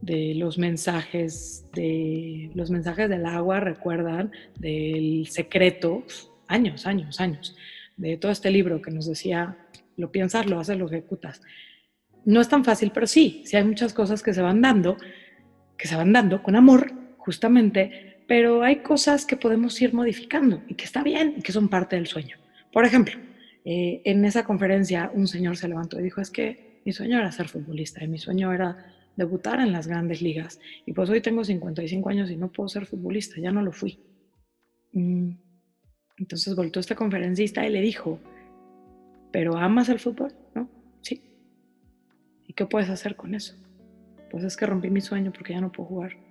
de 0.00 0.34
los 0.34 0.58
mensajes, 0.58 1.64
de 1.72 2.50
los 2.54 2.70
mensajes 2.70 3.08
del 3.08 3.26
agua, 3.26 3.60
recuerdan, 3.60 4.32
del 4.58 5.26
secreto, 5.28 6.04
años, 6.46 6.86
años, 6.86 7.20
años, 7.20 7.56
de 7.96 8.16
todo 8.16 8.32
este 8.32 8.50
libro 8.50 8.82
que 8.82 8.90
nos 8.90 9.06
decía, 9.06 9.56
lo 9.96 10.12
piensas, 10.12 10.46
lo 10.46 10.60
haces, 10.60 10.78
lo 10.78 10.86
ejecutas. 10.86 11.42
No 12.24 12.40
es 12.40 12.48
tan 12.48 12.64
fácil, 12.64 12.90
pero 12.92 13.06
sí, 13.06 13.42
sí 13.44 13.56
hay 13.56 13.64
muchas 13.64 13.92
cosas 13.92 14.22
que 14.22 14.34
se 14.34 14.42
van 14.42 14.60
dando, 14.60 14.96
que 15.76 15.88
se 15.88 15.96
van 15.96 16.12
dando 16.12 16.42
con 16.42 16.56
amor, 16.56 16.92
justamente, 17.16 18.07
pero 18.28 18.62
hay 18.62 18.76
cosas 18.82 19.24
que 19.24 19.36
podemos 19.36 19.80
ir 19.80 19.94
modificando 19.94 20.62
y 20.68 20.74
que 20.74 20.84
está 20.84 21.02
bien 21.02 21.34
y 21.38 21.42
que 21.42 21.50
son 21.50 21.68
parte 21.68 21.96
del 21.96 22.06
sueño. 22.06 22.36
Por 22.70 22.84
ejemplo, 22.84 23.14
eh, 23.64 24.02
en 24.04 24.22
esa 24.26 24.44
conferencia 24.44 25.10
un 25.14 25.26
señor 25.26 25.56
se 25.56 25.66
levantó 25.66 25.98
y 25.98 26.02
dijo, 26.02 26.20
es 26.20 26.30
que 26.30 26.82
mi 26.84 26.92
sueño 26.92 27.18
era 27.18 27.32
ser 27.32 27.48
futbolista 27.48 28.04
y 28.04 28.08
mi 28.08 28.18
sueño 28.18 28.52
era 28.52 28.94
debutar 29.16 29.60
en 29.60 29.72
las 29.72 29.88
grandes 29.88 30.20
ligas. 30.20 30.60
Y 30.84 30.92
pues 30.92 31.08
hoy 31.08 31.22
tengo 31.22 31.42
55 31.42 32.08
años 32.10 32.30
y 32.30 32.36
no 32.36 32.52
puedo 32.52 32.68
ser 32.68 32.84
futbolista, 32.84 33.40
ya 33.40 33.50
no 33.50 33.62
lo 33.62 33.72
fui. 33.72 33.98
Mm, 34.92 35.30
Entonces 36.18 36.54
volvió 36.54 36.80
este 36.80 36.94
conferencista 36.94 37.66
y 37.66 37.70
le 37.70 37.80
dijo, 37.80 38.20
¿pero 39.32 39.56
amas 39.56 39.88
el 39.88 40.00
fútbol? 40.00 40.34
¿No? 40.54 40.68
Sí. 41.00 41.22
¿Y 42.46 42.52
qué 42.52 42.66
puedes 42.66 42.90
hacer 42.90 43.16
con 43.16 43.34
eso? 43.34 43.54
Pues 44.30 44.44
es 44.44 44.54
que 44.54 44.66
rompí 44.66 44.90
mi 44.90 45.00
sueño 45.00 45.32
porque 45.32 45.54
ya 45.54 45.62
no 45.62 45.72
puedo 45.72 45.88
jugar. 45.88 46.27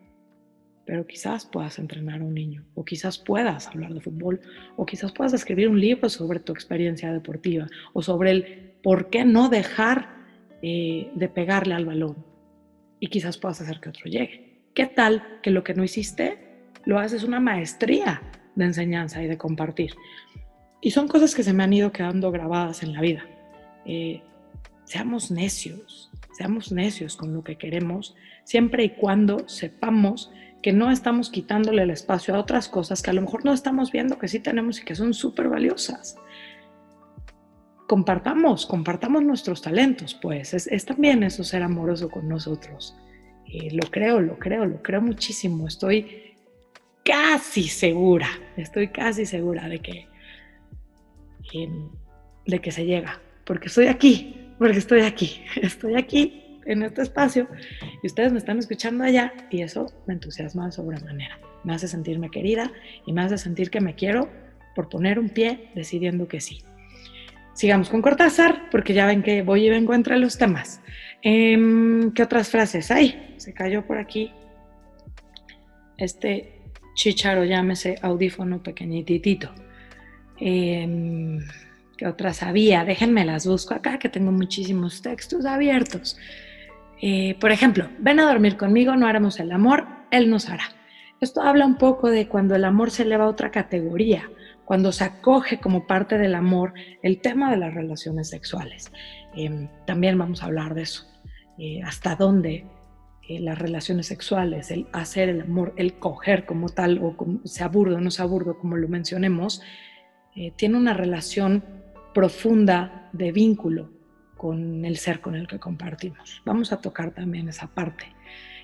Pero 0.88 1.06
quizás 1.06 1.46
puedas 1.46 1.80
entrenar 1.80 2.22
a 2.22 2.24
un 2.24 2.34
niño, 2.34 2.64
o 2.74 2.86
quizás 2.86 3.18
puedas 3.18 3.68
hablar 3.68 3.94
de 3.94 4.00
fútbol, 4.00 4.40
o 4.78 4.86
quizás 4.86 5.12
puedas 5.12 5.34
escribir 5.34 5.68
un 5.68 5.80
libro 5.80 6.08
sobre 6.08 6.40
tu 6.40 6.54
experiencia 6.54 7.12
deportiva, 7.12 7.68
o 7.92 8.02
sobre 8.02 8.32
el 8.32 8.72
por 8.82 9.10
qué 9.10 9.26
no 9.26 9.50
dejar 9.50 10.16
eh, 10.62 11.12
de 11.14 11.28
pegarle 11.28 11.76
al 11.76 11.86
balón, 11.86 12.16
y 13.02 13.08
quizás 13.08 13.38
puedas 13.38 13.60
hacer 13.60 13.82
que 13.82 13.90
otro 13.90 14.06
llegue. 14.06 14.62
¿Qué 14.74 14.86
tal 14.86 15.40
que 15.44 15.52
lo 15.52 15.64
que 15.64 15.74
no 15.74 15.84
hiciste 15.84 16.40
lo 16.86 17.00
haces 17.00 17.24
una 17.24 17.42
maestría 17.42 18.22
de 18.56 18.66
enseñanza 18.66 19.22
y 19.22 19.28
de 19.28 19.38
compartir? 19.38 19.94
Y 20.82 20.92
son 20.92 21.10
cosas 21.10 21.36
que 21.36 21.44
se 21.44 21.52
me 21.52 21.64
han 21.64 21.74
ido 21.74 21.92
quedando 21.92 22.32
grabadas 22.32 22.82
en 22.82 22.94
la 22.94 23.02
vida. 23.02 23.26
Eh, 23.86 24.22
seamos 24.86 25.32
necios, 25.32 26.10
seamos 26.32 26.72
necios 26.72 27.18
con 27.18 27.34
lo 27.34 27.44
que 27.44 27.58
queremos, 27.58 28.16
siempre 28.46 28.86
y 28.86 28.90
cuando 28.92 29.50
sepamos 29.50 30.32
que 30.68 30.74
no 30.74 30.92
estamos 30.92 31.30
quitándole 31.30 31.84
el 31.84 31.92
espacio 31.92 32.36
a 32.36 32.40
otras 32.40 32.68
cosas 32.68 33.02
que 33.02 33.10
a 33.10 33.14
lo 33.14 33.22
mejor 33.22 33.46
no 33.46 33.54
estamos 33.54 33.90
viendo 33.90 34.20
que 34.20 34.28
sí 34.28 34.42
tenemos 34.42 34.82
y 34.82 34.84
que 34.84 34.96
son 34.96 35.14
súper 35.14 35.48
valiosas 35.48 36.18
compartamos, 37.88 38.66
compartamos 38.66 39.24
nuestros 39.24 39.62
talentos, 39.62 40.14
pues 40.14 40.54
es, 40.54 40.86
también 40.86 41.24
eso 41.24 41.46
ser 41.46 41.64
amoroso 41.64 42.10
con 42.10 42.28
nosotros. 42.28 42.98
Eh, 43.46 43.70
lo 43.72 43.90
creo, 43.90 44.20
lo 44.20 44.38
creo, 44.38 44.66
lo 44.66 44.84
creo 44.84 45.02
muchísimo. 45.02 45.70
Estoy 45.70 46.36
casi 47.06 47.70
segura, 47.70 48.28
estoy 48.58 48.90
casi 48.90 49.26
segura 49.26 49.70
de 49.70 49.80
que, 49.80 50.10
eh, 51.54 51.70
de 52.46 52.60
que 52.60 52.72
se 52.74 52.86
llega, 52.86 53.22
porque 53.46 53.68
estoy 53.68 53.88
aquí, 53.88 54.52
porque 54.60 54.80
estoy 54.80 55.04
aquí, 55.04 55.46
estoy 55.62 55.96
aquí 55.96 56.44
en 56.68 56.84
este 56.84 57.02
espacio 57.02 57.48
y 58.04 58.08
ustedes 58.08 58.32
me 58.32 58.38
están 58.38 58.60
escuchando 58.60 59.04
allá 59.04 59.34
y 59.50 59.62
eso 59.62 59.92
me 60.06 60.14
entusiasma 60.14 60.68
de 60.68 60.74
sobremanera. 60.74 61.40
Me 61.64 61.74
hace 61.74 61.88
sentirme 61.88 62.30
querida 62.30 62.72
y 63.06 63.14
me 63.14 63.22
hace 63.22 63.38
sentir 63.38 63.70
que 63.72 63.82
me 63.82 63.96
quiero 63.96 64.30
por 64.76 64.90
poner 64.90 65.18
un 65.18 65.30
pie 65.30 65.72
decidiendo 65.74 66.28
que 66.28 66.40
sí. 66.40 66.62
Sigamos 67.54 67.90
con 67.90 68.04
Cortázar, 68.04 68.70
porque 68.70 68.94
ya 68.94 69.08
ven 69.08 69.24
que 69.24 69.42
voy 69.42 69.66
y 69.66 69.70
vengo 69.70 69.96
entre 69.96 70.20
los 70.20 70.38
temas. 70.38 70.80
Eh, 71.24 71.58
¿Qué 72.14 72.22
otras 72.22 72.50
frases 72.50 72.92
hay? 72.92 73.34
Se 73.38 73.54
cayó 73.54 73.88
por 73.88 73.98
aquí 73.98 74.32
este 75.98 76.62
chicharo, 76.94 77.44
llámese 77.44 77.96
audífono 78.02 78.62
pequeñitito. 78.62 79.50
Eh, 80.40 81.40
¿Qué 81.98 82.06
otras 82.06 82.44
había? 82.44 82.86
Déjenme 82.86 83.26
las 83.26 83.48
busco 83.48 83.74
acá, 83.74 83.98
que 83.98 84.10
tengo 84.10 84.32
muchísimos 84.32 85.02
textos 85.02 85.46
abiertos. 85.46 86.18
Eh, 87.02 87.36
por 87.40 87.52
ejemplo, 87.52 87.90
ven 88.00 88.20
a 88.20 88.28
dormir 88.28 88.58
conmigo, 88.58 88.96
no 88.96 89.08
haremos 89.08 89.40
el 89.40 89.52
amor, 89.52 89.88
él 90.12 90.30
nos 90.30 90.50
hará. 90.50 90.66
Esto 91.20 91.42
habla 91.42 91.66
un 91.66 91.78
poco 91.78 92.10
de 92.10 92.28
cuando 92.28 92.56
el 92.56 92.64
amor 92.64 92.92
se 92.92 93.04
eleva 93.04 93.26
a 93.26 93.30
otra 93.30 93.50
categoría, 93.50 94.30
cuando 94.66 94.92
se 94.92 95.04
acoge 95.04 95.60
como 95.60 95.88
parte 95.88 96.18
del 96.18 96.36
amor 96.36 96.74
el 97.02 97.22
tema 97.22 97.50
de 97.50 97.58
las 97.58 97.74
relaciones 97.74 98.30
sexuales. 98.30 98.92
Eh, 99.36 99.70
también 99.86 100.18
vamos 100.18 100.44
a 100.44 100.48
hablar 100.48 100.76
de 100.76 100.84
eso. 100.84 101.08
Eh, 101.58 101.82
hasta 101.84 102.16
dónde 102.16 102.68
eh, 103.28 103.40
las 103.40 103.58
relaciones 103.58 104.06
sexuales, 104.06 104.70
el 104.70 104.88
hacer 104.94 105.30
el 105.30 105.42
amor, 105.42 105.74
el 105.78 105.98
coger 105.98 106.46
como 106.46 106.70
tal, 106.70 107.00
o 107.02 107.18
como, 107.18 107.40
sea 107.46 107.68
burdo 107.68 107.96
o 107.96 108.02
no 108.02 108.12
sea 108.12 108.26
burdo, 108.26 108.60
como 108.60 108.78
lo 108.78 108.88
mencionemos, 108.88 109.62
tiene 110.56 110.78
una 110.78 110.94
relación 110.94 111.64
profunda 112.14 113.10
de 113.12 113.32
vínculo 113.32 113.90
con 114.38 114.86
el 114.86 114.98
ser 114.98 115.20
con 115.20 115.36
el 115.36 115.48
que 115.48 115.60
compartimos. 115.60 116.42
Vamos 116.46 116.72
a 116.72 116.80
tocar 116.80 117.12
también 117.12 117.50
esa 117.50 117.68
parte. 117.68 118.06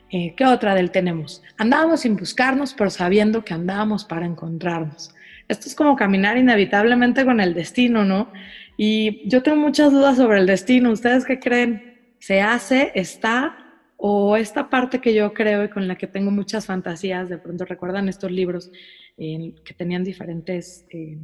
Eh, 0.10 0.36
¿Qué 0.36 0.46
otra 0.46 0.76
del 0.76 0.92
tenemos? 0.92 1.42
Andábamos 1.58 2.02
sin 2.02 2.16
buscarnos, 2.16 2.74
pero 2.74 2.90
sabiendo 2.90 3.44
que 3.44 3.54
andábamos 3.54 4.06
para 4.06 4.26
encontrarnos. 4.26 5.14
Esto 5.48 5.68
es 5.68 5.76
como 5.76 5.96
caminar 5.96 6.38
inevitablemente 6.38 7.26
con 7.26 7.40
el 7.40 7.54
destino, 7.54 8.06
¿no? 8.06 8.32
Y 8.78 9.28
yo 9.28 9.44
tengo 9.44 9.58
muchas 9.58 9.92
dudas 9.92 10.18
sobre 10.18 10.40
el 10.40 10.46
destino. 10.46 10.92
¿Ustedes 10.92 11.26
qué 11.26 11.40
creen? 11.40 12.16
¿Se 12.20 12.42
hace? 12.42 12.92
¿Está? 12.96 13.58
¿O 13.98 14.38
esta 14.38 14.70
parte 14.70 15.00
que 15.00 15.14
yo 15.14 15.34
creo 15.34 15.64
y 15.64 15.70
con 15.70 15.88
la 15.88 15.96
que 15.96 16.08
tengo 16.08 16.32
muchas 16.32 16.66
fantasías? 16.66 17.30
De 17.30 17.38
pronto 17.38 17.66
recuerdan 17.66 18.08
estos 18.08 18.32
libros 18.32 18.72
eh, 19.18 19.56
que 19.64 19.74
tenían 19.74 20.04
diferentes, 20.04 20.86
eh, 20.90 21.18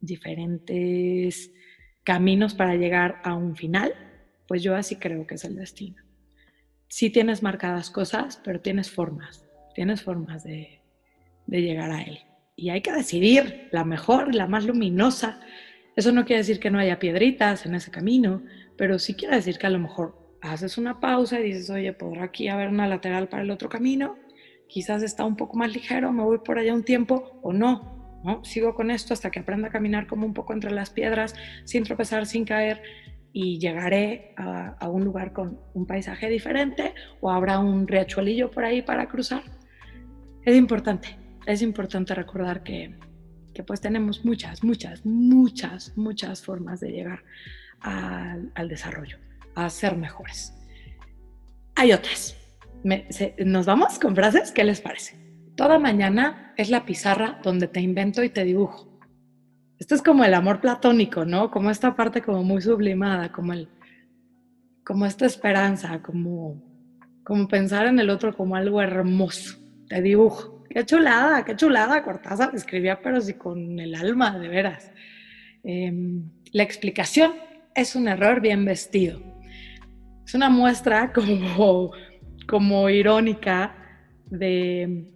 diferentes 0.00 1.50
caminos 2.04 2.54
para 2.54 2.76
llegar 2.76 3.20
a 3.24 3.34
un 3.34 3.56
final. 3.56 3.94
Pues 4.46 4.62
yo 4.62 4.76
así 4.76 4.96
creo 4.96 5.26
que 5.26 5.34
es 5.34 5.44
el 5.44 5.56
destino. 5.56 6.02
Sí 6.88 7.10
tienes 7.10 7.42
marcadas 7.42 7.90
cosas, 7.90 8.40
pero 8.44 8.60
tienes 8.60 8.90
formas. 8.90 9.44
Tienes 9.74 10.02
formas 10.02 10.44
de, 10.44 10.80
de 11.46 11.62
llegar 11.62 11.90
a 11.90 12.02
él 12.02 12.20
y 12.56 12.70
hay 12.70 12.80
que 12.80 12.92
decidir 12.92 13.68
la 13.72 13.84
mejor, 13.84 14.34
la 14.34 14.46
más 14.46 14.64
luminosa. 14.64 15.40
Eso 15.96 16.12
no 16.12 16.24
quiere 16.24 16.40
decir 16.40 16.60
que 16.60 16.70
no 16.70 16.78
haya 16.78 16.98
piedritas 16.98 17.66
en 17.66 17.74
ese 17.74 17.90
camino, 17.90 18.42
pero 18.76 18.98
sí 18.98 19.14
quiere 19.14 19.36
decir 19.36 19.58
que 19.58 19.66
a 19.66 19.70
lo 19.70 19.78
mejor 19.78 20.36
haces 20.40 20.78
una 20.78 21.00
pausa 21.00 21.40
y 21.40 21.44
dices, 21.44 21.70
oye, 21.70 21.92
¿podrá 21.92 22.24
aquí 22.24 22.48
haber 22.48 22.68
una 22.68 22.86
lateral 22.86 23.28
para 23.28 23.42
el 23.42 23.50
otro 23.50 23.68
camino? 23.68 24.16
Quizás 24.68 25.02
está 25.02 25.24
un 25.24 25.36
poco 25.36 25.56
más 25.56 25.72
ligero, 25.72 26.12
me 26.12 26.22
voy 26.22 26.38
por 26.38 26.58
allá 26.58 26.74
un 26.74 26.84
tiempo 26.84 27.38
o 27.42 27.52
no, 27.52 27.93
¿no? 28.24 28.44
Sigo 28.44 28.74
con 28.74 28.90
esto 28.90 29.12
hasta 29.14 29.30
que 29.30 29.40
aprenda 29.40 29.68
a 29.68 29.70
caminar 29.70 30.06
como 30.06 30.26
un 30.26 30.34
poco 30.34 30.52
entre 30.52 30.70
las 30.70 30.90
piedras, 30.90 31.34
sin 31.64 31.84
tropezar, 31.84 32.26
sin 32.26 32.44
caer 32.44 32.82
y 33.32 33.58
llegaré 33.58 34.32
a, 34.36 34.76
a 34.80 34.88
un 34.88 35.04
lugar 35.04 35.32
con 35.32 35.60
un 35.74 35.86
paisaje 35.86 36.28
diferente 36.28 36.94
o 37.20 37.30
habrá 37.30 37.58
un 37.58 37.86
riachuelillo 37.86 38.50
por 38.50 38.64
ahí 38.64 38.80
para 38.80 39.06
cruzar. 39.08 39.42
Es 40.44 40.56
importante, 40.56 41.16
es 41.44 41.60
importante 41.60 42.14
recordar 42.14 42.62
que, 42.62 42.94
que, 43.52 43.62
pues 43.62 43.80
tenemos 43.80 44.24
muchas, 44.24 44.62
muchas, 44.62 45.04
muchas, 45.04 45.96
muchas 45.96 46.42
formas 46.42 46.80
de 46.80 46.92
llegar 46.92 47.24
al, 47.80 48.52
al 48.54 48.68
desarrollo, 48.68 49.18
a 49.54 49.68
ser 49.68 49.96
mejores. 49.96 50.54
Hay 51.74 51.92
otras. 51.92 52.36
Me, 52.84 53.10
se, 53.10 53.34
¿Nos 53.44 53.66
vamos 53.66 53.98
con 53.98 54.14
frases? 54.14 54.52
¿Qué 54.52 54.62
les 54.62 54.80
parece? 54.80 55.23
Toda 55.56 55.78
mañana 55.78 56.52
es 56.56 56.70
la 56.70 56.84
pizarra 56.84 57.40
donde 57.42 57.68
te 57.68 57.80
invento 57.80 58.24
y 58.24 58.28
te 58.28 58.44
dibujo. 58.44 58.88
Esto 59.78 59.94
es 59.94 60.02
como 60.02 60.24
el 60.24 60.34
amor 60.34 60.60
platónico, 60.60 61.24
¿no? 61.24 61.50
Como 61.50 61.70
esta 61.70 61.94
parte 61.94 62.22
como 62.22 62.42
muy 62.42 62.60
sublimada, 62.60 63.30
como 63.30 63.52
el 63.52 63.68
como 64.84 65.06
esta 65.06 65.26
esperanza, 65.26 66.02
como 66.02 66.62
como 67.24 67.48
pensar 67.48 67.86
en 67.86 67.98
el 67.98 68.10
otro 68.10 68.36
como 68.36 68.56
algo 68.56 68.82
hermoso. 68.82 69.58
Te 69.88 70.02
dibujo. 70.02 70.64
Qué 70.68 70.84
chulada, 70.84 71.44
qué 71.44 71.56
chulada. 71.56 72.02
Cortázar 72.02 72.54
escribía, 72.54 73.00
pero 73.00 73.20
sí 73.20 73.34
con 73.34 73.78
el 73.78 73.94
alma, 73.94 74.38
de 74.38 74.48
veras. 74.48 74.90
Em, 75.62 76.30
la 76.52 76.62
explicación 76.62 77.32
es 77.74 77.96
un 77.96 78.08
error 78.08 78.40
bien 78.40 78.64
vestido. 78.64 79.20
Es 80.26 80.34
una 80.34 80.50
muestra 80.50 81.12
como, 81.12 81.92
como 82.48 82.88
irónica 82.88 83.76
de, 84.26 85.13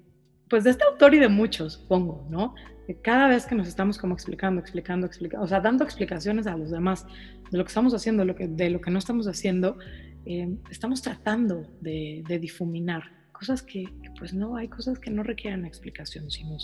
pues 0.48 0.64
de 0.64 0.70
este 0.70 0.84
autor 0.84 1.14
y 1.14 1.18
de 1.18 1.28
muchos, 1.28 1.74
supongo, 1.74 2.26
¿no? 2.30 2.54
cada 2.94 3.28
vez 3.28 3.46
que 3.46 3.54
nos 3.54 3.68
estamos 3.68 3.98
como 3.98 4.14
explicando, 4.14 4.60
explicando, 4.60 5.06
explicando, 5.06 5.44
o 5.44 5.48
sea, 5.48 5.60
dando 5.60 5.84
explicaciones 5.84 6.46
a 6.46 6.56
los 6.56 6.70
demás 6.70 7.06
de 7.50 7.58
lo 7.58 7.64
que 7.64 7.68
estamos 7.68 7.94
haciendo, 7.94 8.34
que, 8.34 8.48
de 8.48 8.70
lo 8.70 8.80
que 8.80 8.90
no 8.90 8.98
estamos 8.98 9.26
haciendo, 9.28 9.78
eh, 10.24 10.56
estamos 10.70 11.02
tratando 11.02 11.70
de, 11.80 12.22
difuminar 12.40 13.02
cosas 13.32 13.62
que, 13.62 13.84
pues 14.18 14.32
no, 14.32 14.56
hay 14.56 14.68
cosas 14.68 14.98
que 14.98 15.10
no 15.10 15.22
requieren 15.22 15.64
explicación 15.64 16.30
si 16.30 16.44
no, 16.44 16.56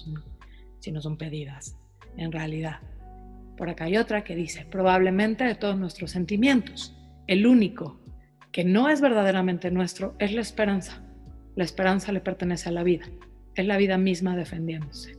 no 0.93 1.01
son 1.01 1.19
pedidas, 1.19 1.77
en 2.17 2.33
realidad. 2.33 2.81
Por 3.57 3.69
acá 3.69 3.85
hay 3.85 3.99
otra 3.99 4.25
que 4.25 4.35
dice, 4.35 4.67
probablemente 4.69 5.45
de 5.45 5.55
todos 5.55 5.79
nuestros 5.79 6.11
sentimientos, 6.11 6.97
el 7.27 7.47
único 7.47 8.01
que 8.51 8.65
no 8.65 8.89
es 8.89 9.01
verdaderamente 9.01 9.71
nuestro 9.71 10.15
es 10.19 10.33
la 10.33 10.41
esperanza. 10.41 11.03
La 11.55 11.65
esperanza 11.65 12.13
le 12.13 12.21
pertenece 12.21 12.69
a 12.69 12.73
la 12.73 12.83
vida, 12.83 13.07
es 13.55 13.67
la 13.67 13.77
vida 13.77 13.99
misma 13.99 14.37
defendiéndose. 14.37 15.17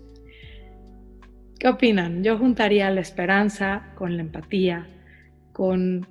¿Qué 1.59 1.67
opinan? 1.67 2.23
Yo 2.23 2.37
juntaría 2.37 2.89
la 2.91 3.01
esperanza 3.01 3.93
con 3.95 4.15
la 4.17 4.21
empatía, 4.21 4.87
con 5.53 6.07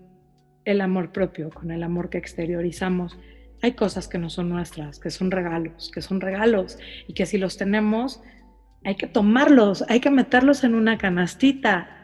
el 0.65 0.81
amor 0.81 1.13
propio, 1.13 1.51
con 1.51 1.71
el 1.71 1.83
amor 1.83 2.09
que 2.09 2.19
exteriorizamos. 2.19 3.19
Hay 3.63 3.73
cosas 3.73 4.09
que 4.09 4.19
no 4.19 4.31
son 4.31 4.49
nuestras, 4.49 4.99
que 4.99 5.11
son 5.11 5.31
regalos, 5.31 5.91
que 5.93 6.03
son 6.03 6.21
regalos 6.21 6.79
y 7.07 7.13
que 7.13 7.27
si 7.27 7.39
los 7.39 7.57
tenemos, 7.57 8.23
hay 8.85 8.97
que 8.97 9.07
tomarlos, 9.07 9.85
hay 9.89 10.01
que 10.01 10.11
meterlos 10.11 10.65
en 10.65 10.75
una 10.75 10.99
canastita 10.99 11.95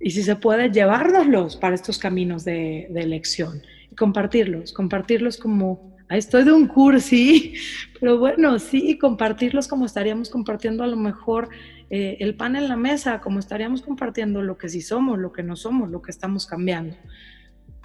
y 0.00 0.10
si 0.10 0.22
se 0.22 0.36
puede, 0.36 0.70
llevárnoslos 0.70 1.56
para 1.56 1.74
estos 1.74 1.98
caminos 1.98 2.44
de, 2.44 2.86
elección 2.94 3.62
y 3.90 3.94
compartirlos, 3.94 4.72
compartirlos 4.72 5.38
como, 5.38 5.95
estoy 6.10 6.44
de 6.44 6.52
un 6.52 6.66
cursi, 6.66 7.54
pero 8.00 8.18
bueno, 8.18 8.58
sí, 8.58 8.98
compartirlos 8.98 9.68
como 9.68 9.86
estaríamos 9.86 10.30
compartiendo 10.30 10.84
a 10.84 10.86
lo 10.86 10.96
mejor 10.96 11.48
eh, 11.90 12.16
el 12.20 12.34
pan 12.36 12.56
en 12.56 12.68
la 12.68 12.76
mesa, 12.76 13.20
como 13.20 13.38
estaríamos 13.38 13.82
compartiendo 13.82 14.42
lo 14.42 14.58
que 14.58 14.68
sí 14.68 14.80
somos, 14.80 15.18
lo 15.18 15.32
que 15.32 15.42
no 15.42 15.56
somos, 15.56 15.90
lo 15.90 16.02
que 16.02 16.10
estamos 16.10 16.46
cambiando. 16.46 16.96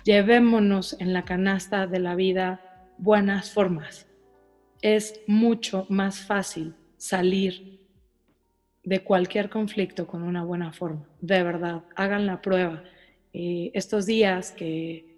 Llevémonos 0.03 0.95
en 0.99 1.13
la 1.13 1.25
canasta 1.25 1.87
de 1.87 1.99
la 1.99 2.15
vida 2.15 2.61
buenas 2.97 3.51
formas. 3.51 4.07
Es 4.81 5.21
mucho 5.27 5.85
más 5.89 6.21
fácil 6.21 6.73
salir 6.97 7.79
de 8.83 9.03
cualquier 9.03 9.49
conflicto 9.49 10.07
con 10.07 10.23
una 10.23 10.43
buena 10.43 10.73
forma. 10.73 11.07
De 11.19 11.43
verdad, 11.43 11.83
hagan 11.95 12.25
la 12.25 12.41
prueba. 12.41 12.83
Eh, 13.33 13.71
estos 13.75 14.07
días 14.07 14.51
que, 14.51 15.10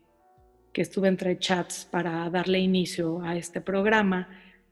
que 0.74 0.82
estuve 0.82 1.08
entre 1.08 1.38
chats 1.38 1.88
para 1.90 2.30
darle 2.30 2.60
inicio 2.60 3.22
a 3.22 3.38
este 3.38 3.62
programa, 3.62 4.28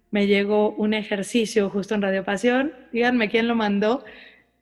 me 0.09 0.27
llegó 0.27 0.71
un 0.71 0.93
ejercicio 0.93 1.69
justo 1.69 1.95
en 1.95 2.01
Radio 2.01 2.25
Pasión, 2.25 2.73
díganme 2.91 3.29
quién 3.29 3.47
lo 3.47 3.55
mandó, 3.55 4.03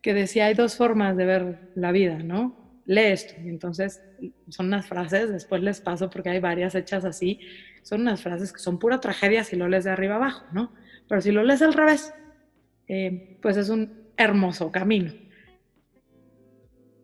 que 0.02 0.14
decía 0.14 0.46
hay 0.46 0.54
dos 0.54 0.76
formas 0.76 1.18
de 1.18 1.26
ver 1.26 1.72
la 1.76 1.92
vida, 1.92 2.20
¿no? 2.20 2.56
Lee 2.86 3.12
esto. 3.12 3.34
Y 3.42 3.50
entonces 3.50 4.02
son 4.50 4.68
unas 4.68 4.86
frases, 4.86 5.32
después 5.32 5.62
les 5.62 5.82
paso 5.82 6.10
porque 6.10 6.30
hay 6.30 6.40
varias 6.40 6.76
hechas 6.76 7.06
así, 7.06 7.40
son 7.84 8.02
unas 8.02 8.22
frases 8.22 8.52
que 8.52 8.60
son 8.60 8.78
pura 8.78 9.00
tragedia 9.00 9.44
si 9.44 9.56
lo 9.56 9.68
lees 9.68 9.86
de 9.86 9.92
arriba 9.92 10.16
abajo, 10.16 10.46
¿no? 10.52 10.74
Pero 11.08 11.22
si 11.22 11.32
lo 11.32 11.44
lees 11.44 11.62
al 11.62 11.74
revés, 11.74 12.14
eh, 12.88 13.38
pues 13.42 13.58
es 13.58 13.70
un 13.70 14.12
hermoso 14.18 14.72
camino. 14.72 15.14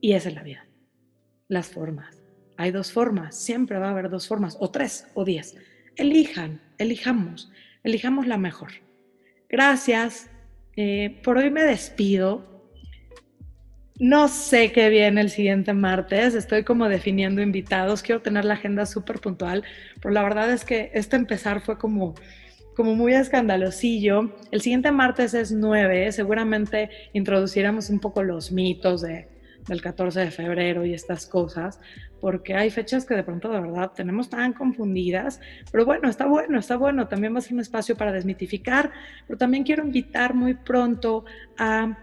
Y 0.01 0.13
esa 0.13 0.29
es 0.29 0.35
la 0.35 0.43
vida. 0.43 0.65
Las 1.47 1.69
formas. 1.69 2.24
Hay 2.57 2.71
dos 2.71 2.91
formas, 2.91 3.35
siempre 3.35 3.79
va 3.79 3.87
a 3.87 3.91
haber 3.91 4.09
dos 4.09 4.27
formas, 4.27 4.57
o 4.59 4.71
tres, 4.71 5.07
o 5.13 5.25
diez. 5.25 5.55
Elijan, 5.97 6.61
elijamos 6.77 7.51
elijamos 7.85 8.27
la 8.27 8.37
mejor. 8.37 8.71
Gracias. 9.47 10.29
Eh, 10.75 11.21
por 11.23 11.37
hoy 11.37 11.51
me 11.51 11.63
despido. 11.63 12.53
No 13.97 14.27
sé 14.27 14.73
qué 14.73 14.89
viene 14.89 15.21
el 15.21 15.29
siguiente 15.29 15.71
martes, 15.71 16.35
estoy 16.35 16.65
como 16.65 16.89
definiendo 16.89 17.41
invitados, 17.41 18.01
quiero 18.01 18.21
tener 18.21 18.43
la 18.43 18.55
agenda 18.55 18.85
súper 18.85 19.21
puntual, 19.21 19.63
pero 20.01 20.13
la 20.13 20.21
verdad 20.21 20.51
es 20.51 20.65
que 20.65 20.91
este 20.93 21.15
empezar 21.15 21.61
fue 21.61 21.77
como, 21.77 22.13
como 22.75 22.93
muy 22.93 23.13
escandalosillo. 23.13 24.35
El 24.51 24.59
siguiente 24.59 24.91
martes 24.91 25.33
es 25.33 25.53
9, 25.53 26.11
seguramente 26.11 26.89
introduciremos 27.13 27.89
un 27.89 28.01
poco 28.01 28.21
los 28.21 28.51
mitos 28.51 29.01
de, 29.01 29.29
del 29.67 29.81
14 29.81 30.19
de 30.19 30.31
febrero 30.31 30.85
y 30.85 30.93
estas 30.93 31.25
cosas, 31.25 31.79
porque 32.21 32.55
hay 32.55 32.69
fechas 32.69 33.05
que 33.05 33.15
de 33.15 33.23
pronto 33.23 33.49
de 33.51 33.61
verdad 33.61 33.91
tenemos 33.95 34.29
tan 34.29 34.53
confundidas, 34.53 35.39
pero 35.71 35.85
bueno, 35.85 36.09
está 36.09 36.25
bueno, 36.25 36.59
está 36.59 36.77
bueno, 36.77 37.07
también 37.07 37.33
va 37.33 37.39
a 37.39 37.41
ser 37.41 37.53
un 37.53 37.59
espacio 37.61 37.95
para 37.95 38.11
desmitificar, 38.11 38.91
pero 39.27 39.37
también 39.37 39.63
quiero 39.63 39.83
invitar 39.83 40.33
muy 40.33 40.53
pronto 40.53 41.25
a 41.57 41.97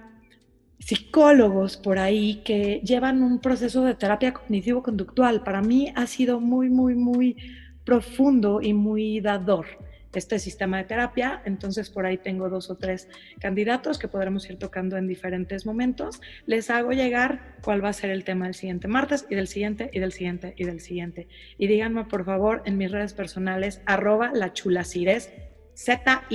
psicólogos 0.79 1.77
por 1.77 1.99
ahí 1.99 2.43
que 2.45 2.81
llevan 2.85 3.23
un 3.23 3.41
proceso 3.41 3.85
de 3.85 3.95
terapia 3.95 4.33
cognitivo-conductual. 4.33 5.45
Para 5.45 5.63
mí 5.63 5.93
ha 5.95 6.07
sido 6.07 6.41
muy, 6.41 6.71
muy, 6.71 6.97
muy 6.97 7.37
profundo 7.85 8.61
y 8.61 8.73
muy 8.73 9.21
dador 9.21 9.67
este 10.19 10.39
sistema 10.39 10.79
de 10.79 10.85
terapia. 10.85 11.43
Entonces 11.45 11.91
por 11.91 12.07
ahí 12.07 12.19
tengo 12.19 12.49
dos 12.49 12.71
o 12.71 12.77
tres 12.77 13.09
candidatos 13.41 13.99
que 13.99 14.09
podremos 14.09 14.49
ir 14.49 14.59
tocando 14.59 14.97
en 14.97 15.07
diferentes 15.07 15.67
momentos. 15.67 16.21
Les 16.47 16.71
hago 16.71 16.93
llegar 16.93 17.57
cuál 17.63 17.85
va 17.85 17.91
a 17.91 17.93
ser 17.93 18.11
el 18.11 18.25
tema 18.25 18.47
del 18.47 18.55
siguiente 18.55 18.89
martes 18.89 19.27
y 19.31 19.35
del 19.35 19.49
siguiente 19.49 19.91
y 19.93 20.01
del 20.01 20.13
siguiente 20.13 20.55
y 20.57 20.65
del 20.65 20.81
siguiente. 20.81 21.29
Y 21.59 21.67
díganme 21.67 22.05
por 22.05 22.25
favor 22.25 22.63
en 22.65 22.79
mis 22.79 22.91
redes 22.91 23.15
personales 23.15 23.81
arroba 23.87 24.33
la 24.35 24.53
chula 24.53 24.85
Cires, 24.85 25.31
Z-I-R-E-S, 25.75 26.35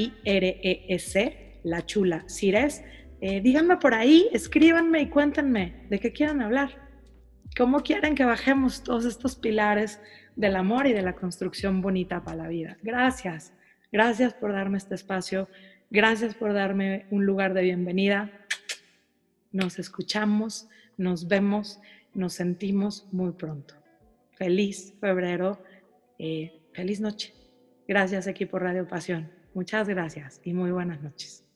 la 1.63 1.85
chula 1.85 2.23
Cires. 2.27 2.83
Eh, 3.19 3.41
díganme 3.41 3.77
por 3.77 3.93
ahí, 3.93 4.29
escríbanme 4.31 5.01
y 5.01 5.09
cuéntenme 5.09 5.85
de 5.89 5.99
qué 5.99 6.11
quieren 6.11 6.41
hablar. 6.41 6.87
¿Cómo 7.57 7.81
quieren 7.81 8.13
que 8.13 8.25
bajemos 8.25 8.83
todos 8.83 9.05
estos 9.05 9.35
pilares 9.35 9.99
del 10.35 10.55
amor 10.55 10.85
y 10.85 10.93
de 10.93 11.01
la 11.01 11.13
construcción 11.13 11.81
bonita 11.81 12.23
para 12.23 12.37
la 12.37 12.47
vida? 12.47 12.77
Gracias. 12.83 13.56
Gracias 13.91 14.33
por 14.33 14.51
darme 14.51 14.77
este 14.77 14.95
espacio. 14.95 15.47
Gracias 15.89 16.35
por 16.35 16.53
darme 16.53 17.05
un 17.11 17.25
lugar 17.25 17.53
de 17.53 17.61
bienvenida. 17.61 18.31
Nos 19.51 19.79
escuchamos, 19.79 20.67
nos 20.97 21.27
vemos, 21.27 21.79
nos 22.13 22.33
sentimos 22.33 23.07
muy 23.11 23.31
pronto. 23.31 23.75
Feliz 24.31 24.93
febrero, 24.99 25.63
eh, 26.19 26.61
feliz 26.73 26.99
noche. 26.99 27.33
Gracias 27.87 28.27
equipo 28.27 28.59
Radio 28.59 28.87
Pasión. 28.87 29.31
Muchas 29.53 29.87
gracias 29.87 30.41
y 30.43 30.53
muy 30.53 30.71
buenas 30.71 31.01
noches. 31.01 31.46